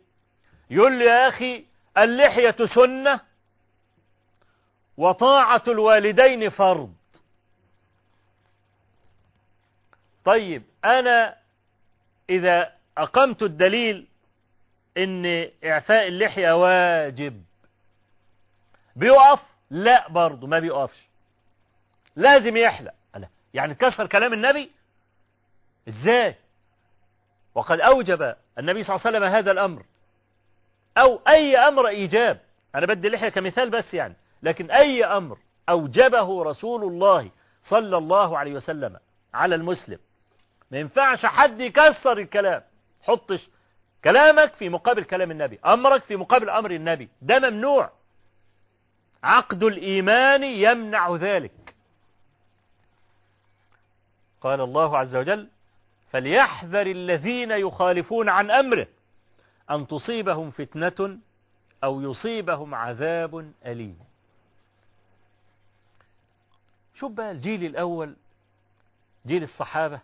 يقول 0.70 0.98
له 0.98 1.04
يا 1.04 1.28
أخي 1.28 1.64
اللحية 1.98 2.56
سنة 2.74 3.20
وطاعة 4.96 5.62
الوالدين 5.68 6.50
فرض. 6.50 6.94
طيب 10.24 10.62
أنا 10.84 11.36
إذا 12.30 12.72
أقمت 12.98 13.42
الدليل 13.42 14.06
إن 14.96 15.50
إعفاء 15.64 16.08
اللحية 16.08 16.52
واجب 16.52 17.44
بيقف؟ 18.96 19.40
لا 19.70 20.08
برضه 20.08 20.46
ما 20.46 20.58
بيقفش. 20.58 21.08
لازم 22.16 22.56
يحلق. 22.56 22.94
يعني 23.54 23.74
كسر 23.74 24.06
كلام 24.06 24.32
النبي؟ 24.32 24.70
إزاي؟ 25.88 26.34
وقد 27.54 27.80
أوجب 27.80 28.34
النبي 28.58 28.82
صلى 28.84 28.96
الله 28.96 29.06
عليه 29.06 29.18
وسلم 29.18 29.36
هذا 29.36 29.50
الأمر. 29.50 29.84
أو 30.96 31.20
أي 31.28 31.56
أمر 31.56 31.88
إيجاب. 31.88 32.40
أنا 32.74 32.86
بدي 32.86 33.08
اللحية 33.08 33.28
كمثال 33.28 33.70
بس 33.70 33.94
يعني. 33.94 34.16
لكن 34.42 34.70
أي 34.70 35.04
أمر 35.04 35.38
أوجبه 35.68 36.44
رسول 36.44 36.84
الله 36.84 37.30
صلى 37.62 37.98
الله 37.98 38.38
عليه 38.38 38.52
وسلم 38.52 38.96
على 39.34 39.54
المسلم. 39.54 39.98
ما 40.70 40.78
ينفعش 40.78 41.26
حد 41.26 41.60
يكسر 41.60 42.18
الكلام. 42.18 42.62
حطش 43.02 43.48
كلامك 44.04 44.52
في 44.54 44.68
مقابل 44.68 45.04
كلام 45.04 45.30
النبي. 45.30 45.58
أمرك 45.66 46.02
في 46.04 46.16
مقابل 46.16 46.50
أمر 46.50 46.70
النبي. 46.70 47.08
ده 47.22 47.38
ممنوع. 47.38 47.90
عقد 49.22 49.62
الإيمان 49.62 50.44
يمنع 50.44 51.16
ذلك. 51.16 51.74
قال 54.40 54.60
الله 54.60 54.98
عز 54.98 55.16
وجل 55.16 55.48
فليحذر 56.10 56.86
الذين 56.86 57.50
يخالفون 57.50 58.28
عن 58.28 58.50
أمره. 58.50 58.86
أن 59.70 59.86
تصيبهم 59.86 60.50
فتنة 60.50 61.18
أو 61.84 62.00
يصيبهم 62.00 62.74
عذاب 62.74 63.52
أليم. 63.66 63.98
شوف 66.94 67.12
بقى 67.12 67.30
الجيل 67.30 67.64
الأول 67.64 68.16
جيل 69.26 69.42
الصحابة 69.42 70.00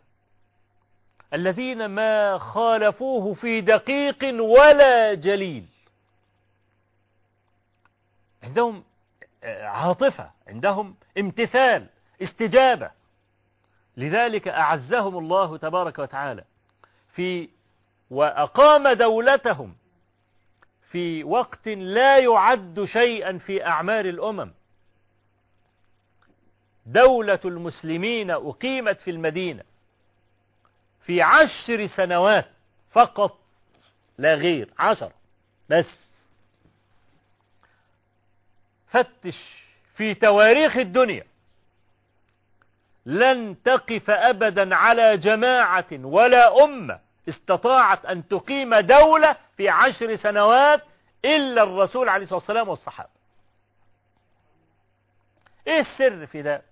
الذين 1.34 1.86
ما 1.86 2.38
خالفوه 2.38 3.34
في 3.34 3.60
دقيق 3.60 4.24
ولا 4.42 5.14
جليل. 5.14 5.66
عندهم 8.42 8.84
عاطفة 9.62 10.30
عندهم 10.48 10.94
امتثال 11.18 11.86
استجابة. 12.22 12.90
لذلك 13.96 14.48
أعزهم 14.48 15.18
الله 15.18 15.56
تبارك 15.56 15.98
وتعالى 15.98 16.44
في 17.12 17.48
وأقام 18.12 18.88
دولتهم 18.88 19.74
في 20.90 21.24
وقت 21.24 21.68
لا 21.68 22.18
يعد 22.18 22.84
شيئا 22.84 23.38
في 23.38 23.66
أعمار 23.66 24.04
الأمم. 24.04 24.52
دولة 26.86 27.40
المسلمين 27.44 28.30
أقيمت 28.30 29.00
في 29.00 29.10
المدينة 29.10 29.62
في 31.06 31.22
عشر 31.22 31.86
سنوات 31.86 32.46
فقط 32.90 33.38
لا 34.18 34.34
غير 34.34 34.68
عشر 34.78 35.12
بس. 35.68 35.86
فتش 38.90 39.64
في 39.96 40.14
تواريخ 40.14 40.76
الدنيا. 40.76 41.24
لن 43.06 43.62
تقف 43.64 44.10
أبدا 44.10 44.74
على 44.74 45.16
جماعة 45.16 45.86
ولا 45.92 46.64
أمة 46.64 47.11
استطاعت 47.28 48.04
أن 48.04 48.28
تقيم 48.28 48.74
دولة 48.74 49.36
في 49.56 49.68
عشر 49.68 50.16
سنوات 50.16 50.82
إلا 51.24 51.62
الرسول 51.62 52.08
عليه 52.08 52.22
الصلاة 52.22 52.38
والسلام 52.38 52.68
والصحابة. 52.68 53.10
إيه 55.66 55.80
السر 55.80 56.26
في 56.26 56.42
ده؟ 56.42 56.62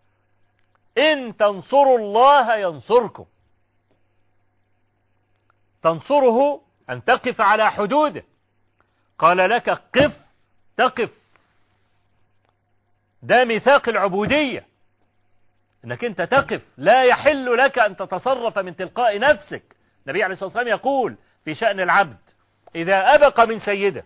إن 0.98 1.36
تنصروا 1.36 1.98
الله 1.98 2.56
ينصركم. 2.56 3.27
تنصره 5.82 6.60
أن 6.90 7.05
تقف 7.05 7.40
على 7.40 7.70
حدوده. 7.70 8.24
قال 9.18 9.36
لك 9.36 9.70
قف 9.70 10.20
تقف. 10.77 11.10
ده 13.22 13.44
ميثاق 13.44 13.89
العبودية. 13.89 14.66
إنك 15.85 16.05
أنت 16.05 16.22
تقف 16.22 16.62
لا 16.77 17.05
يحل 17.05 17.56
لك 17.59 17.78
أن 17.78 17.97
تتصرف 17.97 18.59
من 18.59 18.77
تلقاء 18.77 19.18
نفسك. 19.18 19.77
النبي 20.06 20.22
عليه 20.22 20.32
الصلاة 20.32 20.48
والسلام 20.48 20.68
يقول 20.68 21.16
في 21.44 21.55
شأن 21.55 21.81
العبد 21.81 22.18
إذا 22.74 23.14
أبق 23.14 23.40
من 23.40 23.60
سيده 23.60 24.05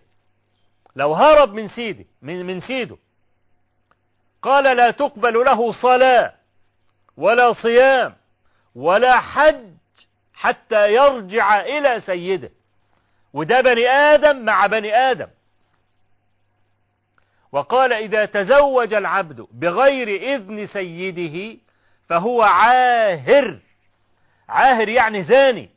لو 0.95 1.13
هرب 1.13 1.53
من 1.53 1.67
سيده 1.67 2.05
من, 2.21 2.45
من 2.45 2.61
سيده 2.61 2.97
قال 4.41 4.77
لا 4.77 4.91
تقبل 4.91 5.33
له 5.45 5.71
صلاة 5.71 6.33
ولا 7.17 7.53
صيام 7.53 8.15
ولا 8.75 9.19
حج 9.19 9.75
حتى 10.33 10.93
يرجع 10.93 11.61
إلى 11.61 12.01
سيده. 12.01 12.51
وده 13.33 13.61
بني 13.61 13.87
آدم 13.89 14.45
مع 14.45 14.67
بني 14.67 14.95
آدم. 14.95 15.27
وقال 17.51 17.93
إذا 17.93 18.25
تزوج 18.25 18.93
العبد 18.93 19.47
بغير 19.51 20.35
إذن 20.35 20.67
سيده 20.67 21.59
فهو 22.09 22.41
عاهر. 22.41 23.59
عاهر 24.49 24.89
يعني 24.89 25.23
زاني. 25.23 25.69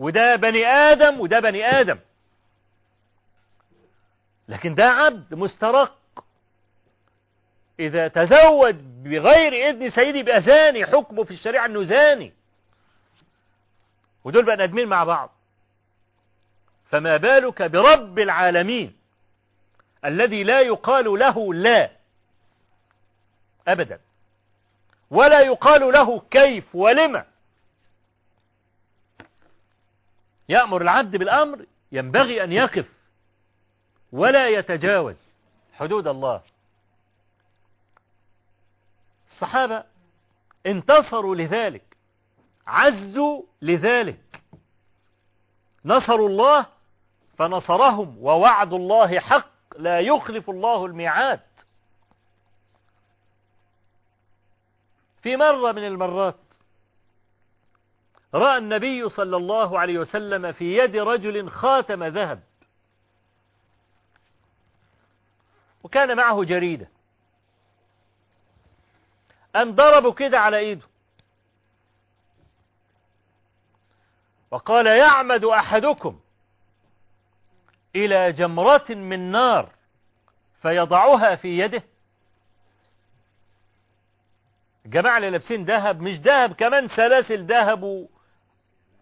وده 0.00 0.36
بني 0.36 0.66
آدم 0.66 1.20
وده 1.20 1.40
بني 1.40 1.66
آدم. 1.66 1.98
لكن 4.48 4.74
ده 4.74 4.84
عبد 4.90 5.34
مسترق. 5.34 6.24
إذا 7.80 8.08
تزوج 8.08 8.74
بغير 9.04 9.70
إذن 9.70 9.90
سيدي 9.90 10.18
يبقى 10.18 10.42
زاني 10.42 10.86
حكمه 10.86 11.24
في 11.24 11.30
الشريعة 11.30 11.66
أنه 11.66 11.84
زاني. 11.84 12.32
ودول 14.24 14.44
بقى 14.44 14.56
ندمين 14.56 14.88
مع 14.88 15.04
بعض. 15.04 15.30
فما 16.90 17.16
بالك 17.16 17.62
برب 17.62 18.18
العالمين 18.18 18.96
الذي 20.04 20.44
لا 20.44 20.60
يقال 20.60 21.18
له 21.18 21.54
لا 21.54 21.90
أبدا 23.68 24.00
ولا 25.10 25.40
يقال 25.40 25.92
له 25.92 26.20
كيف 26.30 26.74
ولما 26.74 27.24
يأمر 30.50 30.82
العبد 30.82 31.16
بالأمر 31.16 31.66
ينبغي 31.92 32.44
أن 32.44 32.52
يقف 32.52 32.92
ولا 34.12 34.48
يتجاوز 34.48 35.16
حدود 35.72 36.06
الله. 36.06 36.42
الصحابة 39.30 39.84
انتصروا 40.66 41.36
لذلك 41.36 41.96
عزوا 42.66 43.42
لذلك. 43.62 44.42
نصروا 45.84 46.28
الله 46.28 46.66
فنصرهم 47.38 48.18
ووعد 48.20 48.72
الله 48.72 49.20
حق 49.20 49.50
لا 49.78 50.00
يخلف 50.00 50.50
الله 50.50 50.86
الميعاد. 50.86 51.40
في 55.22 55.36
مرة 55.36 55.72
من 55.72 55.86
المرات 55.86 56.49
رأى 58.34 58.58
النبي 58.58 59.08
صلى 59.08 59.36
الله 59.36 59.78
عليه 59.78 59.98
وسلم 59.98 60.52
في 60.52 60.76
يد 60.78 60.96
رجل 60.96 61.50
خاتم 61.50 62.04
ذهب. 62.04 62.42
وكان 65.82 66.16
معه 66.16 66.44
جريدة. 66.44 66.88
أم 69.56 69.74
ضربوا 69.74 70.12
كده 70.12 70.40
على 70.40 70.58
إيده. 70.58 70.86
وقال 74.50 74.86
يعمد 74.86 75.44
أحدكم 75.44 76.20
إلى 77.96 78.32
جمرة 78.32 78.86
من 78.88 79.30
نار 79.30 79.72
فيضعها 80.62 81.36
في 81.36 81.58
يده. 81.58 81.82
الجماعة 84.84 85.16
اللي 85.16 85.30
لابسين 85.30 85.64
ذهب 85.64 86.00
مش 86.00 86.16
ذهب 86.16 86.52
كمان 86.52 86.88
سلاسل 86.88 87.46
ذهب. 87.46 88.08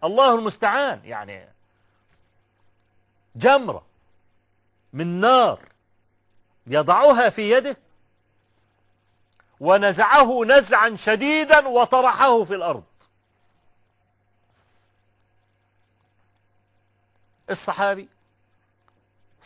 الله 0.03 0.35
المستعان 0.35 1.01
يعني 1.03 1.47
جمرة 3.35 3.85
من 4.93 5.19
نار 5.19 5.69
يضعها 6.67 7.29
في 7.29 7.51
يده 7.51 7.77
ونزعه 9.59 10.45
نزعا 10.45 10.95
شديدا 10.95 11.67
وطرحه 11.67 12.43
في 12.43 12.55
الأرض. 12.55 12.83
الصحابي 17.49 18.09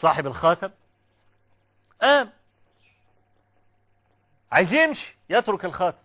صاحب 0.01 0.27
الخاتم 0.27 0.69
قام 2.01 2.29
عايز 4.51 4.73
يمشي 4.73 5.15
يترك 5.29 5.65
الخاتم. 5.65 5.97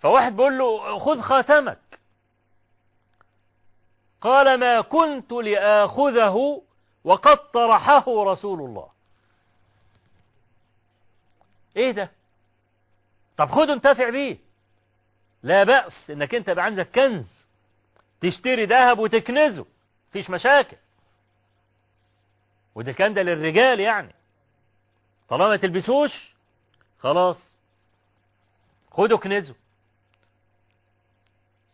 فواحد 0.00 0.36
بيقول 0.36 0.58
له 0.58 0.98
خذ 0.98 1.20
خاتمك. 1.20 1.89
قال 4.20 4.60
ما 4.60 4.80
كنت 4.80 5.32
لآخذه 5.32 6.62
وقد 7.04 7.50
طرحه 7.50 8.04
رسول 8.24 8.60
الله. 8.60 8.88
إيه 11.76 11.90
ده؟ 11.90 12.10
طب 13.36 13.50
خده 13.50 13.72
انتفع 13.72 14.10
بيه. 14.10 14.36
لا 15.42 15.64
بأس 15.64 16.10
إنك 16.10 16.34
أنت 16.34 16.48
يبقى 16.48 16.64
عندك 16.64 16.90
كنز. 16.94 17.46
تشتري 18.20 18.64
ذهب 18.66 18.98
وتكنزه. 18.98 19.66
مفيش 20.10 20.30
مشاكل. 20.30 20.76
وده 22.74 22.92
كان 22.92 23.14
ده 23.14 23.22
للرجال 23.22 23.80
يعني. 23.80 24.14
طالما 25.28 25.48
ما 25.48 25.56
تلبسوش 25.56 26.34
خلاص. 26.98 27.58
خده 28.90 29.16
كنزه 29.16 29.54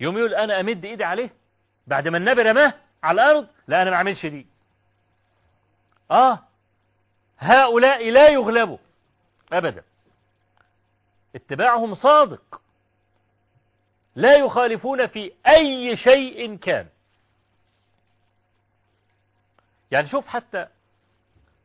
يوم 0.00 0.18
يقول 0.18 0.34
أنا 0.34 0.60
أمد 0.60 0.84
إيدي 0.84 1.04
عليه. 1.04 1.30
بعد 1.86 2.08
ما 2.08 2.18
النبي 2.18 2.42
رماه 2.42 2.74
على 3.02 3.22
الأرض 3.22 3.48
لا 3.68 3.82
أنا 3.82 3.90
ما 3.90 3.96
أعملش 3.96 4.26
دي. 4.26 4.46
آه 6.10 6.38
هؤلاء 7.38 8.10
لا 8.10 8.28
يغلبوا. 8.28 8.78
ابدا. 9.52 9.82
اتباعهم 11.34 11.94
صادق. 11.94 12.60
لا 14.14 14.36
يخالفون 14.36 15.06
في 15.06 15.32
أي 15.46 15.96
شيء 15.96 16.56
كان. 16.56 16.88
يعني 19.90 20.08
شوف 20.08 20.26
حتى 20.26 20.66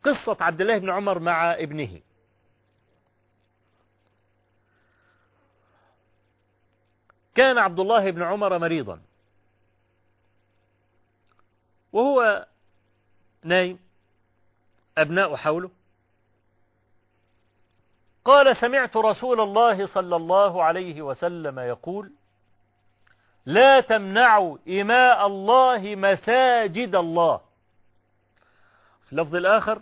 قصة 0.03 0.38
عبد 0.41 0.61
الله 0.61 0.77
بن 0.77 0.89
عمر 0.89 1.19
مع 1.19 1.53
ابنه. 1.53 2.02
كان 7.35 7.57
عبد 7.57 7.80
الله 7.80 8.11
بن 8.11 8.23
عمر 8.23 8.57
مريضا. 8.57 9.02
وهو 11.91 12.47
نايم 13.43 13.80
أبناء 14.97 15.35
حوله. 15.35 15.72
قال 18.26 18.57
سمعت 18.57 18.97
رسول 18.97 19.41
الله 19.41 19.88
صلى 19.88 20.15
الله 20.15 20.63
عليه 20.63 21.01
وسلم 21.01 21.59
يقول 21.59 22.11
لا 23.45 23.81
تمنعوا 23.81 24.57
إماء 24.68 25.27
الله 25.27 25.95
مساجد 25.95 26.95
الله. 26.95 27.41
في 29.05 29.11
اللفظ 29.11 29.35
الآخر 29.35 29.81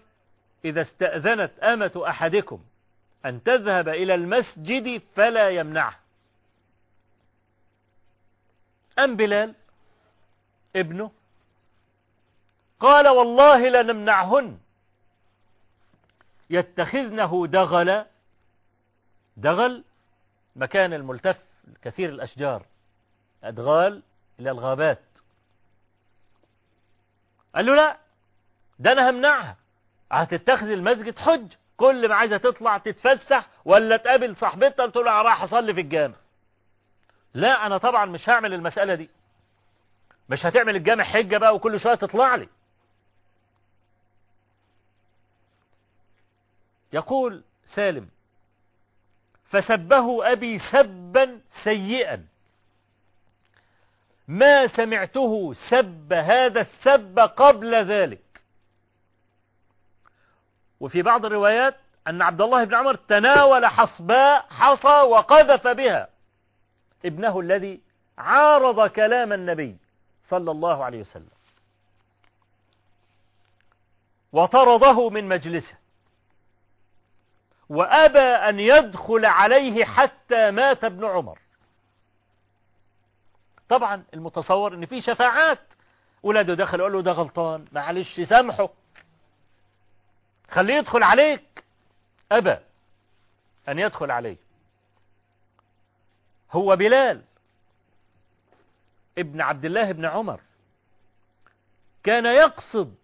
إذا 0.66 0.82
استأذنت 0.82 1.60
أمة 1.60 2.04
أحدكم 2.08 2.64
أن 3.26 3.44
تذهب 3.44 3.90
إلى 3.90 4.16
المسجد 4.16 5.02
فلا 5.16 5.50
يمنعه. 5.50 6.00
أم 9.00 9.16
بلال 9.16 9.56
ابنه 10.76 11.12
قال 12.80 13.08
والله 13.08 13.70
لنمنعهن. 13.70 14.58
يتخذنه 16.50 17.48
دغلا 17.48 18.06
دغل 19.38 19.84
مكان 20.56 20.94
الملتف 20.94 21.38
كثير 21.82 22.10
الأشجار 22.10 22.66
أدغال 23.44 24.02
إلى 24.40 24.52
الغابات. 24.52 25.00
قال 27.56 27.66
له 27.66 27.76
لا 27.76 27.98
ده 28.80 28.92
أنا 28.92 29.10
همنعها. 29.10 29.56
هتتخذ 30.12 30.68
المسجد 30.68 31.18
حج 31.18 31.54
كل 31.78 32.10
ما 32.10 32.16
عايزة 32.16 32.38
تطلع 32.38 32.78
تتفسح 32.78 33.48
ولا 33.66 33.98
تقابل 33.98 34.36
صاحبتها 34.36 34.88
تقول 34.88 35.06
لها 35.06 35.22
راح 35.22 35.42
أصلي 35.44 35.74
في 35.74 35.82
الجامع. 35.82 36.16
لا 37.34 37.66
أنا 37.66 37.78
طبعا 37.78 38.06
مش 38.06 38.30
هعمل 38.30 38.54
المسألة 38.54 38.96
دي. 38.96 39.10
مش 40.30 40.46
هتعمل 40.46 40.76
الجامع 40.76 41.04
حجة 41.04 41.38
بقى 41.38 41.56
وكل 41.56 41.80
شوية 41.80 41.96
تطلع 41.96 42.36
لي. 42.36 42.48
يقول 46.94 47.44
سالم 47.76 48.08
فسبه 49.50 50.32
أبي 50.32 50.60
سبا 50.60 51.42
سيئا. 51.64 52.26
ما 54.28 54.68
سمعته 54.68 55.54
سب 55.70 56.14
هذا 56.14 56.62
السب 56.62 57.20
قبل 57.20 57.76
ذلك. 57.76 58.42
وفي 60.80 61.02
بعض 61.02 61.26
الروايات 61.26 61.76
أن 62.08 62.22
عبد 62.22 62.42
الله 62.42 62.64
بن 62.64 62.76
عمر 62.76 62.96
تناول 62.96 63.66
حصباء 63.66 64.46
حصى 64.50 65.02
وقذف 65.02 65.68
بها. 65.68 66.10
ابنه 67.06 67.40
الذي 67.40 67.82
عارض 68.18 68.90
كلام 68.90 69.34
النبي 69.34 69.78
صلى 70.30 70.52
الله 70.52 70.84
عليه 70.84 71.00
وسلم. 71.00 71.30
وطرده 74.32 75.10
من 75.10 75.28
مجلسه. 75.28 75.79
وأبى 77.70 78.20
أن 78.20 78.60
يدخل 78.60 79.26
عليه 79.26 79.86
حتى 79.86 80.52
مات 80.52 80.84
ابن 80.84 81.06
عمر. 81.06 81.40
طبعا 83.70 84.04
المتصور 84.14 84.74
إن 84.74 84.86
في 84.86 85.02
شفاعات. 85.02 85.60
ولاده 86.24 86.54
دخل 86.54 86.82
قال 86.82 86.92
له 86.92 87.02
ده 87.02 87.12
غلطان 87.12 87.66
معلش 87.72 88.22
سامحه. 88.22 88.70
خليه 90.52 90.74
يدخل 90.74 91.04
عليك. 91.04 91.64
أبى 92.32 92.58
أن 93.70 93.80
يدخل 93.80 94.12
عليه. 94.12 94.38
هو 96.52 96.76
بلال 96.76 97.22
ابن 99.18 99.42
عبد 99.42 99.66
الله 99.66 99.92
بن 99.92 100.06
عمر 100.06 100.42
كان 102.04 102.26
يقصد 102.26 102.96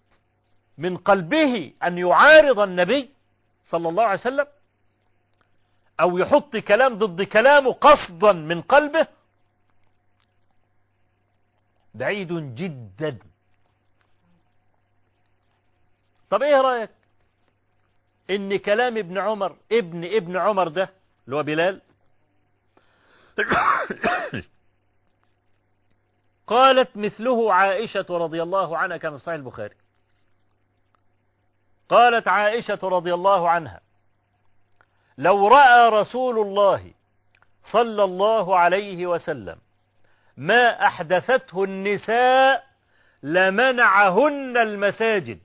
من 0.78 0.98
قلبه 0.98 1.74
أن 1.84 1.98
يعارض 1.98 2.60
النبي 2.60 3.10
صلى 3.70 3.90
الله 3.90 4.04
عليه 4.04 4.20
وسلم 4.20 4.48
أو 6.00 6.18
يحط 6.18 6.58
كلام 6.58 6.98
ضد 7.00 7.22
كلامه 7.22 7.74
قصدا 7.74 8.32
من 8.32 8.62
قلبه 8.62 9.08
بعيد 11.94 12.56
جدا. 12.56 13.20
طب 16.30 16.44
إيه 16.44 16.62
رأيك؟ 16.62 16.90
إن 18.30 18.58
كلام 18.58 18.98
ابن 18.98 19.18
عمر 19.18 19.58
ابن 19.72 20.06
ابن 20.06 20.38
عمر 20.38 20.68
ده 20.68 20.90
اللي 21.26 21.36
هو 21.36 21.44
بلال 21.44 21.82
قالت 26.48 26.98
مثله 26.98 27.54
عائشة 27.54 28.06
رضي 28.10 28.44
الله 28.44 28.78
عنها 28.78 28.98
كما 28.98 29.18
في 29.18 29.24
صحيح 29.24 29.36
البخاري. 29.36 29.76
قالت 31.90 32.28
عائشة 32.28 32.80
رضي 32.84 33.14
الله 33.14 33.50
عنها 33.50 33.82
لو 35.18 35.48
رأى 35.48 35.90
رسول 35.90 36.40
الله 36.40 36.92
صلى 37.72 38.04
الله 38.04 38.58
عليه 38.60 39.08
وسلم 39.08 39.58
ما 40.38 40.86
أحدثته 40.88 41.64
النساء 41.64 42.68
لمنعهن 43.24 44.58
المساجد. 44.58 45.40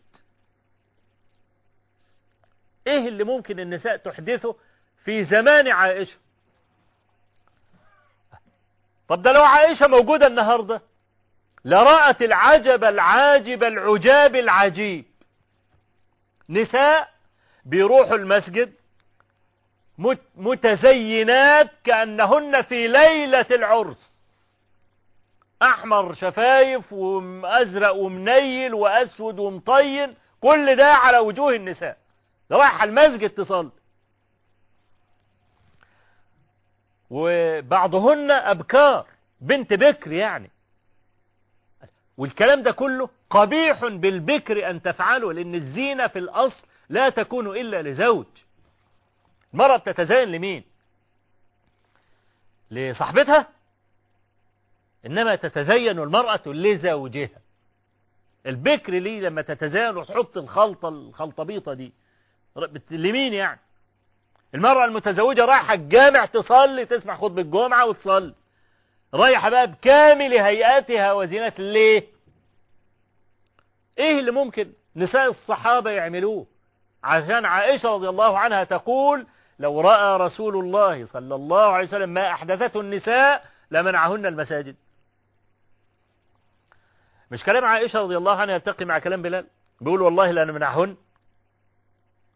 إيه 2.86 3.08
اللي 3.08 3.24
ممكن 3.24 3.60
النساء 3.60 3.96
تحدثه 3.96 4.56
في 5.04 5.24
زمان 5.24 5.68
عائشة؟ 5.68 6.16
طب 9.08 9.22
ده 9.22 9.32
لو 9.32 9.42
عائشة 9.42 9.86
موجودة 9.86 10.26
النهاردة 10.26 10.82
لرأت 11.64 12.22
العجب 12.22 12.84
العاجب 12.84 13.64
العجاب 13.64 14.36
العجيب. 14.36 15.04
نساء 16.48 17.10
بيروحوا 17.64 18.16
المسجد 18.16 18.72
متزينات 20.36 21.70
كأنهن 21.84 22.62
في 22.62 22.88
ليلة 22.88 23.46
العرس. 23.50 24.20
أحمر 25.62 26.14
شفايف 26.14 26.92
وأزرق 26.92 27.94
ومنيل 27.94 28.74
وأسود 28.74 29.38
ومطين 29.38 30.14
كل 30.40 30.76
ده 30.76 30.86
على 30.86 31.18
وجوه 31.18 31.54
النساء. 31.54 31.96
رايح 32.52 32.82
المسجد 32.82 33.30
تصلي. 33.30 33.70
وبعضهن 37.10 38.30
أبكار 38.30 39.06
بنت 39.40 39.72
بكر 39.74 40.12
يعني. 40.12 40.50
والكلام 42.16 42.62
ده 42.62 42.72
كله 42.72 43.08
قبيح 43.30 43.84
بالبكر 43.86 44.70
أن 44.70 44.82
تفعله 44.82 45.32
لأن 45.32 45.54
الزينة 45.54 46.06
في 46.06 46.18
الأصل 46.18 46.66
لا 46.88 47.08
تكون 47.08 47.46
إلا 47.56 47.82
لزوج. 47.82 48.26
المرأة 49.54 49.76
بتتزين 49.76 50.28
لمين؟ 50.28 50.64
لصاحبتها؟ 52.70 53.48
إنما 55.06 55.36
تتزين 55.36 55.98
المرأة 55.98 56.40
لزوجها. 56.46 57.28
البكر 58.46 58.92
ليه 58.92 59.20
لما 59.20 59.42
تتزين 59.42 59.96
وتحط 59.96 60.36
الخلطة 60.38 60.88
الخلطبيطة 60.88 61.72
دي؟ 61.74 61.92
لمين 62.90 63.32
يعني؟ 63.34 63.60
المرأة 64.54 64.84
المتزوجة 64.84 65.44
رايحة 65.44 65.74
الجامع 65.74 66.26
تصلي 66.26 66.86
تسمع 66.86 67.16
خطبة 67.16 67.42
الجمعة 67.42 67.86
وتصلي. 67.86 68.34
رايحة 69.14 69.50
بقى 69.50 69.66
بكامل 69.66 70.32
هيئاتها 70.38 71.12
وزينات 71.12 71.60
ليه؟ 71.60 72.04
إيه 73.98 74.18
اللي 74.18 74.30
ممكن 74.30 74.72
نساء 74.96 75.30
الصحابة 75.30 75.90
يعملوه؟ 75.90 76.46
عشان 77.04 77.44
عائشة 77.44 77.88
رضي 77.88 78.08
الله 78.08 78.38
عنها 78.38 78.64
تقول 78.64 79.26
لو 79.60 79.80
رأى 79.80 80.16
رسول 80.16 80.56
الله 80.56 81.06
صلى 81.06 81.34
الله 81.34 81.72
عليه 81.72 81.86
وسلم 81.86 82.08
ما 82.08 82.30
أحدثته 82.30 82.80
النساء 82.80 83.44
لمنعهن 83.70 84.26
المساجد. 84.26 84.76
مش 87.30 87.44
كلام 87.44 87.64
عائشة 87.64 87.98
رضي 87.98 88.16
الله 88.16 88.40
عنها 88.40 88.54
يلتقي 88.54 88.84
مع 88.84 88.98
كلام 88.98 89.22
بلال؟ 89.22 89.46
بيقول 89.80 90.02
والله 90.02 90.30
لا 90.30 90.44
نمنعهن. 90.44 90.96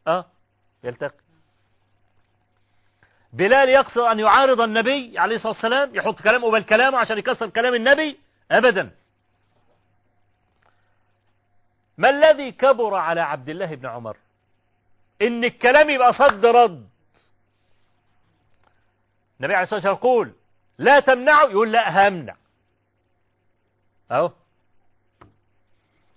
آه 0.08 0.24
يلتقي. 0.84 1.24
بلال 3.32 3.68
يقصد 3.68 3.98
أن 3.98 4.18
يعارض 4.18 4.60
النبي 4.60 5.18
عليه 5.18 5.36
الصلاة 5.36 5.52
والسلام 5.52 5.94
يحط 5.94 6.22
كلامه 6.22 6.46
قبل 6.48 6.62
كلامه 6.62 6.98
عشان 6.98 7.18
يكسر 7.18 7.48
كلام 7.48 7.74
النبي 7.74 8.18
أبدا. 8.50 8.90
ما 11.98 12.10
الذي 12.10 12.52
كبر 12.52 12.94
على 12.94 13.20
عبد 13.20 13.48
الله 13.48 13.74
بن 13.74 13.86
عمر؟ 13.86 14.16
إن 15.22 15.44
الكلام 15.44 15.90
يبقى 15.90 16.12
صد 16.12 16.46
رد. 16.46 16.93
النبي 19.40 19.54
عليه 19.54 19.62
الصلاة 19.64 19.76
والسلام 19.76 19.96
يقول 19.96 20.32
لا 20.78 21.00
تمنعه 21.00 21.44
يقول 21.44 21.72
لا 21.72 22.08
همنع. 22.08 22.36
أهو. 24.10 24.32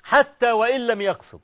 حتى 0.04 0.52
وإن 0.52 0.88
لم 0.88 1.02
يقصد. 1.02 1.42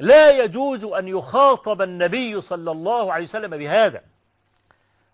لا 0.00 0.30
يجوز 0.30 0.84
أن 0.84 1.08
يخاطب 1.08 1.82
النبي 1.82 2.40
صلى 2.40 2.70
الله 2.70 3.12
عليه 3.12 3.24
وسلم 3.24 3.56
بهذا. 3.56 4.02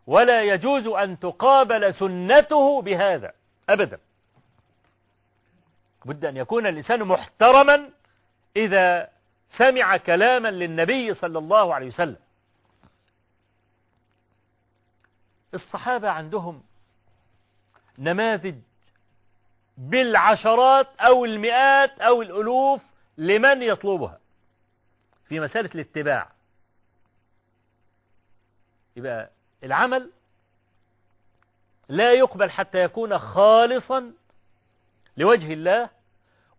ولا 0.07 0.43
يجوز 0.43 0.87
أن 0.87 1.19
تقابل 1.19 1.95
سنته 1.95 2.83
بهذا. 2.83 3.33
أبدا. 3.69 3.99
بد 6.05 6.25
أن 6.25 6.37
يكون 6.37 6.67
الإنسان 6.67 7.05
محترما 7.05 7.91
إذا 8.57 9.09
سمع 9.57 9.97
كلاما 9.97 10.51
للنبي 10.51 11.15
صلى 11.15 11.39
الله 11.39 11.75
عليه 11.75 11.87
وسلم. 11.87 12.17
الصحابة 15.55 16.11
عندهم 16.11 16.63
نماذج 17.99 18.55
بالعشرات 19.77 20.87
أو 21.01 21.25
المئات 21.25 22.01
أو 22.01 22.23
الألوف 22.23 22.83
لمن 23.19 23.63
يطلبها 23.63 24.19
في 25.29 25.41
مسألة 25.41 25.71
الاتباع. 25.75 26.29
يبقى 28.97 29.31
العمل 29.65 30.11
لا 31.89 32.13
يقبل 32.13 32.51
حتى 32.51 32.79
يكون 32.79 33.19
خالصا 33.19 34.13
لوجه 35.17 35.53
الله 35.53 35.91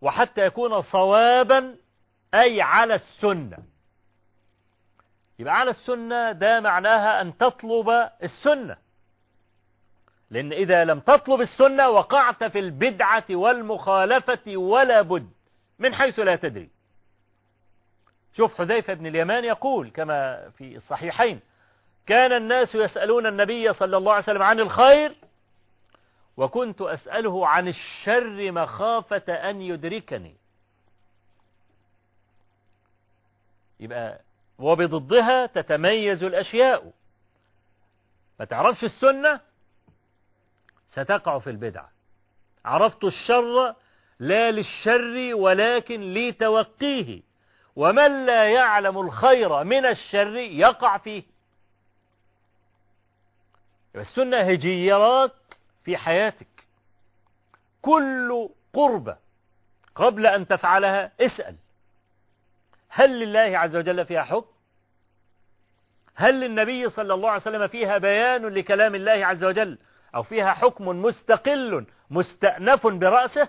وحتى 0.00 0.46
يكون 0.46 0.82
صوابا 0.82 1.76
أي 2.34 2.62
على 2.62 2.94
السنة. 2.94 3.58
يبقى 5.38 5.54
على 5.54 5.70
السنة 5.70 6.32
ده 6.32 6.60
معناها 6.60 7.20
أن 7.20 7.36
تطلب 7.38 8.10
السنة. 8.22 8.76
لأن 10.32 10.52
إذا 10.52 10.84
لم 10.84 11.00
تطلب 11.00 11.40
السنة 11.40 11.88
وقعت 11.88 12.44
في 12.44 12.58
البدعة 12.58 13.24
والمخالفة 13.30 14.56
ولا 14.56 15.02
بد 15.02 15.30
من 15.78 15.94
حيث 15.94 16.18
لا 16.18 16.36
تدري. 16.36 16.70
شوف 18.36 18.58
حذيفة 18.58 18.94
بن 18.94 19.06
اليمان 19.06 19.44
يقول 19.44 19.90
كما 19.90 20.50
في 20.50 20.76
الصحيحين 20.76 21.40
كان 22.06 22.32
الناس 22.32 22.74
يسألون 22.74 23.26
النبي 23.26 23.72
صلى 23.72 23.96
الله 23.96 24.12
عليه 24.12 24.22
وسلم 24.22 24.42
عن 24.42 24.60
الخير 24.60 25.14
وكنت 26.36 26.80
أسأله 26.80 27.46
عن 27.48 27.68
الشر 27.68 28.52
مخافة 28.52 29.32
أن 29.50 29.62
يدركني. 29.62 30.34
يبقى 33.80 34.20
وبضدها 34.58 35.46
تتميز 35.46 36.22
الأشياء. 36.24 36.92
ما 38.40 38.44
تعرفش 38.44 38.84
السنة 38.84 39.40
ستقع 40.92 41.38
في 41.38 41.50
البدعة 41.50 41.90
عرفت 42.64 43.04
الشر 43.04 43.74
لا 44.18 44.50
للشر 44.50 45.34
ولكن 45.34 46.14
لتوقيه. 46.14 47.22
ومن 47.76 48.26
لا 48.26 48.44
يعلم 48.44 48.98
الخير 48.98 49.64
من 49.64 49.86
الشر 49.86 50.36
يقع 50.36 50.98
فيه. 50.98 51.22
السنة 53.96 54.40
هجيرات 54.40 55.34
في 55.84 55.96
حياتك. 55.96 56.46
كل 57.82 58.48
قربة 58.72 59.16
قبل 59.94 60.26
أن 60.26 60.46
تفعلها 60.46 61.12
اسأل. 61.20 61.56
هل 62.88 63.20
لله 63.20 63.58
عز 63.58 63.76
وجل 63.76 64.06
فيها 64.06 64.22
حكم؟ 64.22 64.52
هل 66.14 66.40
للنبي 66.40 66.90
صلى 66.90 67.14
الله 67.14 67.30
عليه 67.30 67.42
وسلم 67.42 67.66
فيها 67.66 67.98
بيان 67.98 68.46
لكلام 68.46 68.94
الله 68.94 69.26
عز 69.26 69.44
وجل؟ 69.44 69.78
أو 70.14 70.22
فيها 70.22 70.52
حكم 70.52 70.88
مستقل 70.88 71.86
مستأنف 72.10 72.86
برأسه؟ 72.86 73.48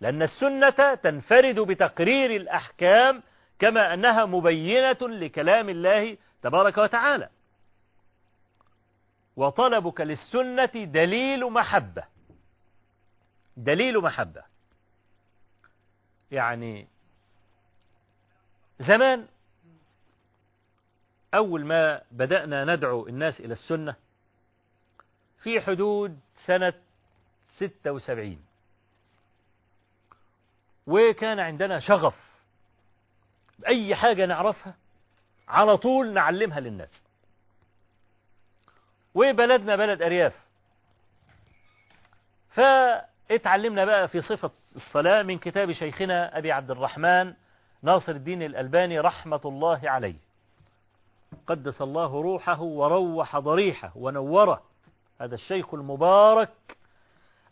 لأن 0.00 0.22
السنة 0.22 0.94
تنفرد 0.94 1.60
بتقرير 1.60 2.36
الأحكام 2.36 3.22
كما 3.58 3.94
أنها 3.94 4.24
مبينة 4.24 4.98
لكلام 5.02 5.68
الله 5.68 6.16
تبارك 6.42 6.78
وتعالى. 6.78 7.28
وطلبك 9.36 10.00
للسنة 10.00 10.70
دليل 10.74 11.50
محبة. 11.50 12.04
دليل 13.56 13.98
محبة. 13.98 14.42
يعني 16.30 16.88
زمان 18.80 19.26
أول 21.34 21.64
ما 21.64 22.02
بدأنا 22.10 22.64
ندعو 22.64 23.08
الناس 23.08 23.40
إلى 23.40 23.52
السنة 23.52 23.94
في 25.42 25.60
حدود 25.60 26.20
سنة 26.46 26.72
76 27.56 28.38
وكان 30.86 31.38
عندنا 31.40 31.80
شغف 31.80 32.14
أي 33.66 33.94
حاجة 33.96 34.26
نعرفها 34.26 34.74
على 35.48 35.76
طول 35.76 36.12
نعلمها 36.12 36.60
للناس. 36.60 37.02
وبلدنا 39.14 39.76
بلد 39.76 40.02
أرياف. 40.02 40.34
فاتعلمنا 42.50 43.84
بقى 43.84 44.08
في 44.08 44.20
صفة 44.20 44.50
الصلاة 44.76 45.22
من 45.22 45.38
كتاب 45.38 45.72
شيخنا 45.72 46.38
أبي 46.38 46.52
عبد 46.52 46.70
الرحمن 46.70 47.34
ناصر 47.82 48.12
الدين 48.12 48.42
الألباني 48.42 49.00
رحمة 49.00 49.40
الله 49.44 49.80
عليه. 49.90 50.16
قدس 51.46 51.82
الله 51.82 52.22
روحه 52.22 52.60
وروح 52.60 53.38
ضريحه 53.38 53.92
ونوره 53.94 54.62
هذا 55.22 55.34
الشيخ 55.34 55.74
المبارك 55.74 56.76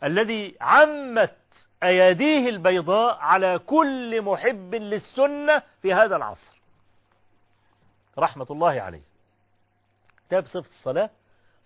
الذي 0.03 0.55
عمت 0.61 1.37
أيديه 1.83 2.49
البيضاء 2.49 3.17
على 3.17 3.59
كل 3.59 4.21
محب 4.21 4.75
للسنة 4.75 5.61
في 5.81 5.93
هذا 5.93 6.15
العصر. 6.15 6.61
رحمة 8.19 8.47
الله 8.51 8.81
عليه. 8.81 9.01
كتاب 10.27 10.45
صفة 10.45 10.69
الصلاة 10.69 11.09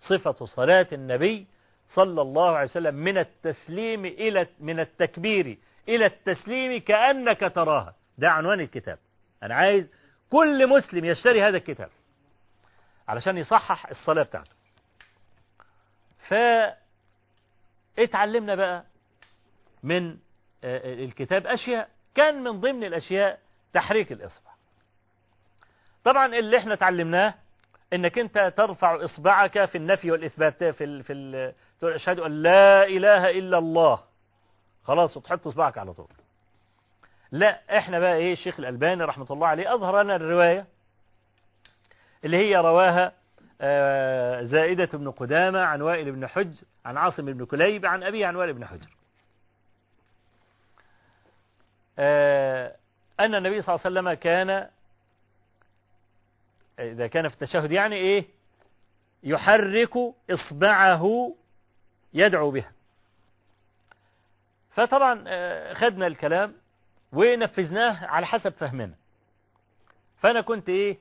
صفة 0.02 0.46
صلاة 0.46 0.86
النبي 0.92 1.46
صلى 1.88 2.22
الله 2.22 2.56
عليه 2.56 2.70
وسلم 2.70 2.94
من 2.94 3.18
التسليم 3.18 4.04
إلى 4.04 4.46
من 4.60 4.80
التكبير 4.80 5.58
إلى 5.88 6.06
التسليم 6.06 6.80
كأنك 6.80 7.52
تراها. 7.54 7.94
ده 8.18 8.30
عنوان 8.30 8.60
الكتاب. 8.60 8.98
أنا 9.42 9.54
عايز 9.54 9.90
كل 10.30 10.66
مسلم 10.66 11.04
يشتري 11.04 11.42
هذا 11.42 11.56
الكتاب 11.56 11.90
علشان 13.08 13.38
يصحح 13.38 13.86
الصلاة 13.88 14.22
بتاعته. 14.22 14.55
فاتعلمنا 17.96 18.54
بقى 18.54 18.84
من 19.82 20.16
الكتاب 20.64 21.46
أشياء 21.46 21.88
كان 22.14 22.42
من 22.44 22.60
ضمن 22.60 22.84
الأشياء 22.84 23.38
تحريك 23.72 24.12
الإصبع. 24.12 24.50
طبعا 26.04 26.26
اللي 26.26 26.58
إحنا 26.58 26.74
اتعلمناه 26.74 27.34
إنك 27.92 28.18
أنت 28.18 28.52
ترفع 28.56 29.04
إصبعك 29.04 29.64
في 29.64 29.78
النفي 29.78 30.10
والإثبات 30.10 30.64
في 30.64 30.84
ال 30.84 31.02
في 31.02 31.52
تقول 31.80 31.92
أشهد 31.92 32.20
أن 32.20 32.42
لا 32.42 32.84
إله 32.86 33.30
إلا 33.30 33.58
الله. 33.58 34.00
خلاص 34.84 35.16
وتحط 35.16 35.46
إصبعك 35.46 35.78
على 35.78 35.92
طول. 35.92 36.08
لا 37.32 37.78
إحنا 37.78 37.98
بقى 37.98 38.16
إيه 38.16 38.32
الشيخ 38.32 38.60
الألباني 38.60 39.04
رحمة 39.04 39.26
الله 39.30 39.46
عليه 39.46 39.74
أظهر 39.74 40.02
لنا 40.02 40.16
الرواية 40.16 40.66
اللي 42.24 42.36
هي 42.36 42.56
رواها 42.56 43.12
زائدة 44.46 44.98
بن 44.98 45.10
قدامة 45.10 45.60
عن 45.60 45.82
وائل 45.82 46.12
بن 46.12 46.26
حجر 46.26 46.64
عن 46.84 46.96
عاصم 46.96 47.24
بن 47.24 47.44
كليب 47.44 47.86
عن 47.86 48.02
أبيه 48.02 48.26
عن 48.26 48.36
وائل 48.36 48.52
بن 48.52 48.64
حجر. 48.66 48.88
أن 53.20 53.34
النبي 53.34 53.62
صلى 53.62 53.74
الله 53.74 53.80
عليه 53.84 54.00
وسلم 54.00 54.12
كان 54.12 54.68
إذا 56.78 57.06
كان 57.06 57.28
في 57.28 57.34
التشهد 57.34 57.72
يعني 57.72 57.96
إيه؟ 57.96 58.24
يحرك 59.22 59.92
إصبعه 60.30 61.34
يدعو 62.14 62.50
بها. 62.50 62.72
فطبعا 64.70 65.14
خدنا 65.74 66.06
الكلام 66.06 66.54
ونفذناه 67.12 68.06
على 68.06 68.26
حسب 68.26 68.52
فهمنا. 68.52 68.94
فأنا 70.18 70.40
كنت 70.40 70.68
إيه؟ 70.68 70.98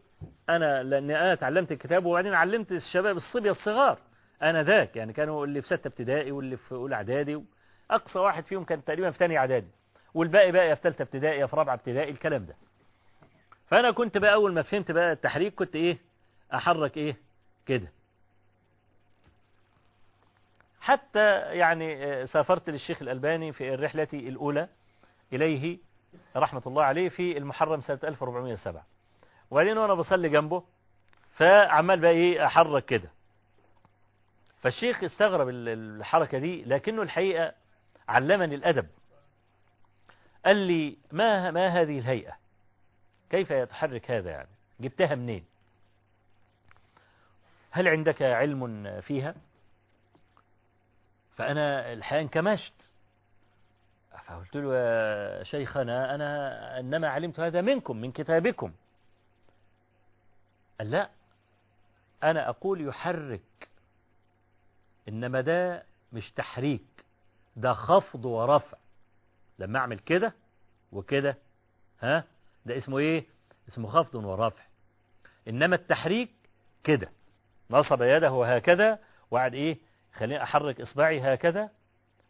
أنا 0.49 0.83
لأن 0.83 1.11
أنا 1.11 1.35
تعلمت 1.35 1.71
الكتاب 1.71 2.05
وبعدين 2.05 2.33
علمت 2.33 2.71
الشباب 2.71 3.17
الصبية 3.17 3.51
الصغار 3.51 3.97
أنا 4.41 4.63
ذاك 4.63 4.95
يعني 4.95 5.13
كانوا 5.13 5.45
اللي 5.45 5.61
في 5.61 5.67
ستة 5.67 5.87
ابتدائي 5.87 6.31
واللي 6.31 6.57
في 6.57 6.71
أولى 6.71 6.95
إعدادي 6.95 7.43
أقصى 7.91 8.19
واحد 8.19 8.45
فيهم 8.45 8.63
كان 8.63 8.83
تقريبا 8.83 9.11
في 9.11 9.17
ثانية 9.17 9.37
إعدادي 9.37 9.67
والباقي 10.13 10.51
بقى 10.51 10.75
في 10.75 10.81
ثالثة 10.81 11.01
ابتدائي 11.01 11.47
في 11.47 11.55
رابعة 11.55 11.73
ابتدائي 11.73 12.11
الكلام 12.11 12.45
ده. 12.45 12.55
فأنا 13.67 13.91
كنت 13.91 14.17
بقى 14.17 14.33
أول 14.33 14.53
ما 14.53 14.61
فهمت 14.61 14.91
بقى 14.91 15.11
التحريك 15.11 15.55
كنت 15.55 15.75
إيه؟ 15.75 15.97
أحرك 16.53 16.97
إيه؟ 16.97 17.17
كده. 17.65 17.87
حتى 20.81 21.39
يعني 21.39 22.27
سافرت 22.27 22.69
للشيخ 22.69 23.01
الألباني 23.01 23.53
في 23.53 23.73
الرحلة 23.73 24.07
الأولى 24.13 24.67
إليه 25.33 25.77
رحمة 26.35 26.61
الله 26.67 26.83
عليه 26.83 27.09
في 27.09 27.37
المحرم 27.37 27.81
سنة 27.81 27.99
1407 28.03 28.85
وبعدين 29.51 29.77
وأنا 29.77 29.93
بصلي 29.93 30.29
جنبه 30.29 30.63
فعمال 31.35 31.99
بقى 31.99 32.11
إيه 32.11 32.45
أحرك 32.45 32.85
كده. 32.85 33.09
فالشيخ 34.61 35.03
استغرب 35.03 35.49
الحركة 35.49 36.37
دي 36.37 36.63
لكنه 36.63 37.01
الحقيقة 37.01 37.53
علمني 38.09 38.55
الأدب. 38.55 38.87
قال 40.45 40.55
لي 40.57 40.97
ما 41.11 41.51
ما 41.51 41.67
هذه 41.67 41.99
الهيئة؟ 41.99 42.37
كيف 43.29 43.51
يتحرك 43.51 44.11
هذا 44.11 44.29
يعني؟ 44.31 44.49
جبتها 44.79 45.15
منين؟ 45.15 45.45
هل 47.71 47.87
عندك 47.87 48.21
علم 48.21 49.01
فيها؟ 49.01 49.35
فأنا 51.35 51.93
الحقيقة 51.93 52.21
انكمشت 52.21 52.73
فقلت 54.27 54.55
له 54.55 54.75
يا 54.75 55.43
شيخنا 55.43 56.15
أنا 56.15 56.79
إنما 56.79 57.07
علمت 57.09 57.39
هذا 57.39 57.61
منكم 57.61 57.97
من 57.97 58.11
كتابكم. 58.11 58.71
لا 60.79 61.09
أنا 62.23 62.49
أقول 62.49 62.87
يحرك 62.87 63.41
إنما 65.09 65.41
ده 65.41 65.83
مش 66.13 66.31
تحريك 66.31 66.85
ده 67.55 67.73
خفض 67.73 68.25
ورفع. 68.25 68.77
لما 69.59 69.79
أعمل 69.79 69.99
كده 69.99 70.33
وكده 70.91 71.37
ها 72.01 72.23
ده 72.65 72.77
اسمه 72.77 72.97
إيه؟ 72.97 73.25
اسمه 73.69 73.89
خفض 73.89 74.15
ورفع. 74.15 74.63
إنما 75.47 75.75
التحريك 75.75 76.29
كده 76.83 77.09
نصب 77.71 78.01
يده 78.01 78.55
هكذا 78.55 78.99
وقعد 79.31 79.53
إيه؟ 79.53 79.77
خليني 80.13 80.43
أحرك 80.43 80.81
إصبعي 80.81 81.33
هكذا 81.33 81.69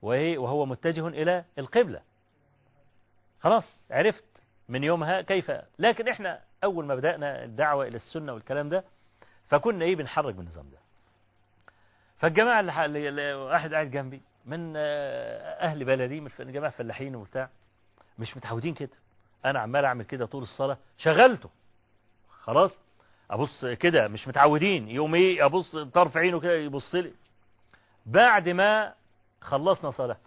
وهو 0.02 0.66
متجه 0.66 1.08
إلى 1.08 1.46
القبلة. 1.58 2.02
خلاص 3.40 3.64
عرفت 3.92 4.24
من 4.70 4.84
يومها 4.84 5.22
كيف. 5.22 5.52
لكن 5.80 6.08
إحنا 6.08 6.42
أول 6.66 6.86
ما 6.86 6.96
بدأنا 6.96 7.44
الدعوة 7.44 7.88
إلى 7.88 7.96
السنة 7.96 8.34
والكلام 8.34 8.70
ده 8.70 8.84
فكنا 9.48 9.86
إيه 9.86 9.96
بنحرك 9.96 10.36
بالنظام 10.36 10.66
ده. 10.70 10.78
فالجماعة 12.18 12.86
اللي 12.86 13.34
واحد 13.34 13.74
قاعد 13.74 13.92
جنبي 13.92 14.22
من 14.46 14.74
أهل 14.76 15.86
بلدي 15.86 16.22
من 16.22 16.30
جماعة 16.40 16.72
فلاحين 16.72 17.16
وبتاع 17.16 17.50
مش 18.20 18.38
متعودين 18.38 18.74
كده. 18.74 18.90
أنا 19.46 19.60
عمال 19.60 19.86
أعمل 19.86 20.06
كده 20.06 20.26
طول 20.26 20.44
الصلاة 20.44 20.78
شغلته. 20.98 21.50
خلاص 22.42 22.72
أبص 23.32 23.66
كده 23.66 24.08
مش 24.08 24.28
متعودين. 24.28 24.90
يوم 24.90 25.16
إيه 25.16 25.46
أبص 25.46 25.76
طرف 25.76 26.18
عينه 26.18 26.40
كده 26.40 26.54
يبص 26.54 26.96
لي. 26.96 27.14
بعد 28.06 28.50
ما 28.50 28.94
خلصنا 29.42 29.92
صلاة 29.92 30.18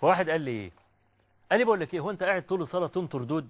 فواحد 0.00 0.30
قال 0.30 0.40
لي 0.40 0.50
إيه؟ 0.50 0.70
قال 1.50 1.58
لي 1.58 1.64
بقول 1.64 1.80
لك 1.80 1.94
إيه 1.94 2.00
هو 2.00 2.10
أنت 2.10 2.22
قاعد 2.22 2.42
طول 2.42 2.62
الصلاة 2.62 2.86
تنطر 2.86 3.22
دود؟ 3.22 3.48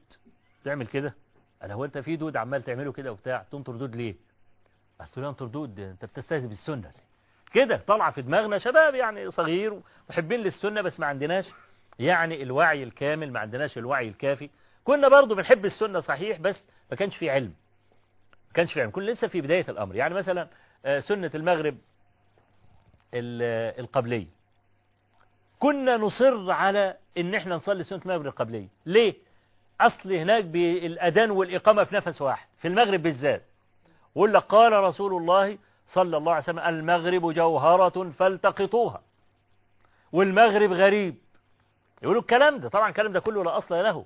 تعمل 0.65 0.87
كده؟ 0.87 1.15
قال 1.62 1.72
هو 1.72 1.84
أنت 1.84 1.98
في 1.98 2.16
دود 2.16 2.36
عمال 2.36 2.62
تعمله 2.62 2.93
كده 2.93 3.12
وبتاع؟ 3.12 3.44
تنطر 3.52 3.72
دود 3.72 3.97
ليه؟ 3.97 4.14
قلت 5.01 5.18
له 5.18 5.28
انطر 5.28 5.47
دود 5.47 5.80
أنت 5.80 6.05
بتستهزئ 6.05 6.48
بالسنة 6.48 6.90
ليه 6.97 7.12
كده 7.55 7.76
طالعه 7.76 8.10
في 8.10 8.22
دماغنا 8.22 8.59
شباب 8.59 8.94
يعني 8.94 9.30
صغير 9.30 9.80
محبين 10.10 10.40
للسنة 10.40 10.80
بس 10.80 11.01
ما 11.01 11.06
عندناش 11.06 11.48
يعني 11.98 12.43
الوعي 12.43 12.82
الكامل 12.82 13.32
ما 13.32 13.40
عندناش 13.40 13.78
الوعي 13.78 14.09
الكافي. 14.09 14.51
كنا 14.84 15.09
برضو 15.09 15.34
بنحب 15.34 15.64
السنة 15.64 16.01
صحيح 16.01 16.39
بس 16.39 16.56
ما 16.90 16.97
كانش 16.97 17.16
في 17.16 17.30
علم. 17.30 17.55
ما 18.48 18.52
كانش 18.55 18.72
في 18.72 18.80
علم 18.80 18.90
كنا 18.90 19.10
لسه 19.10 19.28
في 19.28 19.40
بداية 19.40 19.64
الأمر. 19.68 19.97
يعني 19.97 20.14
مثلا 20.14 20.48
سنة 21.01 21.30
المغرب 21.34 21.78
القبلية. 23.14 24.26
كنا 25.59 25.97
نصر 25.97 26.51
على 26.51 26.97
إن 27.18 27.34
إحنا 27.34 27.56
نصلي 27.56 27.84
سنة 27.84 28.01
المغرب 28.02 28.26
القبلية. 28.26 28.68
ليه؟ 28.86 29.14
اصل 29.87 30.13
هناك 30.13 30.45
بالأذان 30.45 31.31
والإقامة 31.31 31.85
في 31.85 31.95
نفس 31.95 32.23
واحد 32.23 32.47
في 32.59 32.69
المغرب 32.69 33.03
بالذات. 33.03 33.43
ولا 34.15 34.39
قال 34.39 34.73
رسول 34.73 35.13
الله 35.15 35.59
صلى 35.89 36.17
الله 36.17 36.33
عليه 36.33 36.43
وسلم 36.43 36.59
المغرب 36.59 37.33
جوهرة 37.33 38.11
فالتقطوها. 38.11 39.03
والمغرب 40.13 40.73
غريب. 40.73 41.15
يقولوا 42.03 42.21
الكلام 42.21 42.59
ده 42.59 42.69
طبعا 42.69 42.89
الكلام 42.89 43.13
ده 43.13 43.21
كله 43.21 43.45
لا 43.45 43.59
أصل 43.59 43.75
له. 43.75 44.05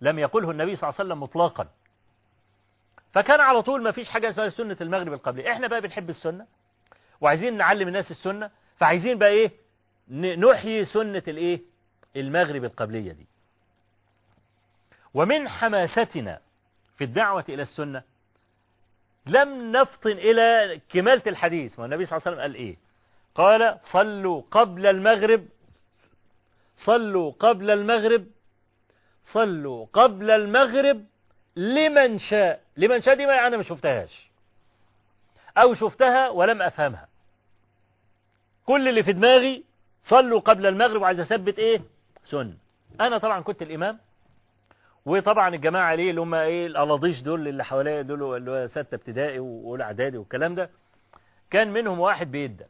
لم 0.00 0.18
يقله 0.18 0.50
النبي 0.50 0.76
صلى 0.76 0.88
الله 0.88 1.00
عليه 1.00 1.08
وسلم 1.10 1.22
مطلقا. 1.22 1.68
فكان 3.12 3.40
على 3.40 3.62
طول 3.62 3.82
ما 3.82 3.90
فيش 3.90 4.08
حاجة 4.08 4.30
اسمها 4.30 4.48
سنة 4.48 4.76
المغرب 4.80 5.12
القبلية. 5.12 5.52
إحنا 5.52 5.66
بقى 5.66 5.80
بنحب 5.80 6.10
السنة 6.10 6.46
وعايزين 7.20 7.56
نعلم 7.56 7.88
الناس 7.88 8.10
السنة 8.10 8.50
فعايزين 8.76 9.18
بقى 9.18 9.28
إيه 9.28 9.50
نحيي 10.36 10.84
سنة 10.84 11.22
الإيه 11.28 11.60
المغرب 12.16 12.64
القبلية 12.64 13.12
دي. 13.12 13.26
ومن 15.14 15.48
حماستنا 15.48 16.40
في 16.96 17.04
الدعوة 17.04 17.44
إلى 17.48 17.62
السنة 17.62 18.02
لم 19.26 19.72
نفطن 19.72 20.10
إلى 20.10 20.80
كمالة 20.88 21.22
الحديث. 21.26 21.78
ما 21.78 21.84
النبي 21.84 22.06
صلى 22.06 22.16
الله 22.16 22.26
عليه 22.26 22.36
وسلم 22.36 22.40
قال 22.42 22.54
إيه؟ 22.54 22.76
قال 23.34 23.78
صلوا 23.92 24.42
قبل 24.50 24.86
المغرب 24.86 25.48
صلوا 26.84 27.32
قبل 27.32 27.70
المغرب 27.70 28.26
صلوا 29.32 29.86
قبل 29.92 30.30
المغرب 30.30 31.04
لمن 31.56 32.18
شاء. 32.18 32.62
لمن 32.76 33.02
شاء 33.02 33.14
دي 33.14 33.26
ما 33.26 33.46
أنا 33.46 33.56
ما 33.56 33.62
شفتهاش. 33.62 34.30
أو 35.56 35.74
شفتها 35.74 36.28
ولم 36.28 36.62
أفهمها. 36.62 37.08
كل 38.66 38.88
اللي 38.88 39.02
في 39.02 39.12
دماغي 39.12 39.64
صلوا 40.02 40.40
قبل 40.40 40.66
المغرب 40.66 41.02
وعايز 41.02 41.20
أثبت 41.20 41.58
إيه؟ 41.58 41.80
سنة. 42.24 42.54
أنا 43.00 43.18
طبعا 43.18 43.40
كنت 43.40 43.62
الإمام 43.62 43.98
وطبعا 45.06 45.54
الجماعة 45.54 45.84
عليه 45.84 46.10
اللي 46.10 46.20
هم 46.20 46.34
إيه 46.34 46.66
الألاضيش 46.66 47.20
دول 47.22 47.48
اللي 47.48 47.64
حواليا 47.64 48.02
دول 48.02 48.36
اللي 48.36 48.50
هو 48.50 48.66
ستة 48.68 48.94
ابتدائي 48.94 49.38
وأولى 49.38 49.84
إعدادي 49.84 50.18
والكلام 50.18 50.54
ده 50.54 50.70
كان 51.50 51.72
منهم 51.72 52.00
واحد 52.00 52.30
بيدن. 52.30 52.66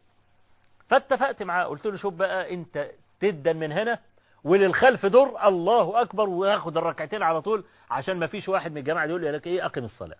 فاتفقت 0.88 1.42
معاه 1.42 1.64
قلت 1.64 1.86
له 1.86 1.96
شوف 1.96 2.14
بقى 2.14 2.54
أنت 2.54 2.90
تدن 3.20 3.56
من 3.56 3.72
هنا 3.72 3.98
وللخلف 4.44 5.06
دور 5.06 5.38
الله 5.48 6.00
أكبر 6.02 6.28
وياخد 6.28 6.76
الركعتين 6.76 7.22
على 7.22 7.42
طول 7.42 7.64
عشان 7.90 8.16
ما 8.16 8.26
فيش 8.26 8.48
واحد 8.48 8.70
من 8.72 8.78
الجماعة 8.78 9.06
دول 9.06 9.22
يقول 9.22 9.34
لك 9.34 9.46
إيه 9.46 9.66
أقم 9.66 9.84
الصلاة. 9.84 10.16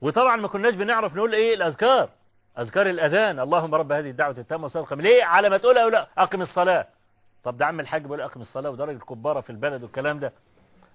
وطبعا 0.00 0.36
ما 0.36 0.48
كناش 0.48 0.74
بنعرف 0.74 1.16
نقول 1.16 1.34
إيه 1.34 1.54
الأذكار 1.54 2.08
أذكار 2.58 2.86
الأذان 2.90 3.40
اللهم 3.40 3.74
رب 3.74 3.92
هذه 3.92 4.10
الدعوة 4.10 4.34
التامة 4.38 4.62
والصلاة 4.62 4.94
ليه؟ 4.94 5.24
على 5.24 5.48
ما 5.48 5.58
تقولها 5.58 5.90
لا 5.90 6.08
أقم 6.18 6.42
الصلاة. 6.42 6.86
طب 7.44 7.56
ده 7.56 7.66
عم 7.66 7.80
الحاج 7.80 8.02
بيقول 8.02 8.20
أقم 8.20 8.40
الصلاة 8.40 8.70
ودرجة 8.70 8.98
كبارة 8.98 9.40
في 9.40 9.50
البلد 9.50 9.82
والكلام 9.82 10.18
ده. 10.20 10.32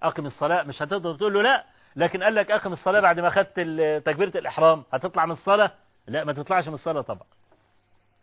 أقم 0.03 0.25
الصلاة. 0.25 0.63
مش 0.63 0.81
هتقدر 0.81 1.15
تقول 1.15 1.33
له 1.33 1.41
لا 1.41 1.65
لكن 1.95 2.23
قال 2.23 2.35
لك 2.35 2.51
أقم 2.51 2.73
الصلاة 2.73 2.99
بعد 2.99 3.19
ما 3.19 3.29
خدت 3.29 3.59
تكبيرة 4.05 4.37
الإحرام. 4.37 4.83
هتطلع 4.93 5.25
من 5.25 5.31
الصلاة؟ 5.31 5.71
لا 6.07 6.23
ما 6.23 6.33
تطلعش 6.33 6.67
من 6.67 6.73
الصلاة 6.73 7.01
طبعا. 7.01 7.27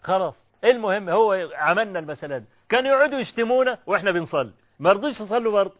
خلاص. 0.03 0.47
المهم؟ 0.65 1.09
هو 1.09 1.49
عملنا 1.55 1.99
المسألة 1.99 2.39
دي. 2.39 2.45
كانوا 2.69 2.91
يقعدوا 2.91 3.19
يشتمونا 3.19 3.79
وإحنا 3.87 4.11
بنصلي. 4.11 4.53
ما 4.79 4.93
رضوش 4.93 5.21
يصلوا 5.21 5.53
برضه. 5.53 5.75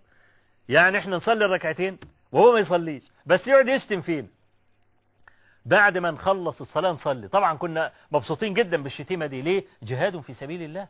يعني 0.69 0.99
إحنا 0.99 1.17
نصلي 1.17 1.45
الركعتين 1.45 1.99
وهو 2.33 2.53
ما 2.53 2.61
يصليش. 2.61 3.05
بس 3.27 3.47
يقعد 3.47 3.69
يشتم 3.69 4.01
فينا. 4.01 4.29
بعد 5.67 5.99
ما 5.99 6.11
نخلص 6.11 6.61
الصلاة 6.61 6.91
نصلي. 6.91 7.29
طبعا 7.29 7.57
كنا 7.57 7.93
مبسوطين 8.13 8.55
جدا 8.55 8.83
بالشتيمة 8.83 9.27
دي. 9.27 9.43
ليه؟ 9.43 9.65
جهاد 9.83 10.21
في 10.21 10.33
سبيل 10.33 10.63
الله. 10.63 10.89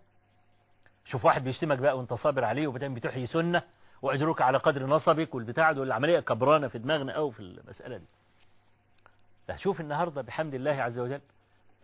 شوف 1.05 1.25
واحد 1.25 1.45
بيشتمك 1.45 1.79
بقى 1.79 1.99
وانت 1.99 2.15
صابر 2.15 2.45
عليه 2.45 2.67
وبعدين 2.67 2.95
بتحيي 2.95 3.27
سنة. 3.27 3.63
وأجرك 4.03 4.43
على 4.43 4.59
قدر 4.59 4.87
نصبك 4.87 5.35
والبتاع 5.35 5.73
دول 5.73 5.87
العملية 5.87 6.21
كبرانة 6.21 6.69
في 6.69 6.79
دماغنا 6.79 7.13
أو 7.13 7.31
في 7.31 7.41
المسألة 7.41 7.97
دي. 7.97 8.07
لا 9.49 9.57
شوف 9.57 9.81
النهاردة 9.81 10.23
بحمد 10.23 10.55
الله 10.55 10.83
عز 10.83 10.99
وجل. 10.99 11.21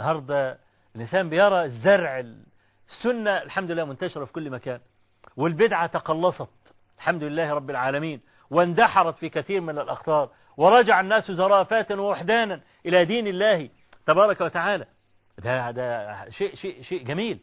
النهاردة 0.00 0.58
الإنسان 0.96 1.28
بيرى 1.28 1.64
الزرع 1.64 2.24
السنة 2.88 3.30
الحمد 3.42 3.70
لله 3.70 3.84
منتشرة 3.84 4.24
في 4.24 4.32
كل 4.32 4.50
مكان. 4.50 4.80
والبدعة 5.36 5.86
تقلصت. 5.86 6.48
الحمد 6.96 7.22
لله 7.22 7.52
رب 7.52 7.70
العالمين. 7.70 8.20
واندحرت 8.50 9.16
في 9.16 9.28
كثير 9.28 9.60
من 9.60 9.78
الأخطار. 9.78 10.30
ورجع 10.56 11.00
الناس 11.00 11.30
زرافات 11.30 11.92
ووحدانا 11.92 12.60
إلى 12.86 13.04
دين 13.04 13.26
الله 13.26 13.68
تبارك 14.06 14.40
وتعالى. 14.40 14.86
ده, 15.38 15.70
ده 15.70 16.30
شيء, 16.30 16.54
شيء, 16.54 16.82
شيء 16.82 17.04
جميل. 17.04 17.38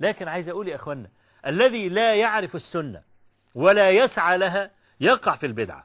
لكن 0.00 0.28
عايز 0.28 0.48
أقول 0.48 0.68
يا 0.68 0.76
أخوانا 0.76 1.08
الذي 1.46 1.88
لا 1.88 2.14
يعرف 2.14 2.54
السنة 2.54 3.02
ولا 3.54 3.90
يسعى 3.90 4.38
لها 4.38 4.70
يقع 5.00 5.36
في 5.36 5.46
البدعة 5.46 5.84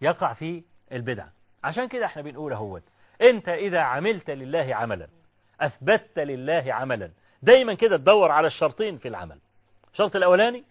يقع 0.00 0.32
في 0.32 0.62
البدعة 0.92 1.32
عشان 1.64 1.88
كده 1.88 2.06
إحنا 2.06 2.22
بنقول 2.22 2.52
اهوت 2.52 2.82
انت 3.22 3.48
إذا 3.48 3.80
عملت 3.80 4.30
لله 4.30 4.74
عملا 4.74 5.08
أثبتت 5.60 6.18
لله 6.18 6.64
عملا 6.68 7.10
دايما 7.42 7.74
كده 7.74 7.96
تدور 7.96 8.30
على 8.30 8.46
الشرطين 8.46 8.98
في 8.98 9.08
العمل. 9.08 9.38
الشرط 9.92 10.16
الأولاني 10.16 10.64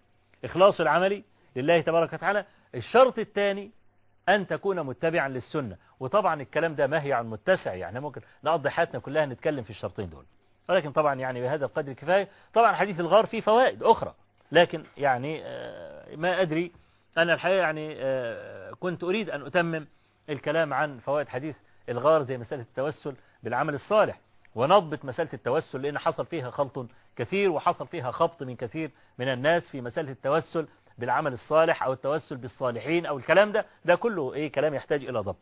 إخلاص 0.46 0.82
العمل 0.82 1.24
لله 1.56 1.82
تبارك 1.82 2.14
وتعالى. 2.14 2.46
الشرط 2.76 3.20
الثاني 3.20 3.72
أن 4.30 4.48
تكون 4.48 4.80
متبعا 4.84 5.28
للسنة. 5.28 5.78
وطبعا 6.00 6.42
الكلام 6.42 6.76
ده 6.76 6.88
مهي 6.88 7.14
عن 7.14 7.30
متسع 7.30 7.74
يعني 7.74 8.00
ممكن 8.00 8.22
نقضي 8.44 8.70
حياتنا 8.70 9.00
كلها 9.00 9.26
نتكلم 9.26 9.64
في 9.64 9.70
الشرطين 9.70 10.10
دول. 10.10 10.26
ولكن 10.70 10.92
طبعا 10.92 11.16
يعني 11.16 11.42
بهذا 11.42 11.66
القدر 11.66 11.94
كفاية 11.94 12.28
طبعا 12.54 12.74
حديث 12.74 13.00
الغار 13.00 13.26
فيه 13.26 13.42
فوائد 13.42 13.84
أخرى. 13.84 14.14
لكن 14.52 14.84
يعني 14.98 15.42
ما 16.16 16.42
أدري. 16.42 16.72
أنا 17.18 17.34
الحقيقة 17.34 17.58
يعني 17.58 17.96
كنت 18.76 19.04
أريد 19.04 19.30
أن 19.30 19.46
أتمم 19.46 19.88
الكلام 20.30 20.74
عن 20.74 21.00
فوائد 21.00 21.28
حديث 21.28 21.56
الغار 21.90 22.24
زي 22.24 22.38
مسألة 22.38 22.62
التوسل 22.62 23.16
بالعمل 23.44 23.74
الصالح 23.74 24.20
ونضبط 24.56 25.06
مسألة 25.06 25.30
التوسل 25.34 25.82
لأن 25.82 25.98
حصل 26.00 26.26
فيها 26.26 26.50
خلط 26.50 26.88
كثير 27.16 27.50
وحصل 27.52 27.88
فيها 27.88 28.12
خبط 28.12 28.44
من 28.44 28.56
كثير 28.56 28.92
من 29.20 29.28
الناس 29.28 29.70
في 29.70 29.82
مسألة 29.82 30.12
التوسل 30.12 30.68
بالعمل 30.98 31.34
الصالح 31.34 31.84
أو 31.84 31.94
التوسل 31.94 32.38
بالصالحين 32.38 33.06
أو 33.06 33.18
الكلام 33.18 33.52
ده. 33.52 33.66
ده 33.86 33.96
كله 33.96 34.34
إيه 34.34 34.52
كلام 34.52 34.74
يحتاج 34.74 35.06
إلى 35.06 35.20
ضبط. 35.20 35.40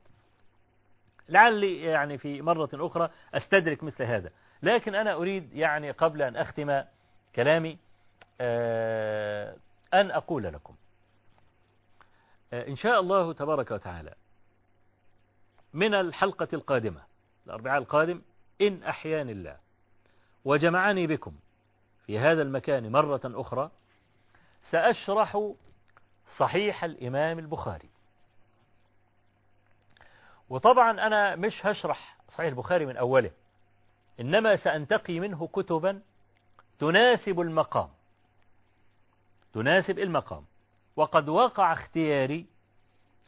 لعلي 1.30 1.82
يعني 1.82 2.18
في 2.18 2.41
مرة 2.41 2.69
أخرى 2.73 3.10
أستدرك 3.34 3.84
مثل 3.84 4.03
هذا. 4.03 4.30
لكن 4.64 4.95
أنا 4.95 5.14
أريد 5.14 5.53
يعني 5.53 5.91
قبل 5.91 6.22
أن 6.22 6.36
أختم 6.36 6.82
كلامي 7.36 7.78
أن 9.93 10.11
أقول 10.11 10.43
لكم. 10.43 10.76
إن 12.53 12.76
شاء 12.76 12.99
الله 12.99 13.34
تبارك 13.34 13.72
وتعالى 13.72 14.13
من 15.73 15.93
الحلقة 15.93 16.47
القادمة 16.53 17.01
الأربعاء 17.45 17.77
القادم 17.77 18.22
إن 18.61 18.84
أحيان 18.84 19.30
الله. 19.30 19.57
وجمعني 20.45 21.07
بكم 21.07 21.35
في 22.05 22.19
هذا 22.19 22.41
المكان 22.41 22.91
مرة 22.91 23.22
أخرى 23.26 23.72
سأشرح 24.69 25.51
صحيح 26.38 26.84
الإمام 26.84 27.39
البخاري. 27.39 27.89
وطبعا 30.49 30.91
أنا 30.91 31.35
مش 31.35 31.65
هشرح 31.65 32.18
صحيح 32.30 32.47
البخاري 32.47 32.85
من 32.85 32.97
أوله 32.97 33.31
إنما 34.19 34.55
سأنتقي 34.55 35.19
منه 35.19 35.47
كتبا 35.47 36.01
تناسب 36.80 37.39
المقام. 37.39 37.89
تناسب 39.53 39.99
المقام. 39.99 40.45
وقد 40.95 41.30
وقع 41.30 41.73
اختياري 41.73 42.45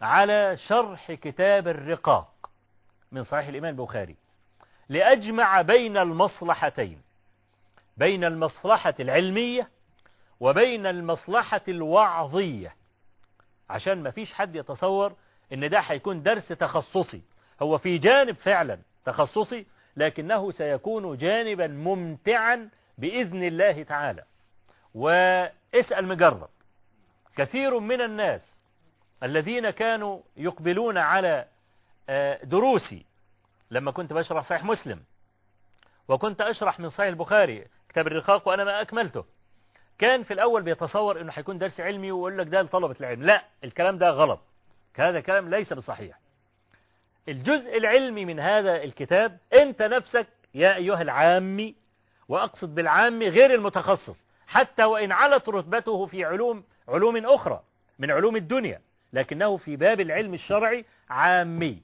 على 0.02 0.58
شرح 0.68 1.12
كتاب 1.12 1.68
الرقاق 1.68 2.50
من 3.12 3.24
صحيح 3.24 3.48
الإمام 3.48 3.80
البخاري 3.80 4.16
لأجمع 4.90 5.62
بين 5.62 5.98
المصلحتين 5.98 7.02
بين 7.98 8.24
المصلحة 8.24 8.94
العلمية 9.00 9.70
وبين 10.40 10.86
المصلحة 10.86 11.62
الوعظية. 11.68 12.76
عشان 13.70 14.04
ما 14.04 14.12
فيش 14.12 14.34
حد 14.34 14.56
يتصور 14.56 15.14
إن 15.54 15.70
ده 15.70 15.80
هيكون 15.80 16.24
درس 16.24 16.48
تخصصي. 16.48 17.22
هو 17.62 17.78
في 17.78 17.98
جانب 17.98 18.36
فعلا 18.36 18.80
تخصصي 19.06 19.66
لكنه 19.98 20.52
سيكون 20.52 21.18
جانبا 21.18 21.68
ممتعا 21.68 22.70
بإذن 22.98 23.44
الله 23.44 23.84
تعالى. 23.84 24.24
واسأل 24.94 26.08
مجرب. 26.08 26.50
كثير 27.36 27.80
من 27.80 28.02
الناس 28.02 28.42
الذين 29.24 29.70
كانوا 29.70 30.22
يقبلون 30.38 30.98
على 30.98 31.46
دروسي 32.44 33.06
لما 33.72 33.92
كنت 33.92 34.14
بشرح 34.14 34.44
صحيح 34.50 34.64
مسلم 34.64 35.04
وكنت 36.08 36.42
أشرح 36.42 36.80
من 36.80 36.90
صحيح 36.90 37.08
البخاري 37.08 37.68
كتاب 37.90 38.08
الرقاق 38.08 38.48
وأنا 38.48 38.64
ما 38.64 38.82
أكملته. 38.82 39.26
كان 40.00 40.24
في 40.24 40.34
الأول 40.34 40.62
بيتصور 40.62 41.22
أنه 41.22 41.32
هيكون 41.36 41.58
درس 41.58 41.80
علمي 41.80 42.12
ويقول 42.12 42.38
لك 42.38 42.48
ده 42.48 42.62
لطلبة 42.62 42.96
العلم. 43.00 43.24
لا 43.24 43.46
الكلام 43.64 43.98
ده 43.98 44.10
غلط. 44.10 44.40
هذا 44.96 45.20
كلام 45.20 45.50
ليس 45.50 45.74
بصحيح. 45.74 46.20
الجزء 47.30 47.78
العلمي 47.78 48.26
من 48.26 48.40
هذا 48.40 48.84
الكتاب 48.84 49.38
أنت 49.54 49.82
نفسك 49.82 50.28
يا 50.54 50.76
أيها 50.76 51.02
العامي 51.02 51.76
وأقصد 52.28 52.76
بالعامي 52.76 53.30
غير 53.30 53.54
المتخصص. 53.54 54.23
حتى 54.54 54.84
وإن 54.84 55.12
علت 55.12 55.50
رتبته 55.50 56.06
في 56.06 56.26
علوم 56.26 56.64
علوم 56.88 57.26
أخرى 57.26 57.64
من 58.00 58.12
علوم 58.12 58.36
الدنيا 58.36 58.82
لكنه 59.14 59.58
في 59.58 59.76
باب 59.76 60.00
العلم 60.00 60.34
الشرعي 60.34 60.86
عامي. 61.10 61.82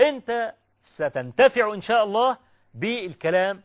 أنت 0.00 0.54
ستنتفع 0.94 1.74
إن 1.74 1.80
شاء 1.80 2.04
الله 2.04 2.36
بالكلام 2.74 3.62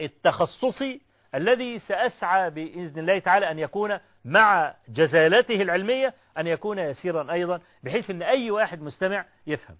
التخصصي 0.00 1.00
الذي 1.34 1.78
سأسعى 1.78 2.50
بإذن 2.50 2.98
الله 2.98 3.18
تعالى 3.18 3.50
أن 3.50 3.58
يكون 3.58 3.98
مع 4.24 4.74
جزالته 4.88 5.62
العلمية 5.62 6.14
أن 6.38 6.46
يكون 6.46 6.78
يسيرا 6.78 7.32
أيضا 7.32 7.60
بحيث 7.82 8.10
أن 8.10 8.22
أي 8.22 8.50
واحد 8.50 8.82
مستمع 8.82 9.24
يفهم. 9.46 9.76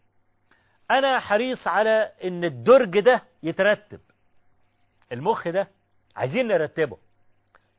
أنا 0.90 1.20
حريص 1.20 1.68
على 1.68 2.12
أن 2.24 2.44
الدرج 2.44 3.00
ده 3.00 3.22
يترتب. 3.42 4.00
المخ 5.12 5.48
ده 5.48 5.68
عايزين 6.16 6.48
نرتبه. 6.48 6.96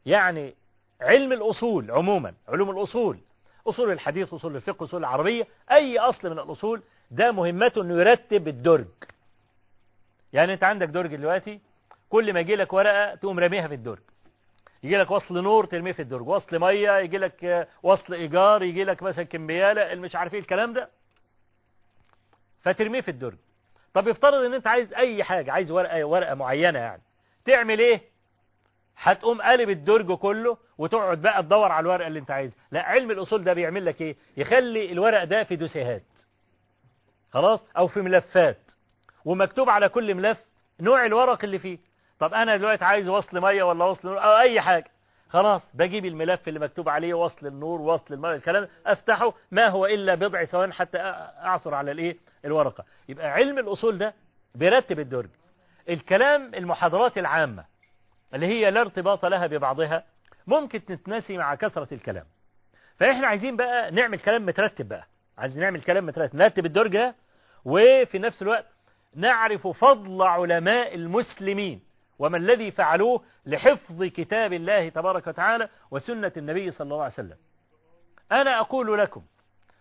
يعني 0.06 0.56
علم 1.02 1.34
الأصول 1.34 1.92
عموما 1.92 2.34
علوم 2.48 2.70
الأصول 2.70 3.20
أصول 3.68 3.92
الحديث 3.92 4.34
أصول 4.34 4.56
الفقه 4.56 4.84
أصول 4.84 5.00
العربية 5.00 5.48
أي 5.72 6.00
أصل 6.00 6.30
من 6.30 6.40
الأصول 6.40 6.82
ده 7.12 7.32
مهمته 7.32 7.82
أنه 7.82 8.00
يرتب 8.00 8.48
الدرج. 8.48 8.88
يعني 10.34 10.54
أنت 10.54 10.64
عندك 10.64 10.88
درج 10.88 11.16
دلوقتي 11.16 11.60
كل 12.10 12.34
ما 12.34 12.40
يجي 12.40 12.56
لك 12.56 12.74
ورقة 12.74 13.16
تقوم 13.16 13.40
رميها 13.40 13.68
في 13.68 13.74
الدرج. 13.74 14.00
يجي 14.84 14.98
لك 14.98 15.12
وصل 15.12 15.44
نور 15.44 15.66
ترميه 15.66 15.92
في 15.92 16.02
الدرج. 16.02 16.28
وصل 16.28 16.60
مية 16.60 16.98
يجي 16.98 17.18
لك 17.18 17.68
وصل 17.84 18.14
إيجار 18.14 18.64
يجي 18.64 18.84
لك 18.84 19.04
مثلا 19.04 19.24
كمبيالة 19.24 19.96
مش 19.96 20.16
عارف 20.16 20.34
إيه 20.34 20.40
الكلام 20.40 20.74
ده. 20.74 20.90
فترميه 22.62 23.02
في 23.02 23.12
الدرج. 23.12 23.38
طب 23.94 24.08
يفترض 24.08 24.34
إن 24.44 24.54
أنت 24.54 24.68
عايز 24.68 24.94
أي 24.94 25.24
حاجة 25.24 25.52
عايز 25.52 25.72
ورقة 25.72 26.06
ورقة 26.06 26.36
معينة 26.36 26.80
يعني 26.80 27.02
تعمل 27.46 27.80
إيه؟ 27.80 28.02
هتقوم 28.98 29.42
قلب 29.42 29.70
الدرج 29.70 30.12
كله 30.18 30.58
وتقعد 30.78 31.22
بقى 31.22 31.44
تدور 31.44 31.72
على 31.72 31.84
الورقة 31.84 32.08
اللي 32.08 32.20
انت 32.20 32.32
عايزها. 32.32 32.58
لا 32.72 32.82
علم 32.84 33.12
الأصول 33.12 33.44
ده 33.44 33.54
بيعمل 33.54 33.86
لك 33.86 34.02
إيه؟ 34.02 34.16
يخلي 34.38 34.92
الورق 34.92 35.24
ده 35.24 35.44
في 35.44 35.56
دوسيهات 35.56 36.04
خلاص؟ 37.34 37.60
أو 37.78 37.88
في 37.88 38.02
ملفات. 38.02 38.58
ومكتوب 39.26 39.70
على 39.70 39.90
كل 39.90 40.16
ملف 40.16 40.38
نوع 40.80 41.06
الورق 41.06 41.44
اللي 41.44 41.60
فيه. 41.60 41.78
طب 42.20 42.34
أنا 42.34 42.58
دلوقتي 42.58 42.86
عايز 42.86 43.10
وصل 43.10 43.42
مية 43.42 43.64
ولا 43.64 43.86
وصل 43.86 44.08
نور؟ 44.08 44.24
أو 44.24 44.38
أي 44.38 44.62
حاجة. 44.62 44.92
خلاص 45.30 45.70
بجيب 45.74 46.06
الملف 46.06 46.48
اللي 46.48 46.60
مكتوب 46.60 46.90
عليه 46.90 47.14
وصل 47.14 47.48
النور 47.48 47.82
وصل 47.82 48.14
المية 48.14 48.36
الكلام 48.36 48.68
أفتحه. 48.86 49.34
ما 49.52 49.68
هو 49.68 49.86
إلا 49.86 50.16
بضع 50.16 50.46
ثوان 50.46 50.74
حتى 50.74 50.98
اعثر 50.98 51.74
على 51.74 51.92
الإيه؟ 51.92 52.18
الورقة. 52.46 52.86
يبقى 53.10 53.32
علم 53.32 53.60
الأصول 53.60 53.98
ده 53.98 54.14
بيرتب 54.56 55.00
الدرج. 55.00 55.30
الكلام 55.90 56.56
المحاضرات 56.56 57.18
العامة. 57.18 57.71
اللي 58.34 58.46
هي 58.46 58.72
لا 58.72 58.82
ارتباط 58.82 59.26
لها 59.26 59.48
ببعضها 59.48 60.04
ممكن 60.48 60.86
تتناسي 60.86 61.38
مع 61.38 61.56
كثرة 61.56 61.94
الكلام. 61.94 62.26
فإحنا 62.98 63.28
عايزين 63.28 63.56
بقى 63.56 63.92
نعمل 63.92 64.20
كلام 64.20 64.46
مترتب 64.46 64.88
بقى. 64.88 65.08
عايزين 65.38 65.60
نعمل 65.62 65.82
كلام 65.82 66.06
مترتب 66.06 66.36
نرتب 66.36 66.66
الدرج 66.66 66.92
ده 66.92 67.16
وفي 67.66 68.20
نفس 68.20 68.42
الوقت 68.42 68.66
نعرف 69.16 69.68
فضل 69.68 70.22
علماء 70.22 70.96
المسلمين 70.96 71.82
وما 72.20 72.38
الذي 72.38 72.72
فعلوه 72.72 73.24
لحفظ 73.46 74.04
كتاب 74.04 74.54
الله 74.54 74.90
تبارك 74.90 75.28
وتعالى 75.28 75.70
وسنة 75.92 76.32
النبي 76.38 76.72
صلى 76.72 76.86
الله 76.86 77.04
عليه 77.04 77.14
وسلم. 77.14 77.38
أنا 78.32 78.60
أقول 78.60 79.00
لكم 79.00 79.24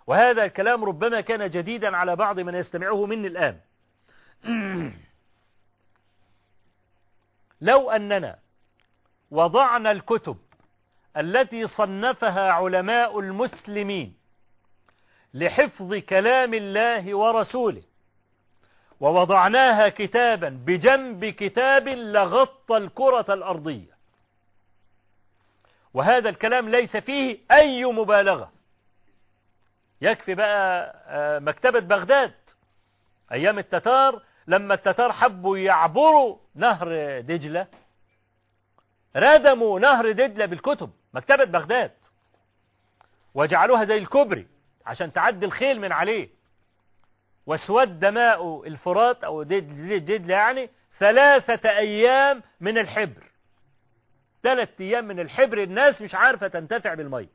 وهذا 0.06 0.44
الكلام 0.44 0.84
ربما 0.84 1.20
كان 1.20 1.50
جديدا 1.50 1.96
على 1.96 2.16
بعض 2.16 2.40
من 2.40 2.54
يستمعه 2.54 3.06
مني 3.06 3.26
الآن. 3.26 3.60
لو 7.60 7.90
أننا 7.90 8.38
وضعنا 9.30 9.90
الكتب 9.90 10.36
التي 11.16 11.66
صنفها 11.66 12.52
علماء 12.52 13.20
المسلمين 13.20 14.16
لحفظ 15.34 15.94
كلام 15.94 16.54
الله 16.54 17.14
ورسوله 17.14 17.82
ووضعناها 19.00 19.88
كتابا 19.88 20.48
بجنب 20.66 21.24
كتاب 21.24 21.88
لغطى 21.88 22.76
الكرة 22.76 23.34
الأرضية. 23.34 23.90
وهذا 25.94 26.28
الكلام 26.28 26.68
ليس 26.68 26.96
فيه 26.96 27.38
أي 27.50 27.84
مبالغة. 27.84 28.52
يكفي 30.00 30.34
بقى 30.34 30.94
مكتبة 31.40 31.80
بغداد 31.80 32.34
أيام 33.32 33.58
التتار 33.58 34.22
لما 34.50 34.74
التتار 34.74 35.12
حبوا 35.12 35.58
يعبروا 35.58 36.36
نهر 36.54 37.20
دجلة 37.20 37.66
ردموا 39.16 39.80
نهر 39.80 40.12
دجلة 40.12 40.46
بالكتب 40.46 40.90
مكتبة 41.14 41.44
بغداد 41.44 41.92
وجعلوها 43.34 43.84
زي 43.84 43.98
الكوبري 43.98 44.46
عشان 44.86 45.12
تعدي 45.12 45.46
الخيل 45.46 45.80
من 45.80 45.92
عليه. 45.92 46.28
واسود 47.46 48.04
ماء 48.04 48.66
الفرات 48.66 49.24
أو 49.24 49.42
دجلة 49.42 50.34
يعني 50.34 50.70
ثلاثة 50.98 51.70
أيام 51.70 52.42
من 52.60 52.78
الحبر. 52.78 53.30
ثلاثة 54.42 54.84
أيام 54.84 55.04
من 55.04 55.20
الحبر 55.20 55.62
الناس 55.62 56.02
مش 56.02 56.14
عارفة 56.14 56.48
تنتفع 56.48 56.94
بالمية. 56.94 57.28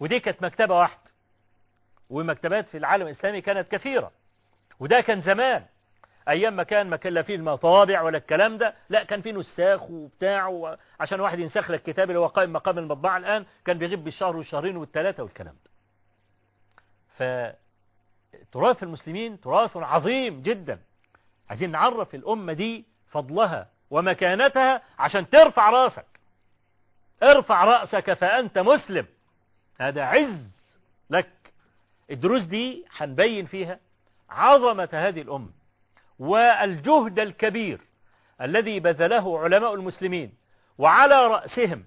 ودي 0.00 0.20
كانت 0.20 0.42
مكتبة 0.42 0.78
واحدة 0.78 1.10
ومكتبات 2.10 2.68
في 2.68 2.76
العالم 2.76 3.06
الإسلامي 3.06 3.40
كانت 3.40 3.70
كثيرة. 3.72 4.12
وده 4.80 5.00
كان 5.00 5.20
زمان. 5.20 5.66
أيام 6.28 6.56
ما 6.56 6.62
كان 6.62 6.90
ما 6.90 6.96
كان 6.96 7.12
لا 7.12 7.22
فيه 7.22 7.34
المطابع 7.36 8.02
ولا 8.02 8.18
الكلام 8.18 8.58
ده 8.58 8.74
لا 8.88 9.04
كان 9.04 9.20
فيه 9.22 9.32
نساخ 9.32 9.90
وبتاع 9.90 10.76
عشان 11.00 11.20
واحد 11.20 11.38
ينسخ 11.38 11.70
لك 11.70 11.88
الكتاب 11.88 12.10
اللي 12.10 12.20
هو 12.20 12.26
قائم 12.26 12.52
مقام 12.52 12.78
المطبعة 12.78 13.16
الآن 13.16 13.46
كان 13.64 13.78
بيغيب 13.78 14.04
بالشهر 14.04 14.36
والشهرين 14.36 14.76
والثلاثة 14.76 15.22
والكلام 15.22 15.54
ده. 15.64 15.70
فتراث 18.42 18.82
المسلمين 18.82 19.40
تراث 19.40 19.76
عظيم 19.76 20.42
جدا. 20.42 20.80
عايزين 21.50 21.70
نعرف 21.70 22.14
الأمة 22.14 22.52
دي 22.52 22.84
فضلها 23.10 23.68
ومكانتها 23.90 24.82
عشان 24.98 25.30
ترفع 25.30 25.70
رأسك. 25.70 26.06
ارفع 27.22 27.64
رأسك 27.64 28.12
فأنت 28.12 28.58
مسلم. 28.58 29.06
هذا 29.80 30.02
عز 30.02 30.48
لك. 31.10 31.30
الدروس 32.10 32.42
دي 32.42 32.84
هنبين 32.96 33.46
فيها 33.46 33.78
عظمة 34.30 34.88
هذه 34.92 35.20
الأمة 35.22 35.50
والجهد 36.18 37.18
الكبير 37.18 37.80
الذي 38.40 38.80
بذله 38.80 39.40
علماء 39.40 39.74
المسلمين 39.74 40.32
وعلى 40.78 41.26
رأسهم 41.26 41.84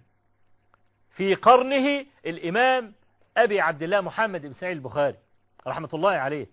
في 1.15 1.35
قرنه 1.35 2.05
الإمام 2.25 2.93
أبي 3.37 3.61
عبد 3.61 3.83
الله 3.83 4.01
محمد 4.01 4.41
بن 4.41 4.53
سعيد 4.53 4.77
البخاري 4.77 5.15
رحمة 5.67 5.89
الله 5.93 6.11
عليه 6.11 6.47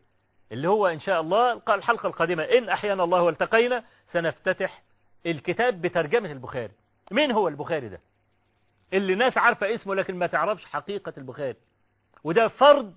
اللي 0.52 0.68
هو 0.68 0.86
إن 0.86 1.00
شاء 1.00 1.20
الله 1.20 1.62
الحلقة 1.68 2.06
القادمة 2.06 2.42
إن 2.42 2.68
أحيانا 2.68 3.04
الله 3.04 3.22
والتقينا 3.22 3.84
سنفتتح 4.12 4.82
الكتاب 5.26 5.82
بترجمة 5.82 6.32
البخاري. 6.32 6.72
مين 7.10 7.30
هو 7.32 7.48
البخاري 7.48 7.88
ده؟ 7.88 8.00
اللي 8.92 9.12
الناس 9.12 9.38
عارفة 9.38 9.74
اسمه 9.74 9.94
لكن 9.94 10.14
ما 10.14 10.26
تعرفش 10.26 10.64
حقيقة 10.64 11.12
البخاري. 11.18 11.56
وده 12.24 12.48
فرد 12.48 12.96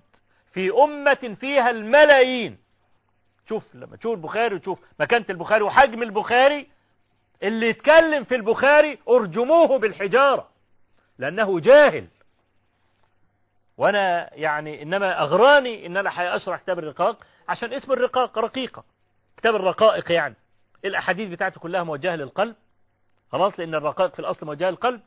في 0.52 0.70
أمة 0.70 1.36
فيها 1.40 1.70
الملايين. 1.70 2.58
شوف 3.48 3.74
لما 3.74 3.96
تشوف 3.96 4.14
البخاري 4.14 4.54
وتشوف 4.54 4.80
مكانة 5.00 5.24
البخاري 5.30 5.62
وحجم 5.62 6.02
البخاري 6.02 6.68
اللي 7.42 7.68
يتكلم 7.68 8.24
في 8.24 8.34
البخاري 8.34 8.98
أرجموه 9.08 9.78
بالحجارة 9.78 10.48
لأنه 11.18 11.60
جاهل. 11.60 12.06
وأنا 13.76 14.34
يعني 14.34 14.82
إنما 14.82 15.22
أغراني 15.22 15.86
إن 15.86 15.96
أنا 15.96 16.10
حأشرح 16.10 16.60
كتاب 16.60 16.78
الرقاق 16.78 17.16
عشان 17.48 17.72
اسم 17.72 17.92
الرقاق 17.92 18.38
رقيقة. 18.38 18.84
كتاب 19.36 19.54
الرقائق 19.54 20.12
يعني. 20.12 20.34
الأحاديث 20.84 21.28
بتاعته 21.28 21.60
كلها 21.60 21.82
موجهة 21.82 22.16
للقلب. 22.16 22.54
خلاص؟ 23.32 23.58
لأن 23.60 23.74
الرقائق 23.74 24.12
في 24.12 24.18
الأصل 24.18 24.46
موجهة 24.46 24.70
للقلب. 24.70 25.00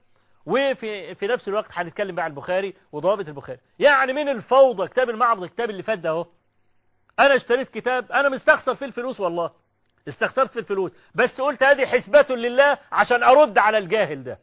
وفي 0.45 1.15
في 1.15 1.27
نفس 1.27 1.47
الوقت 1.47 1.67
هنتكلم 1.71 2.15
بقى 2.15 2.25
عن 2.25 2.31
البخاري 2.31 2.73
وضوابط 2.91 3.27
البخاري. 3.27 3.59
يعني 3.79 4.13
من 4.13 4.29
الفوضى 4.29 4.87
كتاب 4.87 5.09
المعرض 5.09 5.43
الكتاب 5.43 5.69
اللي 5.69 5.83
فات 5.83 5.99
ده 5.99 6.09
أهو. 6.09 6.25
أنا 7.19 7.35
اشتريت 7.35 7.69
كتاب 7.69 8.11
أنا 8.11 8.29
مستخسر 8.29 8.75
فيه 8.75 8.85
الفلوس 8.85 9.19
والله. 9.19 9.51
استخسرت 10.07 10.51
في 10.51 10.59
الفلوس. 10.59 10.91
بس 11.15 11.41
قلت 11.41 11.63
هذه 11.63 11.85
حسبة 11.85 12.35
لله 12.35 12.77
عشان 12.91 13.23
أرد 13.23 13.57
على 13.57 13.77
الجاهل 13.77 14.23
ده. 14.23 14.39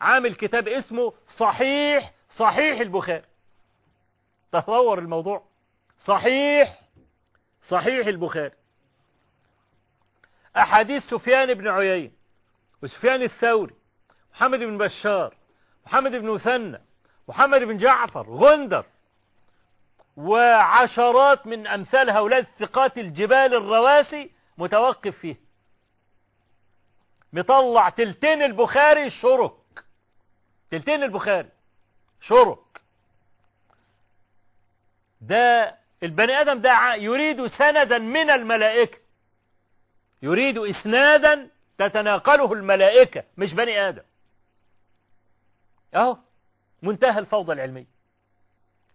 عامل 0.00 0.34
كتاب 0.34 0.68
اسمه 0.68 1.12
صحيح 1.36 2.12
صحيح 2.36 2.80
البخاري. 2.80 3.24
تصور 4.52 4.98
الموضوع. 4.98 5.44
صحيح 6.04 6.80
صحيح 7.68 8.06
البخاري. 8.06 8.54
أحاديث 10.56 11.02
سفيان 11.02 11.54
بن 11.54 11.68
عيين 11.68 12.12
وسفيان 12.82 13.22
الثوري 13.22 13.74
محمد 14.34 14.58
بن 14.58 14.78
بشار 14.78 15.34
محمد 15.86 16.10
بن 16.10 16.30
مثنى 16.30 16.80
محمد 17.28 17.60
بن 17.60 17.76
جعفر 17.76 18.30
غندر. 18.30 18.84
وعشرات 20.16 21.46
من 21.46 21.66
أمثال 21.66 22.10
هؤلاء 22.10 22.40
الثقات 22.40 22.98
الجبال 22.98 23.54
الرواسي 23.54 24.30
متوقف 24.58 25.18
فيه. 25.18 25.36
مطلع 27.32 27.88
تلتين 27.88 28.42
البخاري 28.42 29.10
شرك 29.10 29.52
تلتين 30.70 31.02
البخاري 31.02 31.48
شرك 32.20 32.58
ده 35.20 35.76
البني 36.02 36.40
آدم 36.40 36.60
ده 36.60 36.94
يريد 36.94 37.46
سندا 37.46 37.98
من 37.98 38.30
الملائكة. 38.30 38.98
يريد 40.22 40.58
إسنادا 40.58 41.50
تتناقله 41.78 42.52
الملائكة 42.52 43.24
مش 43.36 43.54
بني 43.54 43.88
آدم. 43.88 44.02
أهو 45.94 46.16
منتهى 46.82 47.18
الفوضى 47.18 47.52
العلمية. 47.52 47.95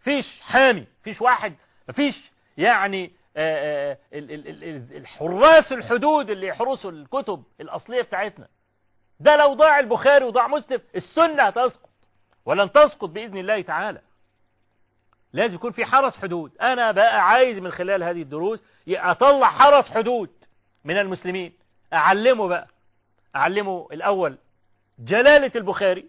فيش 0.04 0.40
حامي 0.42 0.86
فيش 1.04 1.22
واحد 1.22 1.56
مفيش 1.90 2.32
يعني 2.58 3.12
آآ 3.38 3.92
آآ 3.92 3.98
الحراس 4.98 5.72
الحدود 5.72 6.30
اللي 6.30 6.48
يحرسوا 6.48 6.92
الكتب 6.92 7.44
الأصلية 7.62 8.02
بتاعتنا. 8.02 8.48
ده 9.20 9.36
لو 9.36 9.54
ضاع 9.54 9.80
البخاري 9.80 10.26
وضاع 10.26 10.48
مسلم 10.48 10.82
السنة 10.96 11.44
هتسقط 11.44 11.90
ولن 12.46 12.72
تسقط 12.72 13.10
بإذن 13.10 13.38
الله 13.38 13.62
تعالى. 13.62 14.02
لازم 15.34 15.56
يكون 15.56 15.72
في 15.72 15.86
حرس 15.86 16.18
حدود. 16.18 16.52
أنا 16.62 16.92
بقى 16.92 17.30
عايز 17.30 17.60
من 17.60 17.72
خلال 17.72 18.04
هذه 18.04 18.22
الدروس 18.22 18.64
أطلع 18.90 19.50
حرس 19.50 19.86
حدود 19.86 20.30
من 20.84 20.98
المسلمين. 20.98 21.54
أعلمه 21.94 22.48
بقى 22.48 22.68
أعلمه 23.36 23.88
الأول 23.92 24.38
جلالة 25.00 25.52
البخاري 25.56 26.06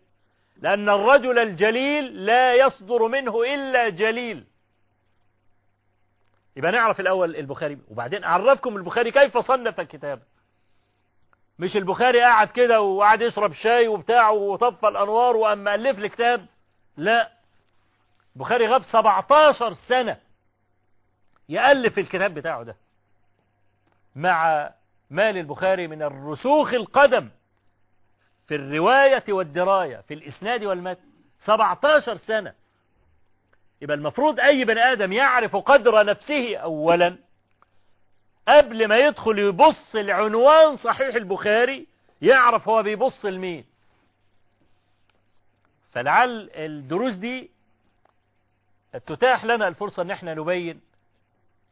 لأن 0.63 0.89
الرجل 0.89 1.39
الجليل 1.39 2.27
لا 2.27 2.55
يصدر 2.55 3.09
منه 3.09 3.43
إلا 3.55 3.89
جليل. 3.89 4.45
يبقى 6.57 6.73
نعرف 6.73 7.01
الأول 7.01 7.37
البخاري 7.37 7.79
وبعدين 7.91 8.25
أعرفكم 8.25 8.77
البخاري 8.77 9.11
كيف 9.11 9.39
صنف 9.39 9.81
الكتاب. 9.81 10.23
مش 11.59 11.77
البخاري 11.77 12.21
قاعد 12.21 12.49
كده 12.51 12.81
وقعد 12.81 13.23
يشرب 13.23 13.53
شاي 13.53 13.89
وبتاع 13.89 14.31
وطفى 14.31 14.89
الأنوار 14.89 15.37
وأما 15.37 15.75
ألف 15.75 15.99
الكتاب 15.99 16.47
لا. 16.97 17.31
البخاري 18.37 18.69
غاب 18.69 18.83
17 18.83 19.73
سنة 19.89 20.17
يألف 21.49 21.99
الكتاب 21.99 22.35
بتاعه 22.35 22.63
ده 22.63 22.77
مع 24.17 24.71
مال 25.11 25.37
البخاري 25.37 25.89
من 25.89 26.03
الرسوخ 26.03 26.75
القدم. 26.75 27.29
في 28.53 28.57
الرواية 28.57 29.25
والدراية 29.29 29.97
في 30.09 30.15
الإسناد 30.15 30.65
والمتن. 30.65 31.01
17 31.45 32.17
سنة. 32.17 32.55
يبقى 33.83 33.97
المفروض 33.97 34.41
أي 34.41 34.65
بني 34.65 34.81
آدم 34.81 35.13
يعرف 35.13 35.57
قدر 35.57 36.05
نفسه 36.05 36.57
أولا. 36.57 37.17
قبل 38.49 38.89
ما 38.89 38.99
يدخل 38.99 39.39
يبص 39.39 39.95
العنوان 39.95 40.77
صحيح 40.77 41.15
البخاري 41.15 41.87
يعرف 42.23 42.69
هو 42.69 42.83
بيبص 42.83 43.25
لمين. 43.25 43.65
فلعل 45.93 46.51
الدروس 46.55 47.15
دي 47.15 47.51
تتاح 49.07 49.45
لنا 49.45 49.69
الفرصة 49.69 50.03
إن 50.03 50.11
إحنا 50.11 50.35
نبين 50.35 50.81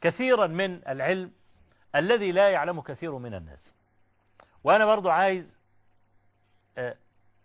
كثيرا 0.01 0.47
من 0.47 0.81
العلم 0.89 1.31
الذي 1.97 2.33
لا 2.33 2.51
يعلمه 2.51 2.83
كثير 2.83 3.19
من 3.19 3.35
الناس. 3.35 3.75
وأنا 4.65 4.87
برضو 4.87 5.11
عايز 5.11 5.60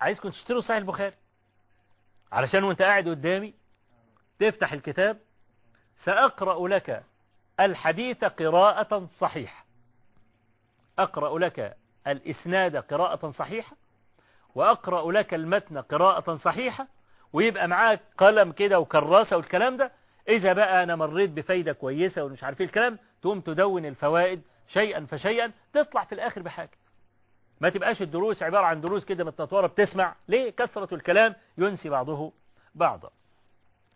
عايزكم 0.02 0.30
تشتروا 0.30 0.62
صحيح 0.62 0.78
البخاري. 0.78 1.16
علشان 2.32 2.64
وانت 2.64 2.82
قاعد 2.82 3.08
قدامي 3.08 3.54
تفتح 4.40 4.74
الكتاب 4.74 5.18
سأقرأ 6.04 6.68
لك 6.68 7.04
الحديث 7.60 8.24
قراءة 8.24 9.10
صحيحة. 9.20 9.66
أقرأ 11.00 11.40
لك 11.40 11.78
الإسناد 12.08 12.76
قراءة 12.76 13.32
صحيحة 13.32 13.76
وأقرأ 14.56 15.12
لك 15.12 15.34
المتن 15.34 15.78
قراءة 15.78 16.36
صحيحة 16.36 16.88
ويبقى 17.34 17.68
معاك 17.68 18.00
قلم 18.18 18.52
كده 18.52 18.80
وكراسة 18.80 19.38
والكلام 19.38 19.78
ده. 19.78 19.92
إذا 20.30 20.54
بقى 20.54 20.84
أنا 20.84 20.96
مريت 20.96 21.30
بفايدة 21.30 21.74
كويسة 21.74 22.24
ومش 22.24 22.44
عارف 22.44 22.62
إيه 22.62 22.68
الكلام 22.68 23.00
تقوم 23.22 23.42
تدون 23.42 23.86
الفوائد 23.86 24.42
شيئا 24.68 25.06
فشيئا 25.06 25.52
تطلع 25.74 26.04
في 26.04 26.16
الآخر 26.16 26.42
بحاجة. 26.42 26.72
ما 27.62 27.70
تبقاش 27.70 28.02
الدروس 28.02 28.44
عبارة 28.44 28.66
عن 28.66 28.82
دروس 28.82 29.06
كده 29.06 29.24
متطورة 29.24 29.68
بتسمع. 29.68 30.16
ليه؟ 30.28 30.50
كثرة 30.50 30.96
الكلام 30.96 31.36
ينسي 31.58 31.90
بعضه 31.90 32.32
بعضا. 32.76 33.10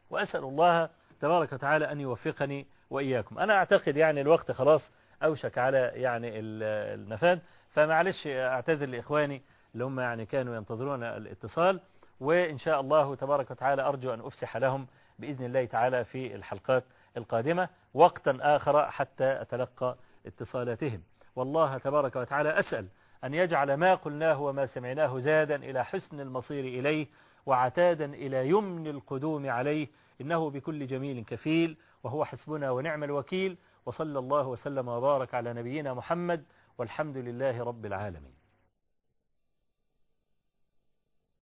وأسأل 0.09 0.43
الله 0.43 0.89
تبارك 1.21 1.53
وتعالى 1.53 1.91
أن 1.91 1.99
يوفقني 1.99 2.65
وإياكم. 2.89 3.39
أنا 3.39 3.53
أعتقد 3.53 3.97
يعني 3.97 4.21
الوقت 4.21 4.51
خلاص 4.51 4.89
أوشك 5.23 5.57
على 5.57 5.91
يعني 5.95 6.39
النفاد. 6.39 7.39
فمعلش 7.71 8.27
أعتذر 8.27 8.85
لإخواني 8.85 9.41
اللي 9.73 9.85
هم 9.85 9.99
يعني 9.99 10.25
كانوا 10.25 10.55
ينتظرون 10.55 11.03
الاتصال. 11.03 11.79
وإن 12.19 12.57
شاء 12.57 12.79
الله 12.79 13.15
تبارك 13.15 13.51
وتعالى 13.51 13.81
أرجو 13.81 14.13
أن 14.13 14.19
أفسح 14.19 14.57
لهم 14.57 14.87
بإذن 15.19 15.45
الله 15.45 15.65
تعالى 15.65 16.03
في 16.05 16.35
الحلقات 16.35 16.83
القادمة. 17.17 17.69
وقتا 17.93 18.37
آخر 18.41 18.91
حتى 18.91 19.41
أتلقى 19.41 19.95
اتصالاتهم. 20.25 21.01
والله 21.35 21.77
تبارك 21.77 22.15
وتعالى 22.15 22.59
أسأل 22.59 22.87
أن 23.23 23.33
يجعل 23.33 23.73
ما 23.73 23.95
قلناه 23.95 24.41
وما 24.41 24.65
سمعناه 24.65 25.19
زادا 25.19 25.55
إلى 25.55 25.85
حسن 25.85 26.19
المصير 26.19 26.63
إليه 26.63 27.07
وعتادا 27.45 28.05
إلى 28.05 28.49
يمن 28.49 28.87
القدوم 28.87 29.49
عليه. 29.49 29.87
إنه 30.21 30.49
بكل 30.49 30.87
جميل 30.87 31.23
كفيل 31.23 31.77
وهو 32.03 32.25
حسبنا 32.25 32.71
ونعم 32.71 33.03
الوكيل. 33.03 33.57
وصلى 33.85 34.19
الله 34.19 34.47
وسلم 34.47 34.87
وبارك 34.87 35.33
على 35.33 35.53
نبينا 35.53 35.93
محمد 35.93 36.43
والحمد 36.77 37.17
لله 37.17 37.63
رب 37.63 37.85
العالمين. 37.85 38.38